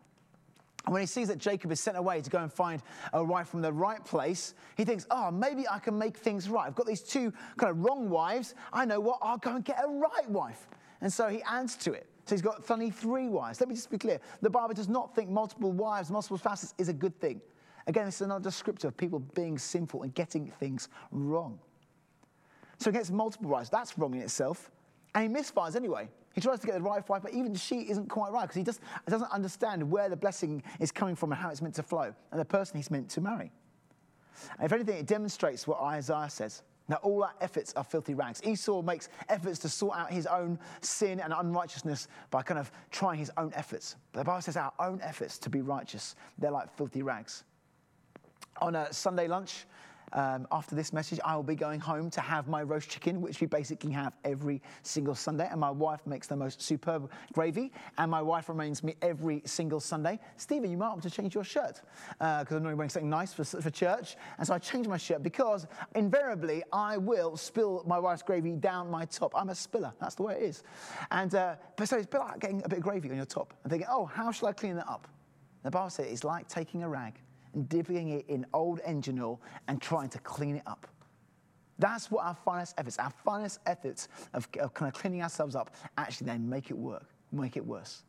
And 0.87 0.95
when 0.95 1.03
he 1.03 1.07
sees 1.07 1.29
that 1.29 1.39
Jacob 1.39 1.71
is 1.73 1.79
sent 1.79 1.97
away 1.97 2.23
to 2.23 2.31
go 2.31 2.39
and 2.39 2.53
find 2.53 2.83
a 3.13 3.23
wife 3.23 3.49
from 3.49 3.61
the 3.61 3.73
right 3.73 4.03
place, 4.05 4.55
he 4.77 4.85
thinks, 4.85 5.07
oh, 5.11 5.31
maybe 5.31 5.69
I 5.69 5.79
can 5.79 5.97
make 5.97 6.17
things 6.17 6.49
right. 6.49 6.67
I've 6.67 6.75
got 6.75 6.87
these 6.87 7.03
two 7.03 7.33
kind 7.59 7.71
of 7.71 7.85
wrong 7.85 8.09
wives. 8.09 8.55
I 8.73 8.87
know 8.87 8.99
what, 8.99 9.19
I'll 9.21 9.37
go 9.37 9.57
and 9.57 9.65
get 9.65 9.79
a 9.85 9.89
right 9.89 10.29
wife. 10.29 10.69
And 11.03 11.13
so 11.13 11.29
he 11.29 11.43
adds 11.43 11.77
to 11.77 11.93
it. 11.93 12.07
So 12.25 12.35
he's 12.35 12.43
got 12.43 12.69
only 12.71 12.91
three 12.91 13.29
wives. 13.29 13.61
Let 13.61 13.69
me 13.69 13.75
just 13.75 13.91
be 13.91 13.99
clear. 13.99 14.21
The 14.41 14.51
Bible 14.51 14.75
does 14.75 14.89
not 14.89 15.15
think 15.15 15.29
multiple 15.29 15.71
wives, 15.71 16.11
multiple 16.11 16.39
spouses 16.39 16.75
is 16.79 16.89
a 16.89 16.93
good 16.95 17.19
thing. 17.21 17.41
Again, 17.91 18.05
this 18.05 18.15
is 18.15 18.21
another 18.21 18.49
descriptor 18.49 18.85
of 18.85 18.97
people 18.97 19.19
being 19.35 19.59
sinful 19.59 20.05
and 20.05 20.15
getting 20.15 20.47
things 20.61 20.89
wrong. 21.11 21.59
So 22.79 22.89
he 22.89 22.97
gets 22.97 23.11
multiple 23.11 23.51
wives. 23.51 23.69
That's 23.69 23.99
wrong 23.99 24.15
in 24.15 24.21
itself. 24.21 24.71
And 25.13 25.25
he 25.25 25.43
misfires 25.43 25.75
anyway. 25.75 26.09
He 26.33 26.41
tries 26.41 26.61
to 26.61 26.69
get 26.69 26.77
the 26.77 26.83
right 26.83 27.07
wife, 27.09 27.23
but 27.23 27.35
even 27.35 27.53
she 27.57 27.81
isn't 27.91 28.09
quite 28.09 28.31
right 28.31 28.43
because 28.43 28.55
he 28.55 28.63
just 28.63 28.79
doesn't 29.09 29.33
understand 29.33 29.91
where 29.91 30.09
the 30.09 30.15
blessing 30.15 30.63
is 30.79 30.93
coming 30.93 31.17
from 31.17 31.33
and 31.33 31.41
how 31.41 31.51
it's 31.51 31.61
meant 31.61 31.75
to 31.75 31.83
flow 31.83 32.15
and 32.31 32.41
the 32.41 32.45
person 32.45 32.77
he's 32.77 32.93
meant 32.93 33.09
to 33.09 33.21
marry. 33.21 33.51
And 34.57 34.67
if 34.67 34.73
anything, 34.73 34.97
it 34.97 35.07
demonstrates 35.07 35.67
what 35.67 35.81
Isaiah 35.81 36.31
says 36.31 36.63
that 36.91 37.01
all 37.03 37.25
our 37.25 37.35
efforts 37.41 37.73
are 37.75 37.83
filthy 37.83 38.15
rags. 38.15 38.41
Esau 38.45 38.83
makes 38.83 39.09
efforts 39.29 39.59
to 39.59 39.69
sort 39.69 39.99
out 39.99 40.13
his 40.13 40.27
own 40.27 40.61
sin 40.81 41.19
and 41.19 41.33
unrighteousness 41.33 42.07
by 42.31 42.43
kind 42.43 42.61
of 42.61 42.71
trying 42.93 43.19
his 43.19 43.33
own 43.37 43.51
efforts. 43.57 43.97
But 44.13 44.21
the 44.21 44.25
Bible 44.27 44.43
says 44.43 44.57
our 44.57 44.73
own 44.79 45.01
efforts 45.03 45.39
to 45.39 45.51
be 45.51 45.61
righteous, 45.61 46.15
they're 46.39 46.53
like 46.53 46.73
filthy 46.77 47.03
rags 47.03 47.43
on 48.61 48.75
a 48.75 48.93
Sunday 48.93 49.29
lunch. 49.29 49.67
Um, 50.13 50.47
after 50.51 50.75
this 50.75 50.93
message, 50.93 51.21
I 51.25 51.37
will 51.37 51.43
be 51.43 51.55
going 51.55 51.79
home 51.79 52.11
to 52.11 52.21
have 52.21 52.49
my 52.49 52.63
roast 52.63 52.89
chicken, 52.89 53.21
which 53.21 53.41
we 53.41 53.47
basically 53.47 53.93
have 53.93 54.15
every 54.25 54.61
single 54.83 55.15
Sunday. 55.15 55.49
And 55.51 55.61
my 55.61 55.71
wife 55.71 56.05
makes 56.07 56.27
the 56.27 56.37
most 56.37 56.61
superb 56.61 57.11
gravy, 57.33 57.73
and 57.99 58.11
my 58.11 58.23
wife 58.23 58.49
reminds 58.49 58.83
me 58.83 58.97
every 59.03 59.43
single 59.45 59.81
Sunday, 59.81 60.19
Stephen, 60.37 60.71
you 60.71 60.77
might 60.77 60.89
want 60.89 61.03
to 61.05 61.11
change 61.11 61.35
your 61.35 61.45
shirt 61.45 61.83
because 62.19 62.47
uh, 62.53 62.57
I'm 62.57 62.63
normally 62.63 62.75
wearing 62.75 62.91
something 62.91 63.11
nice 63.11 63.33
for, 63.33 63.45
for 63.45 63.71
church. 63.71 64.17
And 64.39 64.47
so 64.47 64.55
I 64.55 64.59
change 64.59 64.89
my 64.89 64.97
shirt 64.97 65.23
because 65.23 65.67
invariably 65.95 66.65
I 66.73 66.97
will 66.97 67.37
spill 67.37 67.85
my 67.87 67.99
wife's 67.99 68.23
gravy 68.23 68.57
down 68.57 68.91
my 68.91 69.05
top. 69.05 69.33
I'm 69.37 69.51
a 69.51 69.55
spiller, 69.55 69.93
that's 70.01 70.17
the 70.17 70.25
way 70.25 70.35
it 70.35 70.43
is. 70.43 70.65
And 71.11 71.35
uh, 71.35 71.55
but 71.77 71.89
so 71.89 71.97
it's 71.97 72.07
a 72.07 72.09
bit 72.09 72.19
like 72.19 72.41
getting 72.41 72.63
a 72.65 72.69
bit 72.69 72.79
of 72.79 72.83
gravy 72.83 73.11
on 73.11 73.17
your 73.17 73.27
top 73.27 73.55
and 73.63 73.71
thinking, 73.71 73.89
oh, 73.91 74.07
how 74.07 74.33
shall 74.33 74.49
I 74.49 74.53
clean 74.53 74.77
that 74.77 74.89
up? 74.89 75.07
And 75.63 75.73
The 75.73 75.77
Bible 75.77 75.91
says 75.91 76.07
it's 76.11 76.25
like 76.25 76.49
taking 76.49 76.83
a 76.83 76.89
rag 76.89 77.15
and 77.55 77.69
dipping 77.69 78.11
it 78.11 78.27
in 78.29 78.47
old 78.53 78.81
engine 78.85 79.19
oil 79.19 79.41
and 79.69 79.81
trying 79.81 80.09
to 80.11 80.19
clean 80.21 80.57
it 80.57 80.63
up. 80.67 80.87
That's 81.79 82.11
what 82.11 82.27
our 82.27 82.35
finest 82.35 82.75
efforts, 82.79 82.99
our 82.99 83.13
finest 83.25 83.61
efforts 83.67 84.09
of, 84.35 84.47
of 84.61 84.75
kind 84.75 84.93
of 84.93 85.01
cleaning 85.01 85.23
ourselves 85.23 85.57
up, 85.57 85.75
actually 85.97 86.27
then 86.27 86.49
make 86.49 86.71
it 86.71 86.77
work, 86.77 87.07
make 87.33 87.57
it 87.57 87.65
worse. 87.65 88.03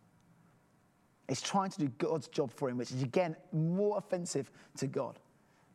It's 1.30 1.41
trying 1.41 1.69
to 1.69 1.80
do 1.80 1.88
God's 1.97 2.27
job 2.27 2.51
for 2.51 2.69
him, 2.69 2.77
which 2.77 2.91
is 2.91 3.01
again 3.01 3.38
more 3.54 3.97
offensive 3.97 4.51
to 4.77 4.88
God. 4.88 5.19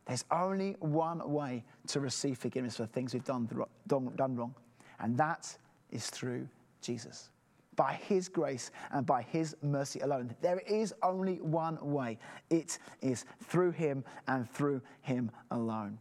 There's 0.05 0.23
only 0.29 0.75
one 0.79 1.27
way 1.29 1.63
to 1.87 1.99
receive 1.99 2.37
forgiveness 2.37 2.77
for 2.77 2.83
the 2.83 2.89
things 2.89 3.13
we've 3.13 3.23
done, 3.23 3.49
done, 3.87 4.11
done 4.15 4.35
wrong, 4.35 4.53
and 4.99 5.17
that 5.17 5.57
is 5.89 6.09
through 6.09 6.47
Jesus. 6.81 7.29
By 7.77 7.93
His 7.93 8.27
grace 8.27 8.71
and 8.91 9.05
by 9.05 9.21
His 9.21 9.55
mercy 9.61 10.01
alone. 10.01 10.35
There 10.41 10.59
is 10.67 10.93
only 11.01 11.35
one 11.35 11.77
way. 11.81 12.19
It 12.49 12.79
is 13.01 13.23
through 13.45 13.71
Him 13.71 14.03
and 14.27 14.49
through 14.51 14.81
Him 14.99 15.31
alone. 15.51 15.97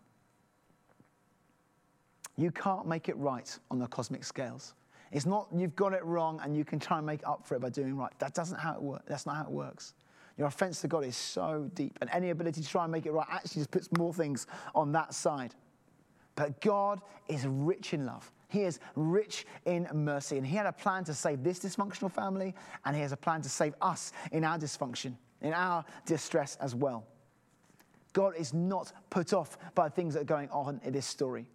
You 2.37 2.51
can't 2.51 2.87
make 2.87 3.09
it 3.09 3.17
right 3.17 3.57
on 3.71 3.79
the 3.79 3.87
cosmic 3.87 4.25
scales. 4.25 4.75
It's 5.13 5.27
not 5.27 5.47
you've 5.55 5.77
got 5.77 5.93
it 5.93 6.05
wrong 6.05 6.41
and 6.43 6.57
you 6.57 6.65
can 6.65 6.81
try 6.81 6.99
and 6.99 7.07
make 7.07 7.27
up 7.27 7.47
for 7.47 7.55
it 7.55 7.61
by 7.61 7.71
doing 7.71 7.97
right. 7.97 8.13
That 8.19 8.35
doesn't 8.35 8.59
how 8.59 8.75
it 8.75 8.83
work. 8.83 9.03
That's 9.07 9.25
not 9.25 9.37
how 9.37 9.45
it 9.45 9.51
works. 9.51 9.95
Your 10.37 10.49
offense 10.49 10.81
to 10.83 10.89
God 10.89 11.05
is 11.05 11.17
so 11.17 11.71
deep, 11.75 11.97
and 12.03 12.11
any 12.13 12.29
ability 12.29 12.61
to 12.61 12.69
try 12.69 12.83
and 12.85 12.93
make 12.93 13.07
it 13.07 13.13
right 13.13 13.27
actually 13.31 13.61
just 13.61 13.71
puts 13.71 13.89
more 13.97 14.13
things 14.13 14.47
on 14.75 14.93
that 14.93 15.15
side. 15.15 15.55
But 16.37 16.61
God 16.61 17.01
is 17.29 17.47
rich 17.47 17.93
in 17.93 18.07
love. 18.07 18.31
He 18.49 18.63
is 18.63 18.79
rich 18.95 19.47
in 19.65 19.89
mercy. 19.93 20.37
And 20.37 20.47
He 20.47 20.55
had 20.55 20.67
a 20.67 20.73
plan 20.73 21.03
to 21.05 21.15
save 21.15 21.43
this 21.43 21.59
dysfunctional 21.59 22.13
family, 22.13 22.55
and 22.85 22.95
He 22.95 23.03
has 23.03 23.13
a 23.13 23.17
plan 23.17 23.43
to 23.43 23.49
save 23.49 23.75
us 23.83 24.13
in 24.31 24.45
our 24.45 24.59
dysfunction, 24.59 25.17
in 25.41 25.53
our 25.53 25.85
distress 26.05 26.57
as 26.61 26.75
well. 26.75 27.05
God 28.13 28.35
is 28.37 28.55
not 28.55 28.93
put 29.11 29.33
off 29.33 29.59
by 29.75 29.89
things 29.89 30.15
that 30.15 30.21
are 30.21 30.25
going 30.25 30.49
on 30.51 30.81
in 30.85 30.93
this 30.93 31.07
story. 31.07 31.47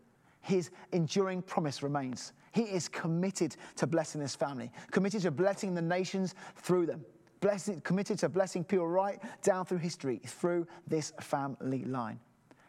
His 0.41 0.69
enduring 0.91 1.43
promise 1.43 1.81
remains. 1.81 2.33
He 2.51 2.63
is 2.63 2.87
committed 2.87 3.55
to 3.77 3.87
blessing 3.87 4.19
this 4.19 4.35
family, 4.35 4.71
committed 4.91 5.21
to 5.21 5.31
blessing 5.31 5.73
the 5.73 5.81
nations 5.81 6.35
through 6.57 6.87
them, 6.87 7.05
blessing, 7.39 7.81
committed 7.81 8.19
to 8.19 8.29
blessing 8.29 8.63
people 8.63 8.87
right 8.87 9.19
down 9.41 9.65
through 9.65 9.77
history 9.77 10.19
through 10.25 10.67
this 10.87 11.13
family 11.21 11.85
line. 11.85 12.19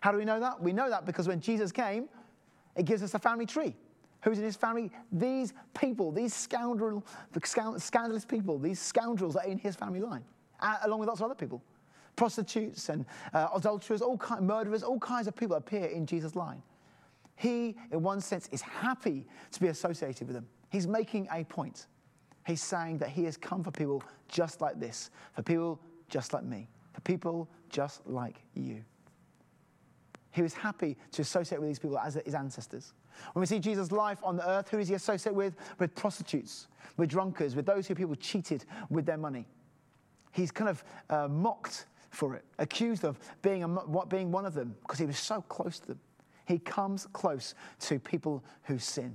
How 0.02 0.10
do 0.10 0.18
we 0.18 0.24
know 0.24 0.40
that? 0.40 0.60
We 0.60 0.72
know 0.72 0.90
that 0.90 1.06
because 1.06 1.28
when 1.28 1.40
Jesus 1.40 1.70
came, 1.70 2.08
it 2.74 2.86
gives 2.86 3.04
us 3.04 3.14
a 3.14 3.20
family 3.20 3.46
tree. 3.46 3.76
Who's 4.22 4.36
in 4.36 4.44
his 4.44 4.56
family? 4.56 4.90
These 5.12 5.52
people, 5.78 6.10
these 6.10 6.34
scoundrel, 6.34 7.06
scandalous 7.78 8.24
people, 8.24 8.58
these 8.58 8.80
scoundrels 8.80 9.36
are 9.36 9.44
in 9.44 9.58
his 9.58 9.76
family 9.76 10.00
line, 10.00 10.24
along 10.82 10.98
with 10.98 11.08
lots 11.08 11.20
of 11.20 11.26
other 11.26 11.36
people. 11.36 11.62
Prostitutes 12.16 12.88
and 12.88 13.06
uh, 13.32 13.46
adulterers, 13.54 14.02
all 14.02 14.18
kind, 14.18 14.44
murderers, 14.44 14.82
all 14.82 14.98
kinds 14.98 15.28
of 15.28 15.36
people 15.36 15.54
appear 15.54 15.84
in 15.84 16.04
Jesus' 16.04 16.34
line. 16.34 16.60
He, 17.36 17.76
in 17.92 18.02
one 18.02 18.20
sense, 18.20 18.48
is 18.50 18.60
happy 18.60 19.24
to 19.52 19.60
be 19.60 19.68
associated 19.68 20.26
with 20.26 20.34
them. 20.34 20.48
He's 20.70 20.88
making 20.88 21.28
a 21.30 21.44
point. 21.44 21.86
He's 22.44 22.60
saying 22.60 22.98
that 22.98 23.10
he 23.10 23.22
has 23.22 23.36
come 23.36 23.62
for 23.62 23.70
people 23.70 24.02
just 24.26 24.60
like 24.60 24.80
this, 24.80 25.10
for 25.32 25.42
people 25.42 25.80
just 26.08 26.32
like 26.32 26.42
me, 26.42 26.68
for 26.92 27.00
people 27.02 27.48
just 27.70 28.04
like 28.04 28.42
you. 28.54 28.84
He 30.32 30.42
was 30.42 30.54
happy 30.54 30.96
to 31.12 31.22
associate 31.22 31.60
with 31.60 31.68
these 31.70 31.78
people 31.78 31.98
as 31.98 32.14
his 32.24 32.34
ancestors. 32.34 32.94
When 33.34 33.40
we 33.40 33.46
see 33.46 33.58
Jesus' 33.58 33.92
life 33.92 34.18
on 34.24 34.36
the 34.36 34.48
earth, 34.48 34.70
who 34.70 34.78
does 34.78 34.88
he 34.88 34.94
associate 34.94 35.34
with? 35.34 35.54
With 35.78 35.94
prostitutes, 35.94 36.68
with 36.96 37.10
drunkards, 37.10 37.54
with 37.54 37.66
those 37.66 37.86
who 37.86 37.94
people 37.94 38.14
cheated 38.14 38.64
with 38.90 39.04
their 39.04 39.18
money. 39.18 39.46
He's 40.32 40.50
kind 40.50 40.70
of 40.70 40.82
uh, 41.10 41.28
mocked 41.28 41.86
for 42.10 42.34
it, 42.34 42.44
accused 42.58 43.04
of 43.04 43.18
being, 43.42 43.62
a, 43.62 44.06
being 44.06 44.32
one 44.32 44.46
of 44.46 44.54
them 44.54 44.74
because 44.82 44.98
he 44.98 45.04
was 45.04 45.18
so 45.18 45.42
close 45.42 45.78
to 45.80 45.88
them. 45.88 46.00
He 46.46 46.58
comes 46.58 47.06
close 47.12 47.54
to 47.80 47.98
people 47.98 48.42
who 48.64 48.78
sin. 48.78 49.14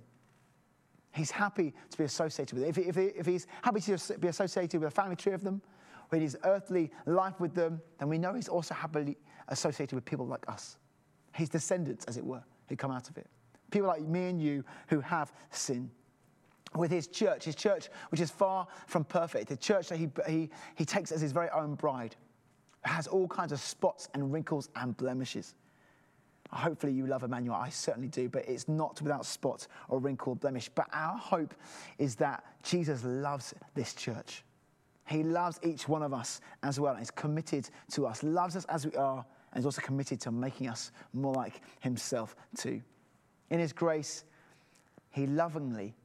He's 1.14 1.32
happy 1.32 1.74
to 1.90 1.98
be 1.98 2.04
associated 2.04 2.58
with 2.58 2.64
them. 2.64 2.84
If, 2.86 2.98
if, 2.98 3.16
if 3.18 3.26
he's 3.26 3.48
happy 3.64 3.82
to 3.82 4.18
be 4.20 4.28
associated 4.28 4.80
with 4.80 4.88
a 4.88 4.96
family 4.96 5.16
tree 5.16 5.34
of 5.34 5.44
them, 5.44 5.62
with 6.12 6.22
his 6.22 6.38
earthly 6.44 6.92
life 7.06 7.40
with 7.40 7.54
them, 7.54 7.82
then 8.00 8.08
we 8.08 8.18
know 8.18 8.34
he's 8.34 8.48
also 8.48 8.74
happily 8.74 9.18
associated 9.50 9.96
with 9.96 10.06
people 10.06 10.26
like 10.26 10.48
us. 10.48 10.78
His 11.38 11.50
descendants, 11.50 12.04
as 12.06 12.18
it 12.18 12.26
were, 12.26 12.44
who 12.68 12.76
come 12.76 12.90
out 12.90 13.10
of 13.12 13.18
it. 13.18 13.28
People 13.70 13.88
like 13.88 14.02
me 14.02 14.26
and 14.26 14.42
you 14.42 14.64
who 14.88 15.00
have 15.02 15.32
sin. 15.52 15.92
With 16.76 16.90
his 16.90 17.08
church, 17.08 17.44
his 17.44 17.54
church, 17.54 17.90
which 18.10 18.20
is 18.20 18.32
far 18.32 18.68
from 18.88 19.04
perfect, 19.04 19.48
the 19.48 19.56
church 19.56 19.90
that 19.90 19.98
he, 19.98 20.10
he, 20.28 20.50
he 20.74 20.84
takes 20.84 21.12
as 21.12 21.22
his 21.22 21.32
very 21.32 21.50
own 21.52 21.76
bride, 21.76 22.16
has 22.82 23.06
all 23.06 23.28
kinds 23.28 23.52
of 23.52 23.60
spots 23.60 24.10
and 24.16 24.34
wrinkles 24.34 24.70
and 24.76 24.98
blemishes. 24.98 25.54
Hopefully, 26.52 26.92
you 26.92 27.06
love 27.06 27.22
Emmanuel. 27.22 27.56
I 27.56 27.70
certainly 27.70 28.08
do, 28.08 28.30
but 28.30 28.50
it's 28.50 28.68
not 28.68 29.00
without 29.04 29.24
spot 29.24 29.68
or 29.90 30.00
wrinkle 30.00 30.34
or 30.34 30.36
blemish. 30.38 30.70
But 30.74 30.88
our 30.92 31.20
hope 31.20 31.54
is 32.00 32.16
that 32.16 32.44
Jesus 32.64 33.04
loves 33.04 33.54
this 33.76 33.94
church. 33.94 34.44
He 35.08 35.22
loves 35.22 35.60
each 35.62 35.88
one 35.88 36.02
of 36.02 36.16
us 36.16 36.42
as 36.64 36.80
well, 36.80 36.96
is 36.96 37.12
committed 37.12 37.70
to 37.92 38.08
us, 38.08 38.24
loves 38.24 38.56
us 38.56 38.66
as 38.66 38.88
we 38.88 38.96
are, 38.96 39.24
and 39.58 39.66
also 39.66 39.82
committed 39.82 40.22
to 40.22 40.32
making 40.32 40.68
us 40.68 40.92
more 41.14 41.34
like 41.34 41.62
Himself 41.80 42.36
too. 42.56 42.80
In 43.50 43.58
His 43.58 43.74
grace, 43.74 44.24
He 45.10 45.26
lovingly 45.26 45.96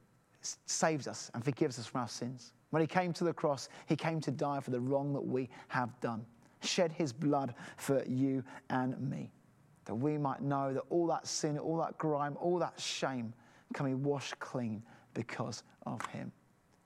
saves 0.65 1.07
us 1.07 1.29
and 1.35 1.45
forgives 1.45 1.77
us 1.77 1.85
from 1.85 2.01
our 2.01 2.07
sins. 2.07 2.53
When 2.71 2.81
He 2.81 2.87
came 2.87 3.13
to 3.13 3.23
the 3.23 3.31
cross, 3.31 3.69
He 3.85 3.95
came 3.95 4.19
to 4.21 4.31
die 4.31 4.59
for 4.59 4.71
the 4.71 4.79
wrong 4.79 5.13
that 5.13 5.23
we 5.23 5.49
have 5.67 5.97
done, 6.01 6.25
shed 6.63 6.91
His 6.91 7.13
blood 7.13 7.53
for 7.77 8.03
you 8.05 8.43
and 8.71 8.99
me 8.99 9.31
that 9.85 9.93
we 9.93 10.17
might 10.17 10.41
know 10.41 10.73
that 10.73 10.83
all 10.89 11.05
that 11.07 11.27
sin, 11.27 11.59
all 11.59 11.77
that 11.77 11.95
grime, 11.99 12.35
all 12.39 12.57
that 12.57 12.79
shame 12.79 13.33
can 13.75 13.85
be 13.85 13.93
washed 13.93 14.39
clean 14.39 14.81
because 15.13 15.61
of 15.85 16.03
Him. 16.07 16.31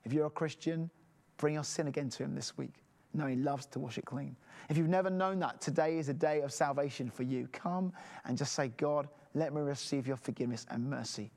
If 0.04 0.12
you're 0.12 0.26
a 0.26 0.30
Christian, 0.30 0.90
bring 1.38 1.54
your 1.54 1.64
sin 1.64 1.86
again 1.86 2.10
to 2.10 2.24
Him 2.24 2.34
this 2.34 2.58
week. 2.58 2.74
No, 3.14 3.26
He 3.26 3.36
loves 3.36 3.66
to 3.66 3.78
wash 3.78 3.98
it 3.98 4.04
clean. 4.04 4.36
If 4.68 4.76
you've 4.76 4.88
never 4.88 5.10
known 5.10 5.38
that, 5.40 5.60
today 5.60 5.98
is 5.98 6.08
a 6.08 6.14
day 6.14 6.40
of 6.40 6.52
salvation 6.52 7.10
for 7.10 7.22
you. 7.22 7.48
Come 7.52 7.92
and 8.24 8.36
just 8.36 8.52
say, 8.52 8.68
God, 8.76 9.08
let 9.34 9.54
me 9.54 9.60
receive 9.60 10.06
your 10.06 10.16
forgiveness 10.16 10.66
and 10.70 10.88
mercy. 10.88 11.30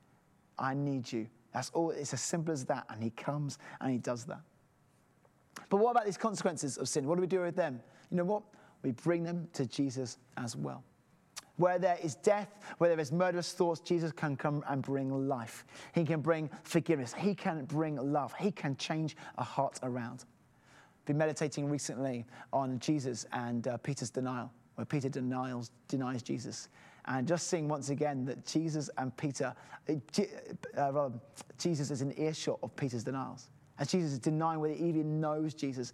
I 0.60 0.74
need 0.74 1.12
you. 1.12 1.28
That's 1.54 1.70
all. 1.72 1.92
It's 1.92 2.14
as 2.14 2.22
simple 2.22 2.54
as 2.54 2.66
that. 2.66 2.86
And 2.90 3.02
He 3.02 3.10
comes 3.12 3.58
and 3.80 3.92
He 3.92 3.98
does 3.98 4.26
that. 4.26 4.42
But 5.70 5.78
what 5.78 5.92
about 5.92 6.06
these 6.06 6.18
consequences 6.18 6.78
of 6.78 6.88
sin? 6.90 7.08
What 7.08 7.16
do 7.16 7.22
we 7.22 7.28
do 7.28 7.42
with 7.42 7.56
them? 7.56 7.82
You 8.10 8.18
know 8.18 8.26
what? 8.26 8.44
We 8.84 8.92
bring 8.92 9.24
them 9.24 9.48
to 9.54 9.66
Jesus 9.66 10.18
as 10.38 10.56
well. 10.56 10.84
Where 11.58 11.78
there 11.78 11.98
is 12.02 12.16
death, 12.16 12.50
where 12.78 12.90
there 12.90 13.00
is 13.00 13.12
murderous 13.12 13.54
thoughts, 13.54 13.82
Jesus 13.82 14.12
can 14.12 14.36
come 14.36 14.64
and 14.68 14.82
bring 14.82 15.28
life. 15.28 15.66
He 15.94 16.04
can 16.04 16.22
bring 16.22 16.50
forgiveness. 16.64 17.14
He 17.14 17.36
can 17.36 17.66
bring 17.66 17.96
love. 17.98 18.34
He 18.40 18.52
can 18.52 18.76
change 18.78 19.16
a 19.38 19.44
heart 19.44 19.80
around. 19.84 20.26
Been 21.06 21.18
meditating 21.18 21.70
recently 21.70 22.26
on 22.54 22.80
Jesus 22.80 23.26
and 23.34 23.68
uh, 23.68 23.78
Peter's 23.78 24.10
denial, 24.10 24.52
where 24.76 24.86
Peter 24.86 25.10
denials, 25.10 25.72
denies 25.88 26.22
Jesus. 26.22 26.70
And 27.06 27.28
just 27.28 27.48
seeing 27.48 27.68
once 27.68 27.90
again 27.90 28.26
that 28.26 28.46
Jesus 28.46 28.90
and 28.98 29.16
Peter, 29.18 29.56
uh, 29.90 30.94
rather, 30.94 31.12
Jesus 31.58 31.90
is 31.90 32.02
in 32.02 32.14
earshot 32.20 32.60
of 32.62 32.76
Peter's 32.76 33.04
denials. 33.04 33.50
As 33.80 33.90
Jesus 33.92 34.14
is 34.14 34.20
denying 34.20 34.60
whether 34.60 34.76
he 34.76 34.86
even 34.86 35.20
knows 35.20 35.56
Jesus, 35.56 35.94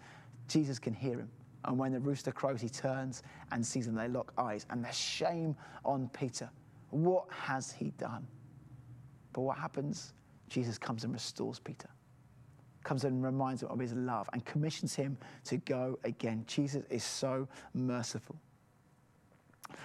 Jesus 0.49 0.79
can 0.79 0.93
hear 0.93 1.19
him. 1.19 1.29
And 1.63 1.77
when 1.77 1.93
the 1.93 1.99
rooster 1.99 2.31
crows, 2.31 2.61
he 2.61 2.69
turns 2.69 3.23
and 3.51 3.65
sees 3.65 3.85
them. 3.85 3.95
They 3.95 4.07
lock 4.07 4.33
eyes. 4.37 4.65
And 4.69 4.83
there's 4.83 4.97
shame 4.97 5.55
on 5.85 6.09
Peter. 6.09 6.49
What 6.89 7.25
has 7.29 7.71
he 7.71 7.91
done? 7.97 8.27
But 9.33 9.41
what 9.41 9.57
happens? 9.57 10.13
Jesus 10.49 10.77
comes 10.77 11.03
and 11.03 11.13
restores 11.13 11.59
Peter, 11.59 11.89
comes 12.87 13.03
and 13.03 13.21
reminds 13.23 13.61
him 13.61 13.69
of 13.69 13.79
his 13.79 13.93
love 13.93 14.29
and 14.31 14.45
commissions 14.45 14.95
him 14.95 15.17
to 15.43 15.57
go 15.57 15.99
again. 16.05 16.45
Jesus 16.47 16.85
is 16.89 17.03
so 17.03 17.47
merciful. 17.73 18.37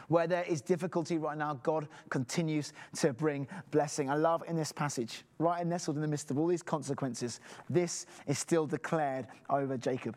Where 0.06 0.28
there 0.28 0.44
is 0.44 0.60
difficulty 0.60 1.18
right 1.18 1.36
now, 1.36 1.54
God 1.64 1.88
continues 2.10 2.72
to 2.98 3.12
bring 3.12 3.48
blessing. 3.72 4.08
I 4.08 4.14
love 4.14 4.44
in 4.46 4.54
this 4.54 4.70
passage, 4.70 5.24
right 5.40 5.60
and 5.60 5.68
nestled 5.68 5.96
in 5.96 6.02
the 6.02 6.06
midst 6.08 6.30
of 6.30 6.38
all 6.38 6.46
these 6.46 6.62
consequences, 6.62 7.40
this 7.68 8.06
is 8.28 8.38
still 8.38 8.66
declared 8.66 9.26
over 9.50 9.76
Jacob. 9.76 10.16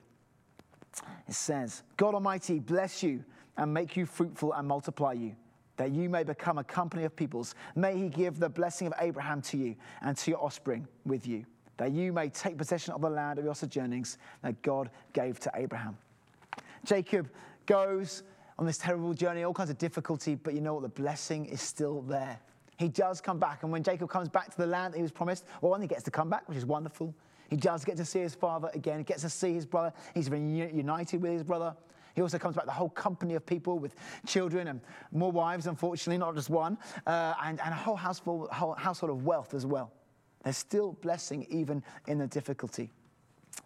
It 1.28 1.34
says, 1.34 1.82
God 1.98 2.14
Almighty 2.14 2.60
bless 2.60 3.02
you 3.02 3.24
and 3.58 3.74
make 3.74 3.98
you 3.98 4.06
fruitful 4.06 4.54
and 4.54 4.68
multiply 4.68 5.14
you, 5.14 5.36
that 5.78 5.92
you 5.92 6.08
may 6.08 6.24
become 6.24 6.60
a 6.60 6.64
company 6.64 7.04
of 7.04 7.16
peoples. 7.16 7.56
May 7.76 7.98
he 7.98 8.10
give 8.10 8.40
the 8.40 8.50
blessing 8.50 8.86
of 8.86 8.94
Abraham 9.00 9.42
to 9.44 9.58
you 9.58 9.76
and 10.02 10.16
to 10.18 10.32
your 10.32 10.44
offspring 10.44 10.88
with 11.04 11.26
you, 11.26 11.46
that 11.78 11.92
you 11.92 12.14
may 12.14 12.30
take 12.30 12.58
possession 12.58 12.94
of 12.94 13.02
the 13.02 13.10
land 13.10 13.40
of 13.40 13.46
your 13.46 13.56
sojournings 13.56 14.18
that 14.42 14.62
God 14.62 14.90
gave 15.14 15.40
to 15.42 15.52
Abraham. 15.56 15.98
Jacob 16.86 17.30
goes 17.66 18.24
on 18.58 18.66
this 18.66 18.78
terrible 18.78 19.14
journey, 19.14 19.44
all 19.44 19.54
kinds 19.54 19.70
of 19.70 19.78
difficulty, 19.78 20.36
but 20.36 20.54
you 20.54 20.62
know 20.62 20.76
what? 20.76 20.84
The 20.84 21.02
blessing 21.02 21.46
is 21.46 21.62
still 21.62 22.02
there. 22.04 22.40
He 22.78 22.90
does 22.90 23.22
come 23.22 23.40
back, 23.40 23.64
and 23.64 23.72
when 23.72 23.84
Jacob 23.84 24.10
comes 24.10 24.30
back 24.30 24.52
to 24.52 24.58
the 24.58 24.68
land 24.68 24.94
that 24.94 24.98
he 24.98 25.02
was 25.02 25.12
promised, 25.12 25.46
well, 25.62 25.72
when 25.72 25.82
he 25.82 25.88
gets 25.88 26.04
to 26.04 26.12
come 26.12 26.30
back, 26.30 26.48
which 26.48 26.58
is 26.58 26.66
wonderful. 26.66 27.14
He 27.50 27.56
does 27.56 27.86
get 27.86 27.96
to 27.98 28.06
see 28.06 28.20
his 28.20 28.34
father 28.34 28.70
again. 28.74 28.98
He 28.98 29.04
gets 29.04 29.22
to 29.22 29.30
see 29.30 29.54
his 29.54 29.66
brother. 29.66 29.94
he's 30.14 30.30
reunited 30.30 31.22
with 31.22 31.32
his 31.32 31.44
brother. 31.44 31.76
He 32.16 32.22
also 32.22 32.40
comes 32.40 32.56
back 32.56 32.66
the 32.66 32.72
whole 32.72 32.90
company 32.90 33.36
of 33.36 33.46
people 33.46 33.78
with 33.78 33.96
children 34.26 34.70
and 34.70 34.82
more 35.12 35.32
wives, 35.32 35.68
unfortunately, 35.68 36.18
not 36.18 36.34
just 36.34 36.50
one, 36.50 36.78
uh, 37.06 37.34
and, 37.44 37.60
and 37.60 37.74
a 37.74 37.78
whole 37.78 37.98
household, 37.98 38.50
whole 38.50 38.74
household 38.74 39.12
of 39.12 39.26
wealth 39.26 39.54
as 39.54 39.66
well. 39.66 39.92
There's 40.46 40.58
still 40.58 40.94
blessing 41.02 41.48
even 41.50 41.84
in 42.08 42.20
the 42.20 42.28
difficulty. 42.28 42.92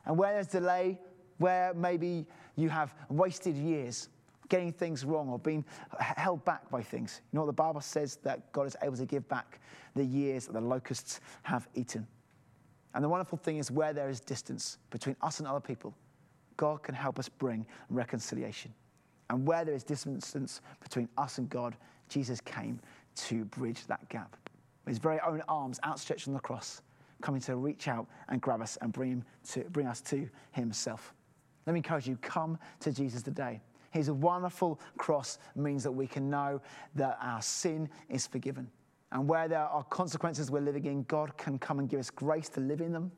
And 0.06 0.18
where 0.18 0.34
there's 0.34 0.48
delay, 0.48 0.98
where 1.38 1.74
maybe 1.74 2.26
you 2.56 2.70
have 2.70 2.96
wasted 3.10 3.58
years, 3.58 4.08
getting 4.48 4.72
things 4.72 5.04
wrong 5.04 5.28
or 5.28 5.38
being 5.38 5.66
held 6.00 6.44
back 6.46 6.70
by 6.72 6.82
things. 6.82 7.20
You 7.32 7.38
know 7.38 7.42
what 7.42 7.48
the 7.48 7.62
Bible 7.62 7.82
says 7.82 8.16
that 8.24 8.50
God 8.54 8.66
is 8.66 8.78
able 8.82 8.96
to 8.96 9.06
give 9.06 9.28
back 9.28 9.60
the 9.94 10.06
years 10.06 10.46
that 10.46 10.54
the 10.54 10.62
locusts 10.62 11.20
have 11.44 11.68
eaten. 11.76 12.08
And 12.94 13.04
the 13.04 13.10
wonderful 13.10 13.38
thing 13.38 13.58
is, 13.58 13.70
where 13.70 13.92
there 13.92 14.10
is 14.10 14.22
distance 14.22 14.78
between 14.90 15.18
us 15.22 15.40
and 15.40 15.48
other 15.48 15.60
people, 15.60 15.94
God 16.56 16.82
can 16.82 16.96
help 16.96 17.20
us 17.20 17.28
bring 17.28 17.66
reconciliation. 17.90 18.74
And 19.30 19.46
where 19.46 19.66
there 19.66 19.76
is 19.76 19.84
distance 19.84 20.62
between 20.82 21.10
us 21.18 21.40
and 21.40 21.50
God, 21.50 21.76
Jesus 22.08 22.40
came 22.40 22.80
to 23.16 23.44
bridge 23.46 23.86
that 23.88 24.08
gap. 24.08 24.36
His 24.90 24.98
very 24.98 25.20
own 25.20 25.44
arms 25.48 25.80
outstretched 25.86 26.28
on 26.28 26.34
the 26.34 26.40
cross, 26.40 26.82
coming 27.22 27.40
to 27.42 27.56
reach 27.58 27.88
out 27.88 28.08
and 28.28 28.42
grab 28.42 28.60
us 28.60 28.76
and 28.82 28.92
bring, 28.92 29.24
to, 29.52 29.64
bring 29.66 29.86
us 29.86 30.02
to 30.02 30.28
Himself. 30.52 31.14
Let 31.68 31.74
me 31.74 31.80
encourage 31.80 32.08
you 32.08 32.18
come 32.18 32.58
to 32.80 32.92
Jesus 32.92 33.22
today. 33.22 33.62
His 33.92 34.10
wonderful 34.10 34.80
cross 34.98 35.38
means 35.56 35.84
that 35.84 35.92
we 35.92 36.08
can 36.08 36.28
know 36.28 36.60
that 36.96 37.20
our 37.22 37.40
sin 37.40 37.88
is 38.10 38.26
forgiven. 38.26 38.68
And 39.12 39.28
where 39.28 39.48
there 39.48 39.60
are 39.60 39.84
consequences 39.84 40.50
we're 40.50 40.62
living 40.62 40.86
in, 40.86 41.04
God 41.04 41.38
can 41.38 41.60
come 41.60 41.78
and 41.78 41.88
give 41.88 42.00
us 42.00 42.10
grace 42.10 42.50
to 42.50 42.60
live 42.60 42.82
in 42.82 42.92
them 42.92 43.12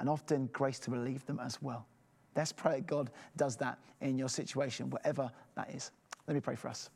and 0.00 0.08
often 0.08 0.48
grace 0.52 0.80
to 0.80 0.90
relieve 0.90 1.24
them 1.26 1.38
as 1.38 1.62
well. 1.62 1.86
Let's 2.34 2.50
pray 2.52 2.72
that 2.72 2.86
God 2.88 3.10
does 3.36 3.54
that 3.58 3.78
in 4.00 4.18
your 4.18 4.28
situation, 4.28 4.90
whatever 4.90 5.30
that 5.54 5.70
is. 5.70 5.92
Let 6.26 6.34
me 6.34 6.40
pray 6.40 6.56
for 6.56 6.66
us. 6.66 6.90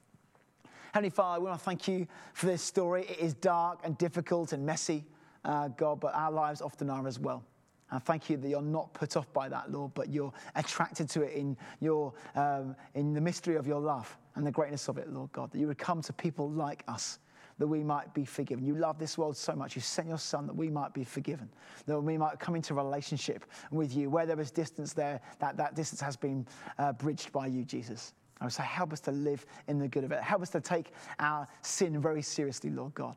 Heavenly 0.96 1.10
Father, 1.10 1.40
we 1.42 1.48
want 1.48 1.58
to 1.58 1.64
thank 1.66 1.88
you 1.88 2.06
for 2.32 2.46
this 2.46 2.62
story. 2.62 3.02
It 3.02 3.18
is 3.18 3.34
dark 3.34 3.80
and 3.84 3.98
difficult 3.98 4.54
and 4.54 4.64
messy, 4.64 5.04
uh, 5.44 5.68
God, 5.68 6.00
but 6.00 6.14
our 6.14 6.32
lives 6.32 6.62
often 6.62 6.88
are 6.88 7.06
as 7.06 7.18
well. 7.18 7.44
And 7.90 8.02
thank 8.02 8.30
you 8.30 8.38
that 8.38 8.48
you're 8.48 8.62
not 8.62 8.94
put 8.94 9.14
off 9.14 9.30
by 9.34 9.50
that, 9.50 9.70
Lord, 9.70 9.92
but 9.92 10.08
you're 10.08 10.32
attracted 10.54 11.10
to 11.10 11.20
it 11.20 11.34
in, 11.34 11.54
your, 11.80 12.14
um, 12.34 12.74
in 12.94 13.12
the 13.12 13.20
mystery 13.20 13.56
of 13.56 13.66
your 13.66 13.78
love 13.78 14.16
and 14.36 14.46
the 14.46 14.50
greatness 14.50 14.88
of 14.88 14.96
it, 14.96 15.12
Lord 15.12 15.30
God. 15.32 15.52
That 15.52 15.58
you 15.58 15.66
would 15.66 15.76
come 15.76 16.00
to 16.00 16.14
people 16.14 16.48
like 16.48 16.82
us 16.88 17.18
that 17.58 17.66
we 17.66 17.84
might 17.84 18.14
be 18.14 18.24
forgiven. 18.24 18.64
You 18.64 18.76
love 18.76 18.98
this 18.98 19.18
world 19.18 19.36
so 19.36 19.52
much, 19.54 19.76
you 19.76 19.82
sent 19.82 20.08
your 20.08 20.16
Son 20.16 20.46
that 20.46 20.56
we 20.56 20.70
might 20.70 20.94
be 20.94 21.04
forgiven, 21.04 21.50
that 21.84 22.00
we 22.00 22.16
might 22.16 22.40
come 22.40 22.56
into 22.56 22.72
relationship 22.72 23.44
with 23.70 23.94
you. 23.94 24.08
Where 24.08 24.24
there 24.24 24.40
is 24.40 24.50
distance 24.50 24.94
there, 24.94 25.20
that, 25.40 25.58
that 25.58 25.74
distance 25.74 26.00
has 26.00 26.16
been 26.16 26.46
uh, 26.78 26.94
bridged 26.94 27.32
by 27.32 27.48
you, 27.48 27.64
Jesus. 27.64 28.14
I 28.40 28.44
would 28.44 28.52
say, 28.52 28.64
help 28.64 28.92
us 28.92 29.00
to 29.00 29.12
live 29.12 29.46
in 29.68 29.78
the 29.78 29.88
good 29.88 30.04
of 30.04 30.12
it. 30.12 30.22
Help 30.22 30.42
us 30.42 30.50
to 30.50 30.60
take 30.60 30.92
our 31.18 31.48
sin 31.62 32.00
very 32.00 32.22
seriously, 32.22 32.70
Lord 32.70 32.94
God, 32.94 33.16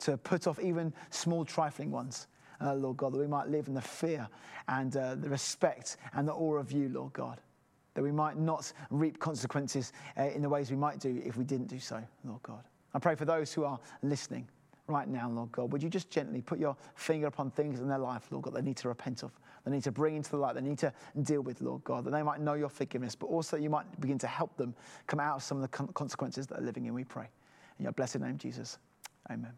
to 0.00 0.16
put 0.16 0.46
off 0.46 0.60
even 0.60 0.92
small, 1.10 1.44
trifling 1.44 1.90
ones. 1.90 2.28
Uh, 2.60 2.74
Lord 2.74 2.96
God, 2.96 3.12
that 3.12 3.18
we 3.18 3.26
might 3.26 3.48
live 3.48 3.66
in 3.66 3.74
the 3.74 3.80
fear 3.80 4.28
and 4.68 4.96
uh, 4.96 5.16
the 5.16 5.28
respect 5.28 5.96
and 6.14 6.28
the 6.28 6.32
awe 6.32 6.58
of 6.58 6.70
you, 6.70 6.88
Lord 6.90 7.12
God, 7.12 7.40
that 7.94 8.02
we 8.02 8.12
might 8.12 8.38
not 8.38 8.72
reap 8.90 9.18
consequences 9.18 9.92
uh, 10.16 10.28
in 10.28 10.42
the 10.42 10.48
ways 10.48 10.70
we 10.70 10.76
might 10.76 11.00
do 11.00 11.20
if 11.24 11.36
we 11.36 11.42
didn't 11.42 11.66
do 11.66 11.80
so, 11.80 12.00
Lord 12.24 12.40
God. 12.44 12.62
I 12.94 13.00
pray 13.00 13.16
for 13.16 13.24
those 13.24 13.52
who 13.52 13.64
are 13.64 13.80
listening 14.02 14.46
right 14.86 15.08
now, 15.08 15.30
Lord 15.30 15.52
God. 15.52 15.72
Would 15.72 15.82
you 15.82 15.88
just 15.88 16.10
gently 16.10 16.42
put 16.42 16.58
your 16.58 16.76
finger 16.94 17.26
upon 17.26 17.50
things 17.50 17.80
in 17.80 17.88
their 17.88 17.98
life, 17.98 18.26
Lord 18.30 18.44
God, 18.44 18.54
they 18.54 18.62
need 18.62 18.76
to 18.78 18.88
repent 18.88 19.22
of, 19.22 19.32
they 19.64 19.70
need 19.70 19.84
to 19.84 19.92
bring 19.92 20.16
into 20.16 20.30
the 20.30 20.36
light, 20.36 20.54
they 20.54 20.60
need 20.60 20.78
to 20.78 20.92
deal 21.22 21.40
with, 21.40 21.60
Lord 21.60 21.84
God, 21.84 22.04
that 22.04 22.10
they 22.10 22.22
might 22.22 22.40
know 22.40 22.54
your 22.54 22.68
forgiveness, 22.68 23.14
but 23.14 23.26
also 23.26 23.56
you 23.56 23.70
might 23.70 24.00
begin 24.00 24.18
to 24.18 24.26
help 24.26 24.56
them 24.56 24.74
come 25.06 25.20
out 25.20 25.36
of 25.36 25.42
some 25.42 25.62
of 25.62 25.62
the 25.62 25.92
consequences 25.92 26.46
that 26.46 26.56
they're 26.56 26.66
living 26.66 26.86
in, 26.86 26.94
we 26.94 27.04
pray. 27.04 27.28
In 27.78 27.84
your 27.84 27.92
blessed 27.92 28.20
name, 28.20 28.38
Jesus. 28.38 28.78
Amen. 29.30 29.52